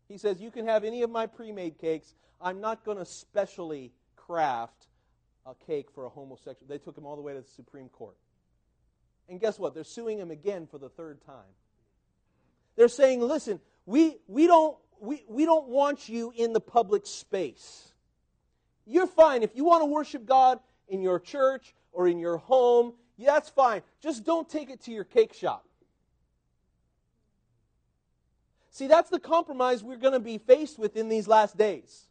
He 0.09 0.17
says, 0.17 0.41
You 0.41 0.51
can 0.51 0.67
have 0.67 0.83
any 0.83 1.01
of 1.01 1.09
my 1.09 1.25
pre 1.25 1.53
made 1.53 1.77
cakes. 1.77 2.13
I'm 2.41 2.59
not 2.59 2.83
going 2.83 2.97
to 2.97 3.05
specially 3.05 3.93
craft 4.17 4.87
a 5.45 5.53
cake 5.65 5.87
for 5.95 6.05
a 6.05 6.09
homosexual. 6.09 6.67
They 6.67 6.77
took 6.77 6.97
him 6.97 7.05
all 7.05 7.15
the 7.15 7.21
way 7.21 7.33
to 7.33 7.41
the 7.41 7.47
Supreme 7.47 7.87
Court. 7.89 8.17
And 9.29 9.39
guess 9.39 9.57
what? 9.57 9.73
They're 9.73 9.85
suing 9.85 10.17
him 10.17 10.31
again 10.31 10.67
for 10.67 10.77
the 10.77 10.89
third 10.89 11.23
time. 11.25 11.55
They're 12.75 12.89
saying, 12.89 13.21
listen, 13.21 13.59
we, 13.85 14.17
we, 14.27 14.47
don't, 14.47 14.77
we, 14.99 15.23
we 15.27 15.45
don't 15.45 15.67
want 15.67 16.07
you 16.07 16.33
in 16.35 16.53
the 16.53 16.59
public 16.61 17.05
space. 17.05 17.91
You're 18.85 19.07
fine. 19.07 19.43
If 19.43 19.55
you 19.55 19.63
want 19.63 19.81
to 19.81 19.85
worship 19.85 20.25
God 20.25 20.59
in 20.87 21.01
your 21.01 21.19
church 21.19 21.73
or 21.91 22.07
in 22.07 22.19
your 22.19 22.37
home, 22.37 22.93
yeah, 23.17 23.33
that's 23.33 23.49
fine. 23.49 23.81
Just 24.01 24.23
don't 24.23 24.49
take 24.49 24.69
it 24.69 24.81
to 24.83 24.91
your 24.91 25.03
cake 25.03 25.33
shop. 25.33 25.65
See, 28.71 28.87
that's 28.87 29.09
the 29.09 29.19
compromise 29.19 29.83
we're 29.83 29.97
going 29.97 30.13
to 30.13 30.19
be 30.19 30.39
faced 30.39 30.79
with 30.79 30.97
in 30.97 31.07
these 31.07 31.27
last 31.27 31.57
days. 31.57 32.07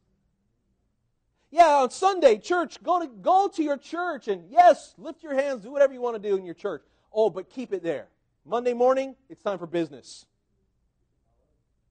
Yeah, 1.51 1.67
on 1.83 1.91
Sunday, 1.91 2.39
church, 2.39 2.83
go 2.83 3.01
to, 3.01 3.09
go 3.09 3.49
to 3.49 3.63
your 3.63 3.77
church 3.77 4.29
and 4.29 4.45
yes, 4.49 4.95
lift 4.97 5.23
your 5.23 5.35
hands, 5.35 5.63
do 5.63 5.71
whatever 5.71 5.93
you 5.93 6.01
want 6.01 6.23
to 6.23 6.29
do 6.29 6.37
in 6.37 6.45
your 6.45 6.55
church. 6.55 6.83
Oh, 7.13 7.29
but 7.29 7.51
keep 7.51 7.73
it 7.73 7.83
there. 7.83 8.07
Monday 8.47 8.73
morning, 8.73 9.17
it's 9.29 9.43
time 9.43 9.59
for 9.59 9.67
business. 9.67 10.25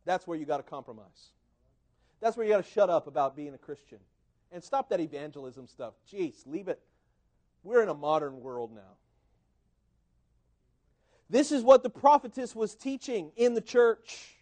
That's 0.06 0.26
where 0.26 0.38
you 0.38 0.45
got 0.45 0.58
to 0.58 0.64
compromise. 0.64 1.32
That's 2.20 2.38
where 2.38 2.45
you 2.45 2.52
got 2.52 2.64
to 2.64 2.72
shut 2.72 2.89
up 2.89 3.08
about 3.08 3.36
being 3.36 3.54
a 3.54 3.58
Christian. 3.58 3.99
And 4.52 4.64
stop 4.64 4.89
that 4.89 4.99
evangelism 4.99 5.68
stuff. 5.68 5.93
Jeez, 6.12 6.45
leave 6.45 6.68
it. 6.68 6.82
We're 7.64 7.84
in 7.84 7.89
a 7.89 7.93
modern 7.93 8.41
world 8.41 8.72
now. 8.74 8.97
This 11.30 11.52
is 11.52 11.64
what 11.64 11.84
the 11.84 11.89
prophetess 11.89 12.56
was 12.56 12.76
teaching 12.76 13.32
in 13.38 13.54
the 13.54 13.62
church. 13.62 14.36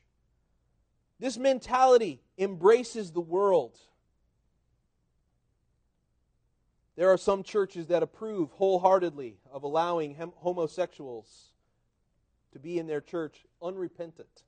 This 1.19 1.37
mentality 1.37 2.21
embraces 2.37 3.11
the 3.11 3.21
world. 3.21 3.77
There 6.95 7.09
are 7.09 7.17
some 7.17 7.43
churches 7.43 7.87
that 7.87 8.03
approve 8.03 8.51
wholeheartedly 8.51 9.37
of 9.51 9.63
allowing 9.63 10.15
homosexuals 10.37 11.51
to 12.53 12.59
be 12.59 12.79
in 12.79 12.87
their 12.87 13.01
church 13.01 13.45
unrepentant. 13.61 14.43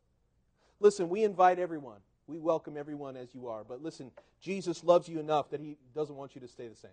Listen, 0.82 1.10
we 1.10 1.24
invite 1.24 1.60
everyone. 1.60 2.00
We 2.28 2.40
welcome 2.40 2.76
everyone 2.76 3.16
as 3.16 3.34
you 3.34 3.48
are. 3.48 3.64
But 3.64 3.84
listen, 3.84 4.12
Jesus 4.42 4.84
loves 4.84 5.08
you 5.08 5.20
enough 5.20 5.52
that 5.52 5.62
he 5.62 5.78
doesn't 5.94 6.16
want 6.16 6.34
you 6.36 6.42
to 6.42 6.48
stay 6.48 6.68
the 6.68 6.76
same. 6.76 6.92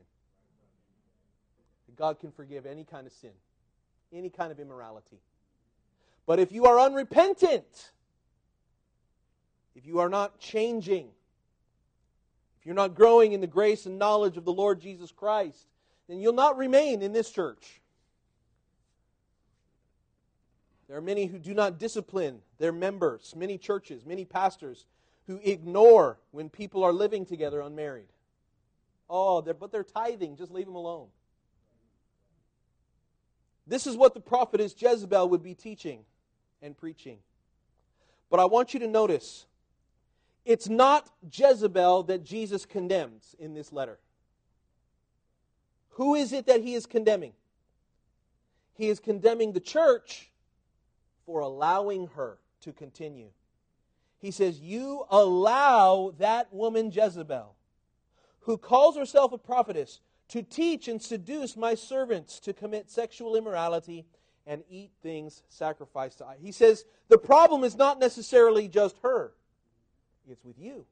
God 1.97 2.21
can 2.21 2.31
forgive 2.31 2.65
any 2.65 2.85
kind 2.85 3.07
of 3.07 3.13
sin, 3.13 3.33
any 4.13 4.31
kind 4.31 4.53
of 4.53 4.61
immorality. 4.61 5.19
But 6.27 6.39
if 6.39 6.53
you 6.53 6.67
are 6.67 6.79
unrepentant, 6.79 7.91
if 9.75 9.87
you 9.87 9.99
are 9.99 10.09
not 10.09 10.39
changing, 10.39 11.09
if 12.61 12.67
you're 12.67 12.75
not 12.75 12.95
growing 12.95 13.33
in 13.33 13.41
the 13.41 13.47
grace 13.47 13.87
and 13.87 13.99
knowledge 13.99 14.37
of 14.37 14.45
the 14.45 14.53
Lord 14.53 14.81
Jesus 14.81 15.11
Christ, 15.11 15.67
then 16.09 16.21
you'll 16.21 16.35
not 16.35 16.57
remain 16.57 17.03
in 17.03 17.13
this 17.13 17.31
church. 17.31 17.81
There 20.89 20.97
are 20.97 21.03
many 21.03 21.27
who 21.27 21.39
do 21.39 21.53
not 21.53 21.79
discipline 21.79 22.41
their 22.59 22.73
members, 22.73 23.35
many 23.37 23.59
churches, 23.59 24.07
many 24.07 24.25
pastors 24.25 24.87
who 25.27 25.39
ignore 25.45 26.19
when 26.31 26.49
people 26.49 26.83
are 26.83 26.93
living 26.93 27.27
together 27.27 27.61
unmarried. 27.61 28.09
Oh, 29.11 29.43
they're, 29.43 29.55
but 29.55 29.71
they're 29.71 29.85
tithing, 29.85 30.37
just 30.37 30.51
leave 30.51 30.67
them 30.67 30.75
alone. 30.75 31.09
This 33.67 33.87
is 33.87 33.97
what 33.97 34.15
the 34.15 34.21
prophetess 34.21 34.75
Jezebel 34.79 35.29
would 35.29 35.43
be 35.43 35.55
teaching 35.55 36.01
and 36.63 36.77
preaching. 36.77 37.19
But 38.31 38.41
I 38.41 38.47
want 38.47 38.73
you 38.73 38.81
to 38.81 38.89
notice 38.89 39.45
it's 40.47 40.71
not 40.71 41.11
Jezebel 41.31 42.05
that 42.05 42.25
Jesus 42.25 42.65
condemns 42.65 43.37
in 43.39 43.53
this 43.53 43.71
letter. 43.71 43.99
Who 45.91 46.15
is 46.15 46.33
it 46.33 46.47
that 46.47 46.63
he 46.63 46.75
is 46.75 46.87
condemning? 46.87 47.33
He 48.73 48.89
is 48.89 49.01
condemning 49.01 49.53
the 49.53 49.61
church 49.61 50.28
for 51.29 51.41
allowing 51.41 52.07
her 52.17 52.39
to 52.63 52.73
continue. 52.73 53.29
He 54.19 54.31
says, 54.31 54.61
You 54.61 55.05
allow 55.11 56.15
that 56.19 56.51
woman 56.55 56.91
Jezebel, 56.91 57.55
who 58.41 58.57
calls 58.57 58.97
herself 58.97 59.33
a 59.33 59.39
prophetess, 59.39 60.01
to 60.29 60.43
teach 60.43 60.89
and 60.89 61.03
seduce 61.03 61.55
my 61.55 61.75
servants 61.75 62.41
to 62.41 62.55
commit 62.55 62.91
sexual 62.91 63.37
immorality 63.37 64.07
and 64.47 64.65
eat 64.71 64.91
things 65.03 65.43
sacrificed 65.51 66.19
to 66.19 66.25
idols. 66.25 66.43
He 66.43 66.53
says, 66.53 66.87
The 67.11 67.19
problem 67.19 67.63
is 67.63 67.77
not 67.77 68.01
necessarily 68.01 68.67
just 68.67 68.97
her, 69.03 69.35
it's 70.31 70.43
with 70.43 70.59
you. 70.59 70.87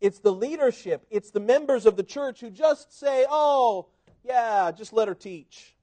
It's 0.00 0.20
the 0.20 0.32
leadership, 0.32 1.04
it's 1.10 1.32
the 1.32 1.40
members 1.40 1.84
of 1.84 1.96
the 1.96 2.04
church 2.04 2.38
who 2.38 2.50
just 2.50 2.96
say, 2.96 3.26
Oh, 3.28 3.88
yeah, 4.22 4.70
just 4.70 4.92
let 4.92 5.08
her 5.08 5.16
teach. 5.16 5.74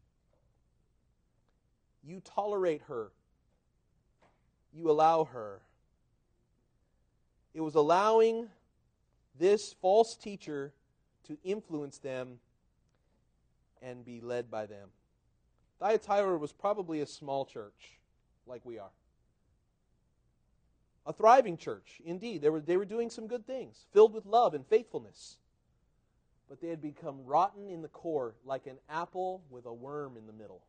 You 2.03 2.21
tolerate 2.21 2.81
her, 2.87 3.11
you 4.73 4.89
allow 4.89 5.25
her. 5.25 5.61
It 7.53 7.61
was 7.61 7.75
allowing 7.75 8.47
this 9.37 9.73
false 9.81 10.15
teacher 10.15 10.73
to 11.27 11.37
influence 11.43 11.97
them 11.97 12.39
and 13.81 14.05
be 14.05 14.21
led 14.21 14.49
by 14.49 14.65
them. 14.65 14.89
Thyatira 15.79 16.37
was 16.37 16.51
probably 16.51 17.01
a 17.01 17.07
small 17.07 17.45
church, 17.45 17.97
like 18.45 18.61
we 18.63 18.77
are. 18.77 18.91
A 21.05 21.13
thriving 21.13 21.57
church, 21.57 21.99
indeed. 22.05 22.41
They 22.41 22.49
were, 22.49 22.61
they 22.61 22.77
were 22.77 22.85
doing 22.85 23.09
some 23.09 23.27
good 23.27 23.47
things, 23.47 23.85
filled 23.91 24.13
with 24.13 24.25
love 24.25 24.53
and 24.53 24.65
faithfulness. 24.67 25.37
But 26.47 26.61
they 26.61 26.67
had 26.67 26.81
become 26.81 27.25
rotten 27.25 27.69
in 27.69 27.81
the 27.81 27.87
core, 27.87 28.35
like 28.45 28.67
an 28.67 28.77
apple 28.89 29.41
with 29.49 29.65
a 29.65 29.73
worm 29.73 30.17
in 30.17 30.27
the 30.27 30.33
middle. 30.33 30.61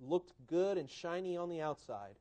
Looked 0.00 0.32
good 0.46 0.78
and 0.78 0.88
shiny 0.88 1.36
on 1.36 1.48
the 1.48 1.60
outside. 1.60 2.14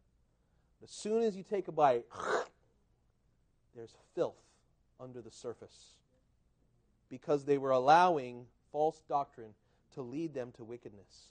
As 0.84 0.92
soon 0.92 1.24
as 1.24 1.36
you 1.36 1.44
take 1.44 1.68
a 1.68 1.72
bite, 1.72 2.06
there's 3.76 3.96
filth 4.16 4.42
under 5.00 5.22
the 5.22 5.32
surface 5.32 5.94
because 7.10 7.46
they 7.46 7.58
were 7.58 7.72
allowing 7.72 8.46
false 8.72 9.02
doctrine 9.08 9.54
to 9.94 10.02
lead 10.02 10.34
them 10.34 10.52
to 10.54 10.64
wickedness. 10.64 11.30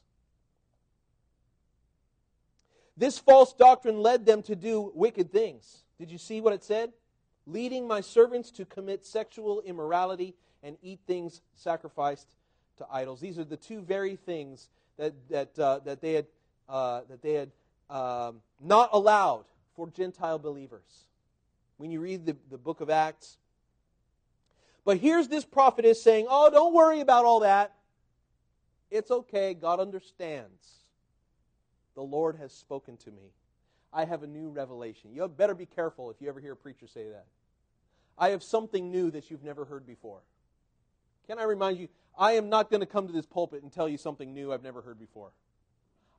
This 2.97 3.19
false 3.19 3.53
doctrine 3.53 4.03
led 4.03 4.27
them 4.27 4.43
to 4.43 4.57
do 4.57 4.91
wicked 4.95 5.31
things. 5.31 5.85
Did 5.99 6.11
you 6.11 6.19
see 6.19 6.41
what 6.41 6.53
it 6.53 6.65
said? 6.65 6.93
Leading 7.47 7.87
my 7.87 8.01
servants 8.01 8.51
to 8.53 8.65
commit 8.65 9.07
sexual 9.07 9.61
immorality 9.61 10.35
and 10.65 10.77
eat 10.83 10.99
things 11.07 11.41
sacrificed 11.55 12.27
to 12.79 12.87
idols. 12.91 13.21
These 13.21 13.39
are 13.39 13.45
the 13.45 13.57
two 13.57 13.81
very 13.83 14.17
things 14.17 14.69
that, 14.97 15.15
that, 15.31 15.59
uh, 15.59 15.79
that 15.85 16.01
they 16.01 16.15
had, 16.15 16.27
uh, 16.69 17.03
that 17.09 17.23
they 17.23 17.35
had 17.35 17.51
um, 17.91 18.41
not 18.61 18.91
allowed 18.93 19.45
for 19.75 19.89
Gentile 19.89 20.39
believers. 20.39 21.07
When 21.77 21.91
you 21.91 22.01
read 22.01 22.27
the, 22.27 22.37
the 22.51 22.59
book 22.59 22.81
of 22.81 22.91
Acts, 22.91 23.39
but 24.85 24.99
here's 24.99 25.29
this 25.29 25.45
prophetess 25.45 26.03
saying, 26.03 26.27
Oh, 26.29 26.51
don't 26.51 26.75
worry 26.75 27.01
about 27.01 27.25
all 27.25 27.41
that. 27.41 27.75
It's 28.91 29.11
okay. 29.11 29.55
God 29.55 29.81
understands. 29.81 30.79
The 31.95 32.03
Lord 32.03 32.37
has 32.37 32.53
spoken 32.53 32.97
to 32.99 33.11
me. 33.11 33.33
I 33.93 34.05
have 34.05 34.23
a 34.23 34.27
new 34.27 34.49
revelation. 34.49 35.13
You 35.13 35.27
better 35.29 35.55
be 35.55 35.67
careful 35.67 36.11
if 36.11 36.21
you 36.21 36.29
ever 36.29 36.41
hear 36.41 36.53
a 36.53 36.57
preacher 36.57 36.87
say 36.87 37.09
that. 37.09 37.27
I 38.17 38.31
have 38.31 38.43
something 38.43 38.91
new 38.91 39.11
that 39.11 39.31
you've 39.31 39.45
never 39.45 39.65
heard 39.65 39.87
before. 39.87 40.21
Can 41.27 41.39
I 41.39 41.45
remind 41.45 41.79
you, 41.79 41.89
I 42.19 42.33
am 42.33 42.49
not 42.49 42.71
going 42.71 42.81
to 42.81 42.87
come 42.87 43.07
to 43.07 43.13
this 43.13 43.27
pulpit 43.27 43.63
and 43.63 43.73
tell 43.73 43.89
you 43.89 43.99
something 43.99 44.33
new 44.33 44.53
I've 44.53 44.63
never 44.63 44.83
heard 44.83 44.99
before. 44.99 45.31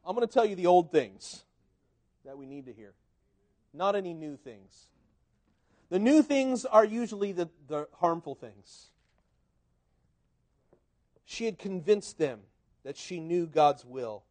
I'm 0.05 0.15
going 0.15 0.27
to 0.27 0.33
tell 0.33 0.45
you 0.45 0.55
the 0.55 0.67
old 0.67 0.91
things 0.91 1.43
that 2.25 2.37
we 2.37 2.45
need 2.45 2.65
to 2.65 2.73
hear, 2.73 2.93
not 3.73 3.95
any 3.95 4.13
new 4.13 4.37
things. 4.37 4.87
The 5.89 5.99
new 5.99 6.21
things 6.21 6.65
are 6.65 6.85
usually 6.85 7.31
the, 7.31 7.49
the 7.67 7.87
harmful 7.99 8.35
things. 8.35 8.87
She 11.25 11.45
had 11.45 11.57
convinced 11.57 12.17
them 12.17 12.39
that 12.83 12.97
she 12.97 13.19
knew 13.19 13.45
God's 13.45 13.85
will. 13.85 14.23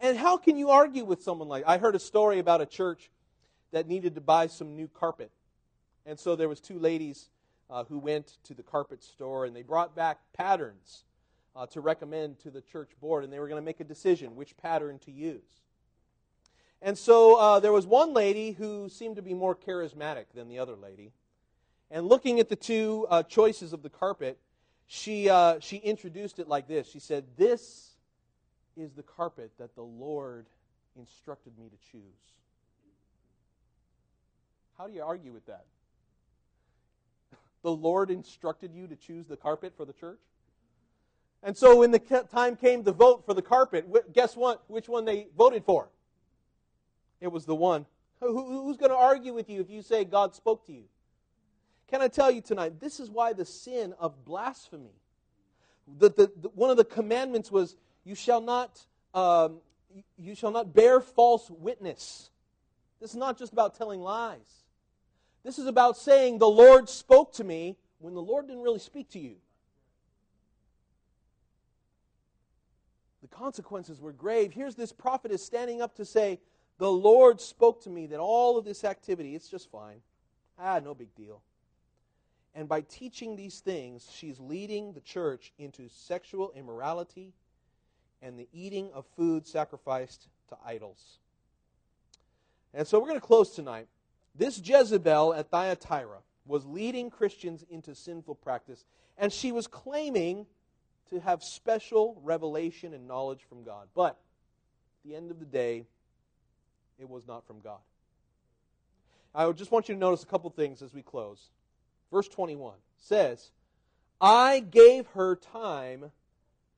And 0.00 0.18
how 0.18 0.36
can 0.36 0.56
you 0.56 0.70
argue 0.70 1.04
with 1.04 1.22
someone 1.22 1.48
like 1.48 1.64
I 1.66 1.78
heard 1.78 1.94
a 1.94 2.00
story 2.00 2.38
about 2.38 2.60
a 2.60 2.66
church 2.66 3.10
that 3.72 3.88
needed 3.88 4.14
to 4.14 4.20
buy 4.20 4.46
some 4.46 4.76
new 4.76 4.88
carpet. 4.88 5.30
And 6.06 6.18
so 6.18 6.36
there 6.36 6.48
was 6.48 6.60
two 6.60 6.78
ladies 6.78 7.30
uh, 7.68 7.84
who 7.84 7.98
went 7.98 8.38
to 8.44 8.54
the 8.54 8.62
carpet 8.62 9.02
store 9.02 9.46
and 9.46 9.56
they 9.56 9.62
brought 9.62 9.96
back 9.96 10.18
patterns 10.34 11.04
uh, 11.54 11.66
to 11.66 11.80
recommend 11.80 12.38
to 12.40 12.50
the 12.50 12.60
church 12.60 12.90
board 13.00 13.24
and 13.24 13.32
they 13.32 13.38
were 13.38 13.48
going 13.48 13.60
to 13.60 13.64
make 13.64 13.80
a 13.80 13.84
decision 13.84 14.36
which 14.36 14.56
pattern 14.56 14.98
to 15.00 15.10
use. 15.10 15.62
And 16.80 16.98
so 16.98 17.36
uh, 17.36 17.60
there 17.60 17.72
was 17.72 17.86
one 17.86 18.12
lady 18.12 18.52
who 18.52 18.88
seemed 18.88 19.16
to 19.16 19.22
be 19.22 19.34
more 19.34 19.54
charismatic 19.54 20.24
than 20.34 20.48
the 20.48 20.58
other 20.58 20.74
lady. 20.74 21.12
And 21.90 22.06
looking 22.06 22.40
at 22.40 22.48
the 22.48 22.56
two 22.56 23.06
uh, 23.08 23.22
choices 23.22 23.72
of 23.72 23.82
the 23.82 23.90
carpet, 23.90 24.38
she, 24.86 25.28
uh, 25.28 25.60
she 25.60 25.76
introduced 25.76 26.38
it 26.38 26.48
like 26.48 26.66
this. 26.66 26.88
She 26.90 26.98
said, 26.98 27.24
This 27.36 27.92
is 28.76 28.92
the 28.94 29.02
carpet 29.02 29.52
that 29.58 29.74
the 29.74 29.82
Lord 29.82 30.46
instructed 30.98 31.56
me 31.58 31.68
to 31.68 31.90
choose. 31.90 32.02
How 34.76 34.86
do 34.88 34.94
you 34.94 35.02
argue 35.02 35.32
with 35.32 35.46
that? 35.46 35.66
The 37.62 37.70
Lord 37.70 38.10
instructed 38.10 38.74
you 38.74 38.88
to 38.88 38.96
choose 38.96 39.28
the 39.28 39.36
carpet 39.36 39.74
for 39.76 39.84
the 39.84 39.92
church? 39.92 40.18
And 41.42 41.56
so 41.56 41.78
when 41.78 41.90
the 41.90 41.98
time 41.98 42.56
came 42.56 42.84
to 42.84 42.92
vote 42.92 43.26
for 43.26 43.34
the 43.34 43.42
carpet, 43.42 43.86
guess 44.12 44.36
what? 44.36 44.62
Which 44.68 44.88
one 44.88 45.04
they 45.04 45.26
voted 45.36 45.64
for? 45.64 45.88
It 47.20 47.32
was 47.32 47.46
the 47.46 47.54
one. 47.54 47.86
Who's 48.20 48.76
going 48.76 48.90
to 48.90 48.96
argue 48.96 49.34
with 49.34 49.50
you 49.50 49.60
if 49.60 49.68
you 49.68 49.82
say 49.82 50.04
God 50.04 50.34
spoke 50.34 50.64
to 50.66 50.72
you? 50.72 50.84
Can 51.88 52.00
I 52.00 52.08
tell 52.08 52.30
you 52.30 52.40
tonight, 52.40 52.80
this 52.80 53.00
is 53.00 53.10
why 53.10 53.32
the 53.32 53.44
sin 53.44 53.94
of 53.98 54.24
blasphemy, 54.24 54.94
the, 55.98 56.08
the, 56.08 56.32
the 56.40 56.48
one 56.50 56.70
of 56.70 56.76
the 56.76 56.84
commandments 56.84 57.50
was, 57.50 57.76
you 58.04 58.14
shall 58.14 58.40
not, 58.40 58.80
um, 59.12 59.58
you 60.16 60.34
shall 60.34 60.52
not 60.52 60.72
bear 60.72 61.00
false 61.00 61.50
witness. 61.50 62.30
This 63.00 63.10
is 63.10 63.16
not 63.16 63.36
just 63.36 63.52
about 63.52 63.76
telling 63.76 64.00
lies. 64.00 64.64
This 65.44 65.58
is 65.58 65.66
about 65.66 65.96
saying, 65.96 66.38
the 66.38 66.48
Lord 66.48 66.88
spoke 66.88 67.34
to 67.34 67.44
me 67.44 67.76
when 67.98 68.14
the 68.14 68.22
Lord 68.22 68.46
didn't 68.46 68.62
really 68.62 68.78
speak 68.78 69.10
to 69.10 69.18
you. 69.18 69.34
Consequences 73.32 74.00
were 74.00 74.12
grave. 74.12 74.52
Here's 74.52 74.74
this 74.74 74.92
prophet 74.92 75.32
is 75.32 75.44
standing 75.44 75.82
up 75.82 75.96
to 75.96 76.04
say, 76.04 76.38
the 76.78 76.90
Lord 76.90 77.40
spoke 77.40 77.82
to 77.84 77.90
me 77.90 78.06
that 78.06 78.20
all 78.20 78.58
of 78.58 78.64
this 78.64 78.84
activity, 78.84 79.34
it's 79.34 79.48
just 79.48 79.70
fine. 79.70 80.00
Ah, 80.58 80.80
no 80.82 80.94
big 80.94 81.14
deal. 81.14 81.42
And 82.54 82.68
by 82.68 82.82
teaching 82.82 83.36
these 83.36 83.60
things, 83.60 84.08
she's 84.12 84.38
leading 84.38 84.92
the 84.92 85.00
church 85.00 85.52
into 85.58 85.88
sexual 85.88 86.52
immorality 86.54 87.32
and 88.20 88.38
the 88.38 88.48
eating 88.52 88.90
of 88.92 89.06
food 89.16 89.46
sacrificed 89.46 90.28
to 90.48 90.56
idols. 90.64 91.18
And 92.74 92.86
so 92.86 92.98
we're 92.98 93.08
going 93.08 93.20
to 93.20 93.26
close 93.26 93.50
tonight. 93.50 93.88
This 94.34 94.60
Jezebel 94.62 95.34
at 95.34 95.50
Thyatira 95.50 96.18
was 96.46 96.64
leading 96.64 97.10
Christians 97.10 97.64
into 97.70 97.94
sinful 97.94 98.36
practice, 98.36 98.84
and 99.18 99.32
she 99.32 99.52
was 99.52 99.66
claiming 99.66 100.46
to 101.12 101.20
have 101.20 101.42
special 101.42 102.18
revelation 102.24 102.94
and 102.94 103.06
knowledge 103.06 103.40
from 103.46 103.64
God. 103.64 103.88
But 103.94 104.12
at 104.12 105.10
the 105.10 105.14
end 105.14 105.30
of 105.30 105.38
the 105.38 105.46
day, 105.46 105.84
it 106.98 107.08
was 107.08 107.26
not 107.26 107.46
from 107.46 107.60
God. 107.60 107.80
I 109.34 109.50
just 109.52 109.70
want 109.70 109.88
you 109.88 109.94
to 109.94 110.00
notice 110.00 110.22
a 110.22 110.26
couple 110.26 110.48
things 110.50 110.80
as 110.80 110.94
we 110.94 111.02
close. 111.02 111.50
Verse 112.10 112.28
21 112.28 112.74
says, 112.98 113.50
I 114.20 114.60
gave 114.60 115.06
her 115.08 115.36
time 115.36 116.12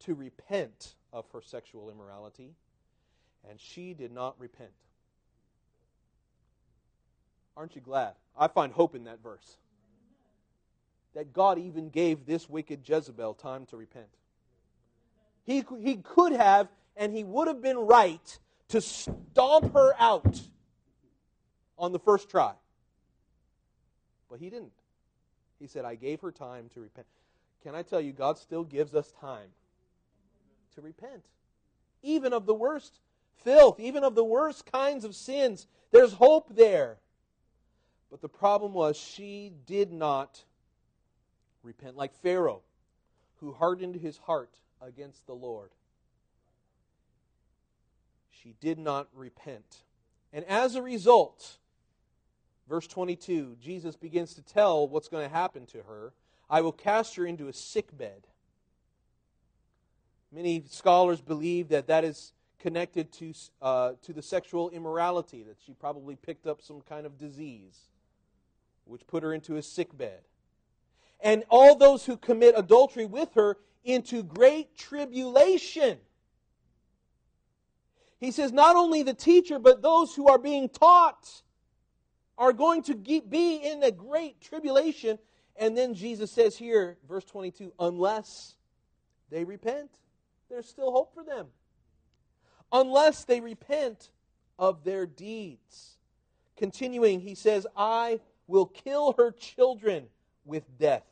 to 0.00 0.14
repent 0.14 0.94
of 1.12 1.26
her 1.32 1.40
sexual 1.40 1.90
immorality, 1.90 2.54
and 3.48 3.60
she 3.60 3.94
did 3.94 4.12
not 4.12 4.34
repent. 4.40 4.70
Aren't 7.56 7.76
you 7.76 7.80
glad? 7.80 8.14
I 8.36 8.48
find 8.48 8.72
hope 8.72 8.96
in 8.96 9.04
that 9.04 9.22
verse. 9.22 9.58
That 11.14 11.32
God 11.32 11.58
even 11.58 11.90
gave 11.90 12.26
this 12.26 12.48
wicked 12.48 12.88
Jezebel 12.88 13.34
time 13.34 13.66
to 13.66 13.76
repent. 13.76 14.08
He, 15.44 15.64
he 15.80 15.96
could 15.96 16.32
have, 16.32 16.68
and 16.96 17.14
he 17.14 17.24
would 17.24 17.48
have 17.48 17.62
been 17.62 17.78
right 17.78 18.38
to 18.68 18.80
stomp 18.80 19.72
her 19.74 19.94
out 19.98 20.40
on 21.78 21.92
the 21.92 21.98
first 21.98 22.30
try. 22.30 22.52
But 24.30 24.40
he 24.40 24.50
didn't. 24.50 24.72
He 25.60 25.66
said, 25.66 25.84
I 25.84 25.94
gave 25.94 26.20
her 26.20 26.32
time 26.32 26.70
to 26.74 26.80
repent. 26.80 27.06
Can 27.62 27.74
I 27.74 27.82
tell 27.82 28.00
you, 28.00 28.12
God 28.12 28.38
still 28.38 28.64
gives 28.64 28.94
us 28.94 29.12
time 29.20 29.48
to 30.74 30.80
repent, 30.80 31.24
even 32.02 32.32
of 32.32 32.46
the 32.46 32.54
worst 32.54 32.98
filth, 33.42 33.78
even 33.78 34.02
of 34.02 34.14
the 34.14 34.24
worst 34.24 34.70
kinds 34.70 35.04
of 35.04 35.14
sins. 35.14 35.66
There's 35.90 36.12
hope 36.12 36.54
there. 36.54 36.98
But 38.10 38.20
the 38.20 38.28
problem 38.28 38.74
was 38.74 38.96
she 38.96 39.52
did 39.66 39.92
not 39.92 40.44
repent, 41.62 41.96
like 41.96 42.14
Pharaoh, 42.22 42.62
who 43.36 43.52
hardened 43.52 43.96
his 43.96 44.18
heart 44.18 44.54
against 44.86 45.26
the 45.26 45.34
Lord. 45.34 45.70
She 48.30 48.54
did 48.60 48.78
not 48.78 49.08
repent. 49.14 49.82
And 50.32 50.44
as 50.46 50.74
a 50.74 50.82
result, 50.82 51.58
verse 52.68 52.86
22, 52.86 53.56
Jesus 53.60 53.96
begins 53.96 54.34
to 54.34 54.42
tell 54.42 54.86
what's 54.86 55.08
going 55.08 55.26
to 55.26 55.34
happen 55.34 55.66
to 55.66 55.78
her. 55.78 56.12
I 56.50 56.60
will 56.60 56.72
cast 56.72 57.16
her 57.16 57.26
into 57.26 57.48
a 57.48 57.52
sick 57.52 57.96
bed. 57.96 58.26
Many 60.30 60.64
scholars 60.68 61.20
believe 61.20 61.68
that 61.68 61.86
that 61.86 62.04
is 62.04 62.32
connected 62.58 63.12
to, 63.12 63.32
uh, 63.62 63.92
to 64.02 64.12
the 64.12 64.22
sexual 64.22 64.70
immorality, 64.70 65.42
that 65.44 65.56
she 65.64 65.72
probably 65.72 66.16
picked 66.16 66.46
up 66.46 66.60
some 66.60 66.80
kind 66.80 67.06
of 67.06 67.16
disease, 67.16 67.78
which 68.84 69.06
put 69.06 69.22
her 69.22 69.32
into 69.32 69.56
a 69.56 69.62
sick 69.62 69.96
bed. 69.96 70.20
And 71.20 71.44
all 71.48 71.76
those 71.76 72.04
who 72.06 72.16
commit 72.16 72.54
adultery 72.56 73.06
with 73.06 73.32
her 73.34 73.56
into 73.84 74.22
great 74.22 74.76
tribulation. 74.76 75.98
He 78.18 78.30
says, 78.30 78.52
not 78.52 78.76
only 78.76 79.02
the 79.02 79.14
teacher, 79.14 79.58
but 79.58 79.82
those 79.82 80.14
who 80.14 80.28
are 80.28 80.38
being 80.38 80.68
taught 80.68 81.42
are 82.38 82.52
going 82.52 82.82
to 82.84 82.94
be 82.94 83.56
in 83.56 83.82
a 83.82 83.90
great 83.90 84.40
tribulation. 84.40 85.18
And 85.56 85.76
then 85.76 85.94
Jesus 85.94 86.30
says 86.32 86.56
here, 86.56 86.96
verse 87.06 87.24
22, 87.24 87.72
unless 87.78 88.56
they 89.30 89.44
repent, 89.44 89.90
there's 90.48 90.68
still 90.68 90.90
hope 90.90 91.14
for 91.14 91.22
them. 91.22 91.48
Unless 92.72 93.24
they 93.24 93.40
repent 93.40 94.10
of 94.58 94.84
their 94.84 95.06
deeds. 95.06 95.98
Continuing, 96.56 97.20
he 97.20 97.34
says, 97.34 97.66
I 97.76 98.20
will 98.46 98.66
kill 98.66 99.14
her 99.18 99.32
children 99.32 100.06
with 100.44 100.64
death. 100.78 101.04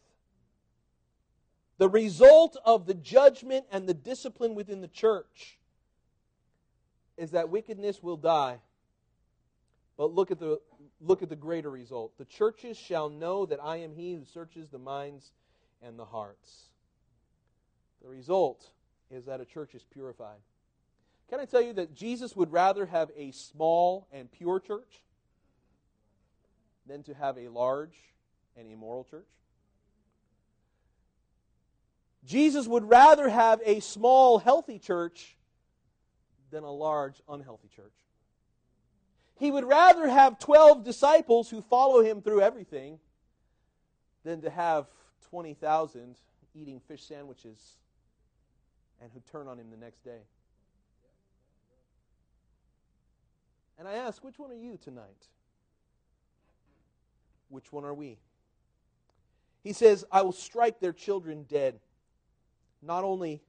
The 1.78 1.88
result 1.88 2.56
of 2.64 2.86
the 2.86 2.94
judgment 2.94 3.66
and 3.70 3.88
the 3.88 3.94
discipline 3.94 4.54
within 4.54 4.80
the 4.80 4.88
church 4.88 5.58
is 7.16 7.32
that 7.32 7.48
wickedness 7.48 8.02
will 8.02 8.16
die. 8.16 8.58
But 9.96 10.12
look 10.12 10.30
at 10.30 10.38
the 10.38 10.60
look 11.00 11.22
at 11.22 11.28
the 11.28 11.36
greater 11.36 11.70
result. 11.70 12.16
The 12.18 12.24
churches 12.24 12.76
shall 12.76 13.08
know 13.08 13.46
that 13.46 13.62
I 13.62 13.76
am 13.78 13.94
he 13.94 14.14
who 14.14 14.24
searches 14.24 14.68
the 14.68 14.78
minds 14.78 15.32
and 15.82 15.98
the 15.98 16.04
hearts. 16.04 16.70
The 18.02 18.08
result 18.08 18.66
is 19.10 19.26
that 19.26 19.40
a 19.40 19.44
church 19.44 19.74
is 19.74 19.84
purified. 19.84 20.38
Can 21.28 21.40
I 21.40 21.44
tell 21.44 21.62
you 21.62 21.72
that 21.74 21.94
Jesus 21.94 22.36
would 22.36 22.52
rather 22.52 22.86
have 22.86 23.10
a 23.16 23.30
small 23.32 24.06
and 24.12 24.30
pure 24.30 24.60
church 24.60 25.02
than 26.86 27.02
to 27.04 27.14
have 27.14 27.38
a 27.38 27.48
large 27.48 27.96
and 28.56 28.66
immoral 28.68 29.04
church? 29.04 29.26
Jesus 32.24 32.66
would 32.68 32.88
rather 32.88 33.28
have 33.28 33.60
a 33.64 33.80
small, 33.80 34.38
healthy 34.38 34.78
church 34.78 35.36
than 36.50 36.62
a 36.62 36.70
large, 36.70 37.20
unhealthy 37.28 37.68
church. 37.74 37.92
He 39.38 39.50
would 39.50 39.64
rather 39.64 40.08
have 40.08 40.38
12 40.38 40.84
disciples 40.84 41.50
who 41.50 41.62
follow 41.62 42.02
him 42.02 42.22
through 42.22 42.42
everything 42.42 43.00
than 44.24 44.40
to 44.42 44.50
have 44.50 44.86
20,000 45.30 46.16
eating 46.54 46.80
fish 46.86 47.02
sandwiches 47.02 47.58
and 49.00 49.10
who 49.12 49.20
turn 49.32 49.48
on 49.48 49.58
him 49.58 49.70
the 49.70 49.76
next 49.76 50.04
day. 50.04 50.20
And 53.78 53.88
I 53.88 53.94
ask, 53.94 54.22
which 54.22 54.38
one 54.38 54.52
are 54.52 54.56
you 54.56 54.78
tonight? 54.80 55.26
Which 57.48 57.72
one 57.72 57.84
are 57.84 57.94
we? 57.94 58.18
He 59.64 59.72
says, 59.72 60.04
I 60.12 60.22
will 60.22 60.32
strike 60.32 60.78
their 60.78 60.92
children 60.92 61.46
dead. 61.48 61.80
Not 62.82 63.04
only 63.04 63.40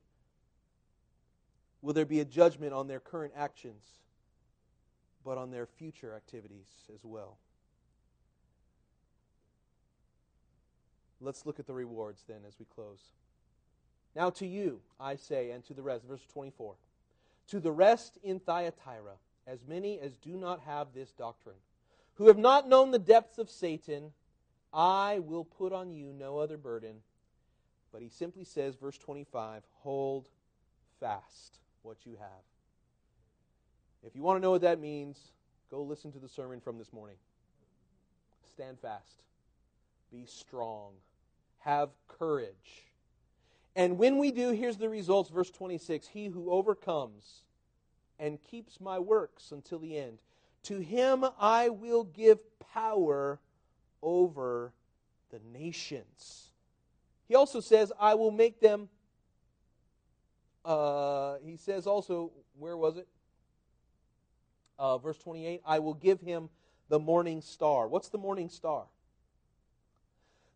will 1.81 1.93
there 1.93 2.05
be 2.05 2.19
a 2.19 2.25
judgment 2.25 2.73
on 2.73 2.87
their 2.87 2.99
current 2.99 3.33
actions, 3.35 3.83
but 5.25 5.37
on 5.37 5.51
their 5.51 5.65
future 5.65 6.13
activities 6.15 6.67
as 6.93 7.03
well. 7.03 7.37
Let's 11.19 11.45
look 11.45 11.59
at 11.59 11.67
the 11.67 11.73
rewards 11.73 12.23
then 12.27 12.41
as 12.47 12.59
we 12.59 12.65
close. 12.65 12.99
Now 14.15 14.29
to 14.31 14.45
you, 14.45 14.81
I 14.99 15.15
say, 15.15 15.51
and 15.51 15.63
to 15.65 15.73
the 15.73 15.81
rest, 15.81 16.05
verse 16.05 16.25
24, 16.31 16.75
to 17.47 17.59
the 17.59 17.71
rest 17.71 18.19
in 18.23 18.39
Thyatira, 18.39 19.15
as 19.47 19.59
many 19.67 19.99
as 19.99 20.13
do 20.15 20.37
not 20.37 20.59
have 20.61 20.87
this 20.93 21.11
doctrine, 21.11 21.55
who 22.15 22.27
have 22.27 22.37
not 22.37 22.69
known 22.69 22.91
the 22.91 22.99
depths 22.99 23.39
of 23.39 23.49
Satan, 23.49 24.11
I 24.73 25.19
will 25.19 25.45
put 25.45 25.73
on 25.73 25.91
you 25.91 26.13
no 26.13 26.37
other 26.37 26.57
burden 26.57 26.97
but 27.93 28.01
he 28.01 28.09
simply 28.09 28.43
says, 28.43 28.75
verse 28.75 28.97
25, 28.97 29.61
hold 29.81 30.27
fast 30.99 31.59
what 31.83 31.97
you 32.05 32.17
have. 32.19 32.43
If 34.05 34.15
you 34.15 34.23
want 34.23 34.37
to 34.37 34.41
know 34.41 34.51
what 34.51 34.61
that 34.61 34.79
means, 34.79 35.17
go 35.69 35.83
listen 35.83 36.11
to 36.13 36.19
the 36.19 36.27
sermon 36.27 36.59
from 36.59 36.79
this 36.79 36.91
morning. 36.91 37.15
Stand 38.51 38.79
fast. 38.79 39.21
Be 40.11 40.25
strong. 40.25 40.93
Have 41.59 41.89
courage. 42.07 42.87
And 43.75 43.97
when 43.97 44.17
we 44.17 44.31
do, 44.31 44.51
here's 44.51 44.77
the 44.77 44.89
results, 44.89 45.29
verse 45.29 45.51
26 45.51 46.07
He 46.07 46.27
who 46.27 46.51
overcomes 46.51 47.43
and 48.19 48.41
keeps 48.41 48.81
my 48.81 48.99
works 48.99 49.51
until 49.51 49.79
the 49.79 49.97
end, 49.97 50.17
to 50.63 50.79
him 50.79 51.25
I 51.39 51.69
will 51.69 52.03
give 52.03 52.39
power 52.73 53.39
over 54.01 54.73
the 55.31 55.39
nations. 55.51 56.52
He 57.33 57.35
also 57.35 57.61
says, 57.61 57.91
I 57.99 58.13
will 58.13 58.29
make 58.29 58.59
them. 58.59 58.89
Uh, 60.63 61.37
he 61.43 61.57
says 61.57 61.87
also, 61.87 62.31
where 62.59 62.77
was 62.77 62.97
it? 62.97 63.07
Uh, 64.77 64.99
verse 64.99 65.17
28 65.17 65.63
I 65.65 65.79
will 65.79 65.95
give 65.95 66.21
him 66.21 66.49
the 66.89 66.99
morning 66.99 67.41
star. 67.41 67.87
What's 67.87 68.09
the 68.09 68.19
morning 68.19 68.49
star? 68.49 68.83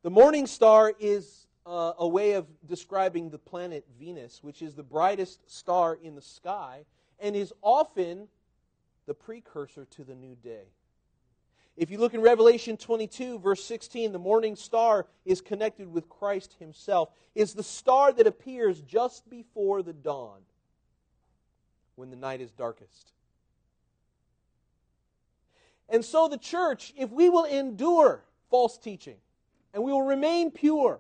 The 0.04 0.12
morning 0.12 0.46
star 0.46 0.94
is 1.00 1.48
uh, 1.66 1.94
a 1.98 2.08
way 2.08 2.34
of 2.34 2.46
describing 2.68 3.32
the 3.32 3.40
planet 3.40 3.84
Venus, 4.00 4.44
which 4.44 4.62
is 4.62 4.76
the 4.76 4.84
brightest 4.84 5.50
star 5.50 5.98
in 6.04 6.14
the 6.14 6.22
sky 6.22 6.86
and 7.20 7.36
is 7.36 7.52
often 7.64 8.28
the 9.08 9.16
precursor 9.16 9.86
to 9.86 10.04
the 10.04 10.14
new 10.14 10.36
day. 10.44 10.68
If 11.78 11.92
you 11.92 12.00
look 12.00 12.16
in 12.16 12.22
Revelation 12.22 12.76
22, 12.76 13.38
verse 13.38 13.64
16, 13.64 14.12
the 14.12 14.18
morning 14.18 14.56
star 14.56 15.06
is 15.26 15.42
connected 15.42 15.88
with 15.88 16.10
Christ 16.10 16.56
himself, 16.58 17.10
is 17.36 17.54
the 17.54 17.62
star 17.62 18.12
that 18.14 18.26
appears 18.26 18.82
just 18.82 19.30
before 19.30 19.84
the 19.84 19.94
dawn 19.94 20.40
when 21.96 22.10
the 22.10 22.16
night 22.16 22.42
is 22.42 22.52
darkest. 22.52 23.12
And 25.88 26.04
so, 26.04 26.28
the 26.28 26.38
church, 26.40 26.94
if 26.98 27.12
we 27.12 27.30
will 27.30 27.46
endure 27.46 28.24
false 28.50 28.80
teaching 28.80 29.18
and 29.72 29.84
we 29.84 29.92
will 29.92 30.02
remain 30.02 30.50
pure 30.50 31.00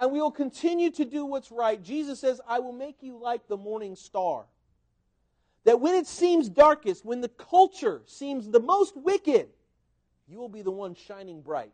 and 0.00 0.10
we 0.10 0.20
will 0.20 0.32
continue 0.32 0.90
to 0.90 1.04
do 1.04 1.24
what's 1.24 1.52
right, 1.52 1.80
Jesus 1.80 2.18
says, 2.18 2.40
I 2.48 2.58
will 2.58 2.72
make 2.72 2.96
you 3.02 3.16
like 3.16 3.46
the 3.46 3.56
morning 3.56 3.94
star. 3.94 4.46
that 5.64 5.80
when 5.80 5.94
it 5.94 6.08
seems 6.08 6.48
darkest, 6.48 7.04
when 7.04 7.20
the 7.20 7.28
culture 7.28 8.02
seems 8.04 8.48
the 8.50 8.58
most 8.58 8.96
wicked, 8.96 9.48
you 10.28 10.38
will 10.38 10.48
be 10.48 10.62
the 10.62 10.70
one 10.70 10.94
shining 10.94 11.40
bright. 11.40 11.72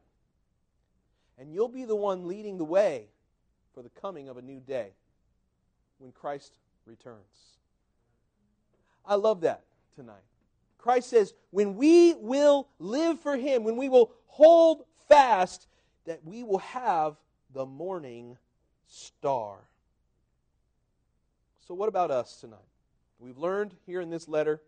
And 1.39 1.53
you'll 1.53 1.69
be 1.69 1.85
the 1.85 1.97
one 1.97 2.27
leading 2.27 2.59
the 2.59 2.65
way 2.65 3.07
for 3.75 3.83
the 3.83 3.91
coming 3.91 4.29
of 4.29 4.37
a 4.37 4.43
new 4.43 4.61
day 4.61 4.91
when 5.99 6.11
Christ 6.13 6.59
returns. 6.85 7.55
I 9.07 9.15
love 9.15 9.43
that 9.43 9.65
tonight. 9.95 10.23
Christ 10.79 11.11
says, 11.11 11.35
when 11.51 11.77
we 11.77 12.15
will 12.15 12.69
live 12.79 13.21
for 13.21 13.37
Him, 13.37 13.65
when 13.65 13.77
we 13.77 13.89
will 13.89 14.13
hold 14.27 14.85
fast, 15.09 15.67
that 16.07 16.25
we 16.25 16.43
will 16.43 16.59
have 16.59 17.17
the 17.53 17.67
morning 17.67 18.37
star. 18.87 19.59
So, 21.67 21.75
what 21.75 21.89
about 21.89 22.11
us 22.11 22.41
tonight? 22.41 22.59
We've 23.19 23.39
learned 23.39 23.75
here 23.87 24.01
in 24.01 24.11
this 24.11 24.29
letter 24.29 24.61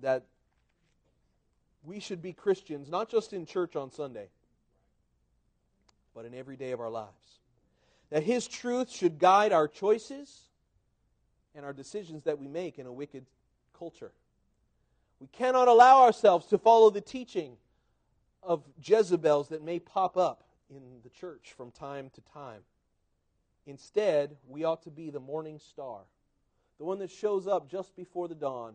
that 0.00 0.24
we 1.86 2.00
should 2.00 2.20
be 2.20 2.32
Christians, 2.32 2.90
not 2.90 3.08
just 3.08 3.32
in 3.32 3.46
church 3.46 3.76
on 3.76 3.90
Sunday, 3.90 4.28
but 6.14 6.24
in 6.24 6.34
every 6.34 6.56
day 6.56 6.72
of 6.72 6.80
our 6.80 6.90
lives. 6.90 7.40
That 8.10 8.24
His 8.24 8.46
truth 8.48 8.90
should 8.90 9.18
guide 9.18 9.52
our 9.52 9.68
choices 9.68 10.42
and 11.54 11.64
our 11.64 11.72
decisions 11.72 12.24
that 12.24 12.38
we 12.38 12.48
make 12.48 12.78
in 12.78 12.86
a 12.86 12.92
wicked 12.92 13.24
culture. 13.78 14.12
We 15.20 15.28
cannot 15.28 15.68
allow 15.68 16.02
ourselves 16.02 16.46
to 16.48 16.58
follow 16.58 16.90
the 16.90 17.00
teaching 17.00 17.56
of 18.42 18.62
Jezebels 18.82 19.48
that 19.48 19.64
may 19.64 19.78
pop 19.78 20.16
up 20.16 20.44
in 20.68 20.82
the 21.02 21.08
church 21.10 21.54
from 21.56 21.70
time 21.70 22.10
to 22.14 22.20
time. 22.32 22.60
Instead, 23.66 24.36
we 24.46 24.64
ought 24.64 24.82
to 24.82 24.90
be 24.90 25.10
the 25.10 25.20
morning 25.20 25.58
star, 25.58 26.00
the 26.78 26.84
one 26.84 26.98
that 26.98 27.10
shows 27.10 27.46
up 27.46 27.70
just 27.70 27.96
before 27.96 28.28
the 28.28 28.34
dawn. 28.34 28.74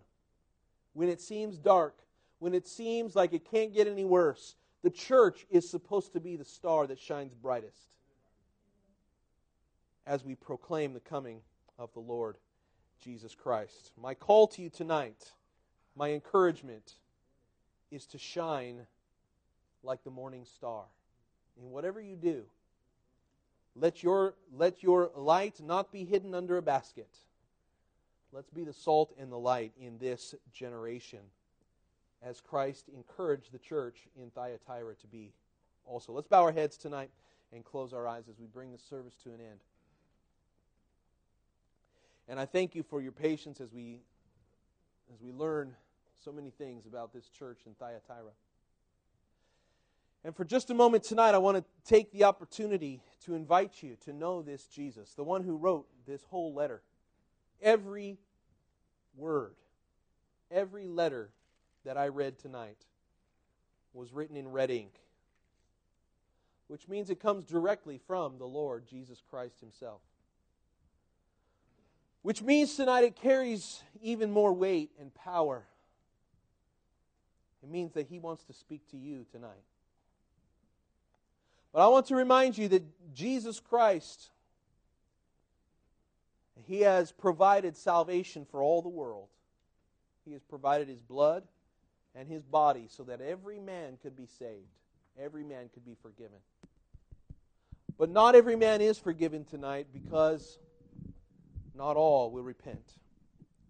When 0.93 1.07
it 1.07 1.21
seems 1.21 1.57
dark, 1.57 1.95
when 2.41 2.55
it 2.55 2.67
seems 2.67 3.15
like 3.15 3.33
it 3.33 3.45
can't 3.51 3.71
get 3.71 3.87
any 3.87 4.03
worse, 4.03 4.55
the 4.81 4.89
church 4.89 5.45
is 5.51 5.69
supposed 5.69 6.11
to 6.13 6.19
be 6.19 6.35
the 6.35 6.43
star 6.43 6.87
that 6.87 6.99
shines 6.99 7.35
brightest 7.35 7.91
as 10.07 10.25
we 10.25 10.33
proclaim 10.33 10.91
the 10.95 10.99
coming 10.99 11.41
of 11.77 11.93
the 11.93 11.99
Lord 11.99 12.37
Jesus 12.99 13.35
Christ. 13.35 13.91
My 13.95 14.15
call 14.15 14.47
to 14.47 14.61
you 14.63 14.71
tonight, 14.71 15.33
my 15.95 16.13
encouragement, 16.13 16.95
is 17.91 18.07
to 18.07 18.17
shine 18.17 18.87
like 19.83 20.03
the 20.03 20.09
morning 20.09 20.43
star. 20.43 20.85
In 21.61 21.69
whatever 21.69 22.01
you 22.01 22.15
do, 22.15 22.41
let 23.75 24.01
your, 24.01 24.33
let 24.57 24.81
your 24.81 25.11
light 25.15 25.61
not 25.61 25.91
be 25.91 26.05
hidden 26.05 26.33
under 26.33 26.57
a 26.57 26.61
basket. 26.63 27.19
Let's 28.31 28.49
be 28.49 28.63
the 28.63 28.73
salt 28.73 29.13
and 29.19 29.31
the 29.31 29.37
light 29.37 29.73
in 29.79 29.99
this 29.99 30.33
generation, 30.51 31.19
as 32.23 32.41
Christ 32.41 32.89
encouraged 32.93 33.51
the 33.51 33.59
church 33.59 34.07
in 34.15 34.29
Thyatira 34.29 34.95
to 34.95 35.07
be 35.07 35.33
also. 35.85 36.13
Let's 36.13 36.27
bow 36.27 36.43
our 36.43 36.51
heads 36.51 36.77
tonight 36.77 37.09
and 37.53 37.65
close 37.65 37.93
our 37.93 38.07
eyes 38.07 38.25
as 38.29 38.39
we 38.39 38.45
bring 38.45 38.71
the 38.71 38.77
service 38.77 39.15
to 39.23 39.29
an 39.29 39.39
end. 39.41 39.59
And 42.27 42.39
I 42.39 42.45
thank 42.45 42.75
you 42.75 42.83
for 42.83 43.01
your 43.01 43.11
patience 43.11 43.59
as 43.59 43.73
we 43.73 43.99
as 45.13 45.21
we 45.21 45.31
learn 45.31 45.75
so 46.23 46.31
many 46.31 46.51
things 46.51 46.85
about 46.85 47.11
this 47.11 47.27
church 47.27 47.59
in 47.65 47.73
Thyatira. 47.73 48.31
And 50.23 50.35
for 50.35 50.45
just 50.45 50.69
a 50.69 50.73
moment 50.73 51.03
tonight, 51.03 51.33
I 51.33 51.39
want 51.39 51.57
to 51.57 51.63
take 51.83 52.11
the 52.11 52.25
opportunity 52.25 53.01
to 53.25 53.33
invite 53.33 53.81
you 53.81 53.97
to 54.05 54.13
know 54.13 54.41
this 54.41 54.67
Jesus, 54.67 55.13
the 55.15 55.23
one 55.23 55.43
who 55.43 55.57
wrote 55.57 55.87
this 56.05 56.23
whole 56.29 56.53
letter. 56.53 56.81
Every 57.61 58.17
word, 59.17 59.55
every 60.51 60.87
letter 60.87 61.31
that 61.85 61.97
I 61.97 62.07
read 62.07 62.37
tonight 62.39 62.77
was 63.93 64.13
written 64.13 64.37
in 64.37 64.51
red 64.51 64.71
ink, 64.71 64.93
which 66.67 66.87
means 66.87 67.09
it 67.09 67.19
comes 67.19 67.43
directly 67.45 67.99
from 68.07 68.37
the 68.37 68.45
Lord 68.45 68.87
Jesus 68.87 69.21
Christ 69.29 69.59
Himself. 69.59 70.01
Which 72.21 72.41
means 72.41 72.75
tonight 72.75 73.03
it 73.03 73.15
carries 73.15 73.81
even 74.01 74.31
more 74.31 74.53
weight 74.53 74.91
and 74.99 75.13
power. 75.13 75.63
It 77.63 77.69
means 77.69 77.93
that 77.93 78.07
He 78.07 78.19
wants 78.19 78.43
to 78.43 78.53
speak 78.53 78.87
to 78.91 78.97
you 78.97 79.25
tonight. 79.31 79.49
But 81.73 81.83
I 81.83 81.87
want 81.87 82.05
to 82.07 82.15
remind 82.15 82.57
you 82.57 82.67
that 82.69 82.83
Jesus 83.13 83.59
Christ, 83.59 84.29
He 86.65 86.81
has 86.81 87.11
provided 87.11 87.75
salvation 87.75 88.45
for 88.45 88.61
all 88.61 88.81
the 88.81 88.89
world. 88.89 89.27
He 90.25 90.33
has 90.33 90.43
provided 90.43 90.87
His 90.87 91.01
blood 91.01 91.43
and 92.15 92.27
His 92.27 92.43
body 92.43 92.87
so 92.89 93.03
that 93.03 93.21
every 93.21 93.59
man 93.59 93.97
could 94.01 94.15
be 94.15 94.25
saved, 94.25 94.67
every 95.19 95.43
man 95.43 95.69
could 95.73 95.85
be 95.85 95.95
forgiven. 96.01 96.39
But 97.97 98.09
not 98.09 98.35
every 98.35 98.55
man 98.55 98.81
is 98.81 98.97
forgiven 98.97 99.45
tonight 99.45 99.87
because 99.93 100.57
not 101.75 101.97
all 101.97 102.31
will 102.31 102.43
repent. 102.43 102.93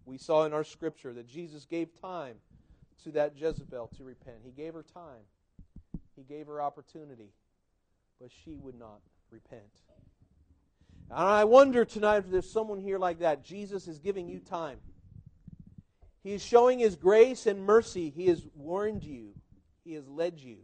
We 0.04 0.18
saw 0.18 0.44
in 0.44 0.52
our 0.52 0.64
scripture 0.64 1.12
that 1.12 1.28
Jesus 1.28 1.64
gave 1.64 2.00
time 2.00 2.36
to 3.04 3.12
that 3.12 3.34
Jezebel 3.36 3.90
to 3.96 4.04
repent. 4.04 4.38
He 4.44 4.50
gave 4.50 4.74
her 4.74 4.82
time, 4.82 5.22
He 6.16 6.22
gave 6.22 6.46
her 6.46 6.60
opportunity 6.60 7.32
but 8.22 8.30
she 8.44 8.56
would 8.56 8.78
not 8.78 9.00
repent. 9.30 9.82
And 11.10 11.18
I 11.18 11.44
wonder 11.44 11.84
tonight 11.84 12.18
if 12.18 12.30
there's 12.30 12.50
someone 12.50 12.80
here 12.80 12.98
like 12.98 13.18
that. 13.18 13.44
Jesus 13.44 13.88
is 13.88 13.98
giving 13.98 14.28
you 14.28 14.38
time. 14.38 14.78
He 16.22 16.32
is 16.32 16.44
showing 16.44 16.78
His 16.78 16.96
grace 16.96 17.46
and 17.46 17.64
mercy. 17.64 18.10
He 18.10 18.26
has 18.28 18.46
warned 18.54 19.04
you, 19.04 19.34
He 19.84 19.94
has 19.94 20.06
led 20.08 20.38
you, 20.38 20.58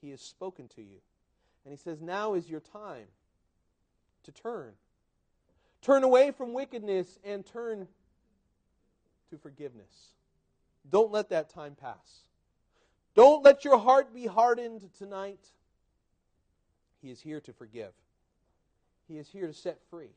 He 0.00 0.10
has 0.10 0.20
spoken 0.20 0.68
to 0.76 0.82
you. 0.82 0.98
And 1.64 1.72
He 1.72 1.78
says, 1.78 2.00
Now 2.00 2.34
is 2.34 2.48
your 2.48 2.60
time 2.60 3.06
to 4.24 4.32
turn. 4.32 4.72
Turn 5.80 6.02
away 6.02 6.30
from 6.30 6.52
wickedness 6.52 7.18
and 7.24 7.44
turn 7.44 7.88
to 9.30 9.38
forgiveness. 9.38 10.12
Don't 10.90 11.12
let 11.12 11.30
that 11.30 11.50
time 11.50 11.74
pass. 11.74 12.24
Don't 13.14 13.44
let 13.44 13.64
your 13.64 13.78
heart 13.78 14.12
be 14.14 14.26
hardened 14.26 14.90
tonight. 14.98 15.46
He 17.00 17.10
is 17.10 17.20
here 17.20 17.40
to 17.40 17.52
forgive. 17.52 17.92
He 19.08 19.18
is 19.18 19.28
here 19.28 19.46
to 19.46 19.52
set 19.52 19.78
free. 19.90 20.10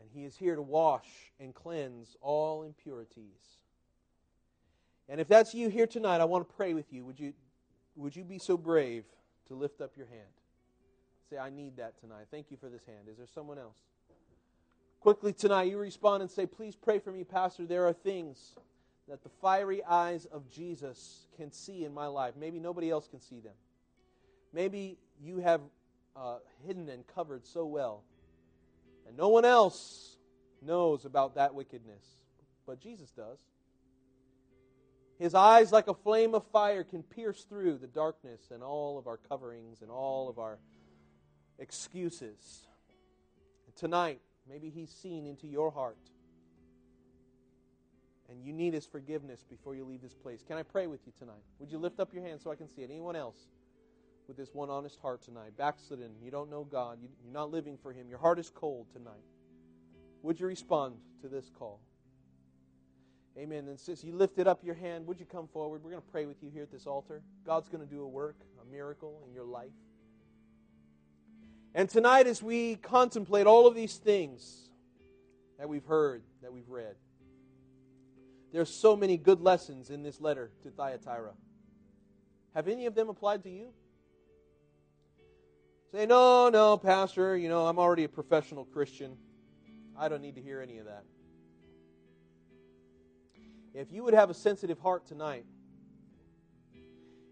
And 0.00 0.08
He 0.12 0.24
is 0.24 0.36
here 0.36 0.56
to 0.56 0.62
wash 0.62 1.06
and 1.38 1.54
cleanse 1.54 2.16
all 2.20 2.62
impurities. 2.62 3.58
And 5.08 5.20
if 5.20 5.28
that's 5.28 5.54
you 5.54 5.68
here 5.68 5.86
tonight, 5.86 6.20
I 6.20 6.24
want 6.24 6.48
to 6.48 6.54
pray 6.54 6.72
with 6.74 6.92
you. 6.92 7.04
Would 7.04 7.18
you, 7.18 7.32
would 7.96 8.16
you 8.16 8.24
be 8.24 8.38
so 8.38 8.56
brave 8.56 9.04
to 9.48 9.54
lift 9.54 9.80
up 9.80 9.96
your 9.96 10.06
hand? 10.06 10.22
Say, 11.28 11.38
I 11.38 11.50
need 11.50 11.76
that 11.76 12.00
tonight. 12.00 12.26
Thank 12.30 12.50
you 12.50 12.56
for 12.56 12.68
this 12.68 12.84
hand. 12.84 13.08
Is 13.10 13.16
there 13.16 13.26
someone 13.26 13.58
else? 13.58 13.76
Quickly 15.00 15.32
tonight, 15.32 15.64
you 15.64 15.78
respond 15.78 16.22
and 16.22 16.30
say, 16.30 16.46
Please 16.46 16.76
pray 16.76 16.98
for 16.98 17.10
me, 17.10 17.24
Pastor. 17.24 17.66
There 17.66 17.86
are 17.86 17.92
things 17.92 18.54
that 19.08 19.22
the 19.22 19.30
fiery 19.40 19.82
eyes 19.84 20.26
of 20.26 20.48
Jesus 20.48 21.26
can 21.36 21.50
see 21.50 21.84
in 21.84 21.92
my 21.92 22.06
life. 22.06 22.34
Maybe 22.38 22.60
nobody 22.60 22.90
else 22.90 23.08
can 23.08 23.20
see 23.20 23.40
them. 23.40 23.54
Maybe 24.52 24.98
you 25.20 25.38
have 25.38 25.60
uh, 26.14 26.36
hidden 26.66 26.88
and 26.88 27.06
covered 27.06 27.46
so 27.46 27.64
well, 27.64 28.02
and 29.10 29.18
no 29.18 29.28
one 29.28 29.44
else 29.44 30.16
knows 30.62 31.04
about 31.04 31.34
that 31.34 31.52
wickedness, 31.52 32.04
but 32.64 32.80
Jesus 32.80 33.10
does. 33.10 33.40
His 35.18 35.34
eyes, 35.34 35.72
like 35.72 35.88
a 35.88 35.94
flame 35.94 36.32
of 36.32 36.46
fire, 36.52 36.84
can 36.84 37.02
pierce 37.02 37.42
through 37.42 37.78
the 37.78 37.88
darkness 37.88 38.40
and 38.52 38.62
all 38.62 38.98
of 38.98 39.08
our 39.08 39.16
coverings 39.16 39.82
and 39.82 39.90
all 39.90 40.28
of 40.28 40.38
our 40.38 40.60
excuses. 41.58 42.68
And 43.66 43.74
tonight, 43.74 44.20
maybe 44.48 44.70
He's 44.70 44.90
seen 44.90 45.26
into 45.26 45.48
your 45.48 45.72
heart. 45.72 45.98
And 48.28 48.44
you 48.44 48.52
need 48.52 48.74
His 48.74 48.86
forgiveness 48.86 49.44
before 49.50 49.74
you 49.74 49.84
leave 49.84 50.02
this 50.02 50.14
place. 50.14 50.44
Can 50.46 50.56
I 50.56 50.62
pray 50.62 50.86
with 50.86 51.00
you 51.04 51.12
tonight? 51.18 51.42
Would 51.58 51.72
you 51.72 51.78
lift 51.78 51.98
up 51.98 52.14
your 52.14 52.22
hand 52.22 52.40
so 52.40 52.52
I 52.52 52.54
can 52.54 52.68
see 52.68 52.82
it? 52.82 52.90
Anyone 52.90 53.16
else? 53.16 53.48
With 54.30 54.36
this 54.36 54.54
one 54.54 54.70
honest 54.70 54.96
heart 55.00 55.20
tonight, 55.22 55.56
backslidden, 55.56 56.12
you 56.22 56.30
don't 56.30 56.48
know 56.48 56.62
God, 56.62 56.98
you're 57.02 57.32
not 57.32 57.50
living 57.50 57.76
for 57.76 57.92
Him, 57.92 58.08
your 58.08 58.20
heart 58.20 58.38
is 58.38 58.48
cold 58.48 58.86
tonight, 58.92 59.24
would 60.22 60.38
you 60.38 60.46
respond 60.46 60.94
to 61.20 61.26
this 61.26 61.50
call? 61.58 61.80
Amen. 63.36 63.66
And 63.66 63.76
since 63.76 64.04
you 64.04 64.14
lifted 64.14 64.46
up 64.46 64.62
your 64.62 64.76
hand, 64.76 65.08
would 65.08 65.18
you 65.18 65.26
come 65.26 65.48
forward? 65.48 65.82
We're 65.82 65.90
going 65.90 66.02
to 66.02 66.10
pray 66.12 66.26
with 66.26 66.40
you 66.44 66.48
here 66.48 66.62
at 66.62 66.70
this 66.70 66.86
altar. 66.86 67.22
God's 67.44 67.68
going 67.68 67.84
to 67.84 67.92
do 67.92 68.02
a 68.02 68.06
work, 68.06 68.36
a 68.62 68.72
miracle 68.72 69.20
in 69.26 69.34
your 69.34 69.44
life. 69.44 69.72
And 71.74 71.90
tonight, 71.90 72.28
as 72.28 72.40
we 72.40 72.76
contemplate 72.76 73.48
all 73.48 73.66
of 73.66 73.74
these 73.74 73.96
things 73.96 74.70
that 75.58 75.68
we've 75.68 75.86
heard, 75.86 76.22
that 76.42 76.52
we've 76.52 76.68
read, 76.68 76.94
there 78.52 78.62
are 78.62 78.64
so 78.64 78.94
many 78.94 79.16
good 79.16 79.40
lessons 79.40 79.90
in 79.90 80.04
this 80.04 80.20
letter 80.20 80.52
to 80.62 80.70
Thyatira. 80.70 81.32
Have 82.54 82.68
any 82.68 82.86
of 82.86 82.94
them 82.94 83.08
applied 83.08 83.42
to 83.42 83.50
you? 83.50 83.70
Say, 85.92 86.06
no, 86.06 86.48
no, 86.50 86.76
Pastor, 86.76 87.36
you 87.36 87.48
know, 87.48 87.66
I'm 87.66 87.80
already 87.80 88.04
a 88.04 88.08
professional 88.08 88.64
Christian. 88.64 89.16
I 89.98 90.08
don't 90.08 90.22
need 90.22 90.36
to 90.36 90.40
hear 90.40 90.60
any 90.60 90.78
of 90.78 90.86
that. 90.86 91.04
if 93.74 93.90
you 93.92 94.04
would 94.04 94.14
have 94.14 94.30
a 94.30 94.34
sensitive 94.34 94.78
heart 94.78 95.06
tonight, 95.06 95.44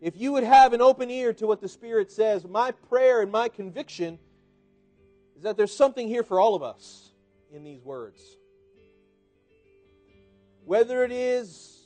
if 0.00 0.16
you 0.16 0.32
would 0.32 0.42
have 0.42 0.72
an 0.72 0.80
open 0.80 1.08
ear 1.08 1.32
to 1.34 1.46
what 1.46 1.60
the 1.60 1.68
Spirit 1.68 2.10
says, 2.10 2.44
my 2.46 2.72
prayer 2.72 3.20
and 3.22 3.30
my 3.30 3.48
conviction 3.48 4.18
is 5.36 5.42
that 5.44 5.56
there's 5.56 5.74
something 5.74 6.08
here 6.08 6.24
for 6.24 6.40
all 6.40 6.56
of 6.56 6.62
us 6.62 7.12
in 7.52 7.62
these 7.62 7.84
words. 7.84 8.20
Whether 10.64 11.04
it 11.04 11.12
is 11.12 11.80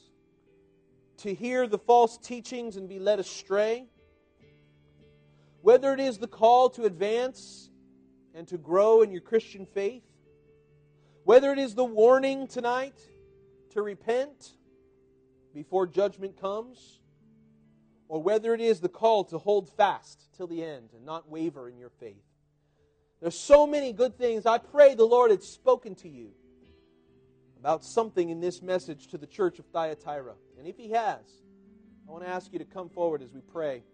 to 1.18 1.35
hear 1.35 1.66
the 1.66 1.79
false 1.79 2.16
teachings 2.16 2.77
and 2.77 2.89
be 2.89 2.99
led 2.99 3.20
astray, 3.20 3.87
whether 5.63 5.95
it 5.95 6.01
is 6.01 6.19
the 6.19 6.27
call 6.27 6.69
to 6.71 6.85
advance 6.85 7.71
and 8.35 8.47
to 8.49 8.59
grow 8.59 9.03
in 9.03 9.11
your 9.11 9.21
Christian 9.21 9.65
faith, 9.65 10.05
whether 11.25 11.53
it 11.53 11.59
is 11.59 11.75
the 11.75 11.85
warning 11.85 12.49
tonight 12.49 12.99
to 13.71 13.81
repent 13.81 14.51
before 15.55 15.87
judgment 15.87 16.41
comes, 16.41 16.99
or 18.09 18.23
whether 18.23 18.53
it 18.53 18.61
is 18.61 18.81
the 18.81 18.89
call 18.89 19.25
to 19.25 19.39
hold 19.39 19.71
fast 19.71 20.29
till 20.37 20.47
the 20.47 20.63
end 20.63 20.91
and 20.95 21.07
not 21.07 21.31
waver 21.31 21.69
in 21.69 21.79
your 21.79 21.91
faith. 21.91 22.25
There's 23.21 23.39
so 23.39 23.67
many 23.67 23.93
good 23.93 24.19
things. 24.19 24.47
I 24.47 24.59
pray 24.59 24.95
the 24.95 25.05
Lord 25.05 25.31
had 25.31 25.43
spoken 25.43 25.95
to 25.97 26.09
you 26.09 26.33
about 27.59 27.85
something 27.85 28.31
in 28.31 28.41
this 28.41 28.61
message 28.61 29.07
to 29.09 29.19
the 29.19 29.27
church 29.27 29.61
of 29.61 29.67
Thyatira. 29.67 30.35
And 30.59 30.67
if 30.67 30.77
He 30.77 30.91
has, 30.91 31.21
I 32.09 32.11
want 32.11 32.25
to 32.25 32.29
ask 32.29 32.53
you 32.53 32.59
to 32.59 32.65
come 32.65 32.89
forward 32.89 33.23
as 33.23 33.33
we 33.33 33.41
pray 33.41 33.85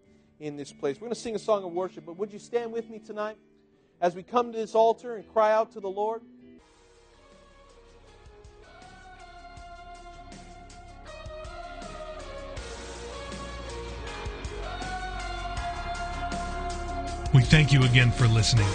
in 0.41 0.57
this 0.57 0.73
place. 0.73 0.97
We're 0.97 1.07
going 1.07 1.15
to 1.15 1.21
sing 1.21 1.35
a 1.35 1.39
song 1.39 1.65
of 1.65 1.73
worship, 1.73 2.07
but 2.07 2.17
would 2.17 2.33
you 2.33 2.39
stand 2.39 2.73
with 2.73 2.89
me 2.89 2.99
tonight 2.99 3.37
as 4.01 4.15
we 4.15 4.23
come 4.23 4.53
to 4.53 4.59
this 4.59 4.75
altar 4.75 5.17
and 5.17 5.29
cry 5.33 5.53
out 5.53 5.73
to 5.73 5.81
the 5.81 5.89
Lord? 5.89 6.23
We 17.35 17.43
thank 17.43 17.73
you 17.73 17.83
again 17.85 18.11
for 18.11 18.27
listening. 18.27 18.67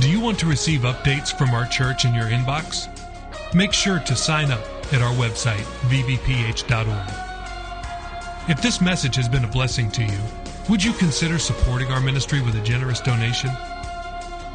Do 0.00 0.10
you 0.10 0.18
want 0.18 0.40
to 0.40 0.46
receive 0.46 0.80
updates 0.80 1.36
from 1.36 1.50
our 1.50 1.66
church 1.66 2.04
in 2.04 2.12
your 2.12 2.24
inbox? 2.24 2.88
Make 3.54 3.72
sure 3.72 4.00
to 4.00 4.16
sign 4.16 4.50
up 4.50 4.64
at 4.92 5.00
our 5.00 5.14
website, 5.14 5.62
vbph.org. 5.88 7.24
If 8.50 8.60
this 8.60 8.80
message 8.80 9.14
has 9.16 9.28
been 9.28 9.44
a 9.44 9.48
blessing 9.48 9.90
to 9.92 10.02
you, 10.02 10.18
would 10.68 10.82
you 10.82 10.92
consider 10.94 11.38
supporting 11.38 11.90
our 11.90 12.00
ministry 12.00 12.40
with 12.40 12.56
a 12.56 12.60
generous 12.60 13.00
donation? 13.00 13.50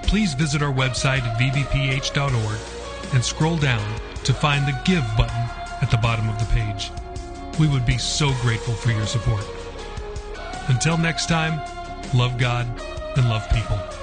Please 0.03 0.33
visit 0.33 0.61
our 0.61 0.73
website 0.73 1.21
at 1.21 1.37
vbph.org 1.37 3.13
and 3.13 3.23
scroll 3.23 3.57
down 3.57 3.99
to 4.23 4.33
find 4.33 4.65
the 4.67 4.79
Give 4.85 5.05
button 5.15 5.43
at 5.81 5.91
the 5.91 5.97
bottom 5.97 6.27
of 6.27 6.39
the 6.39 6.45
page. 6.45 6.91
We 7.59 7.67
would 7.67 7.85
be 7.85 7.97
so 7.97 8.33
grateful 8.41 8.73
for 8.73 8.91
your 8.91 9.05
support. 9.05 9.45
Until 10.67 10.97
next 10.97 11.27
time, 11.27 11.59
love 12.15 12.37
God 12.37 12.67
and 13.15 13.29
love 13.29 13.47
people. 13.49 13.98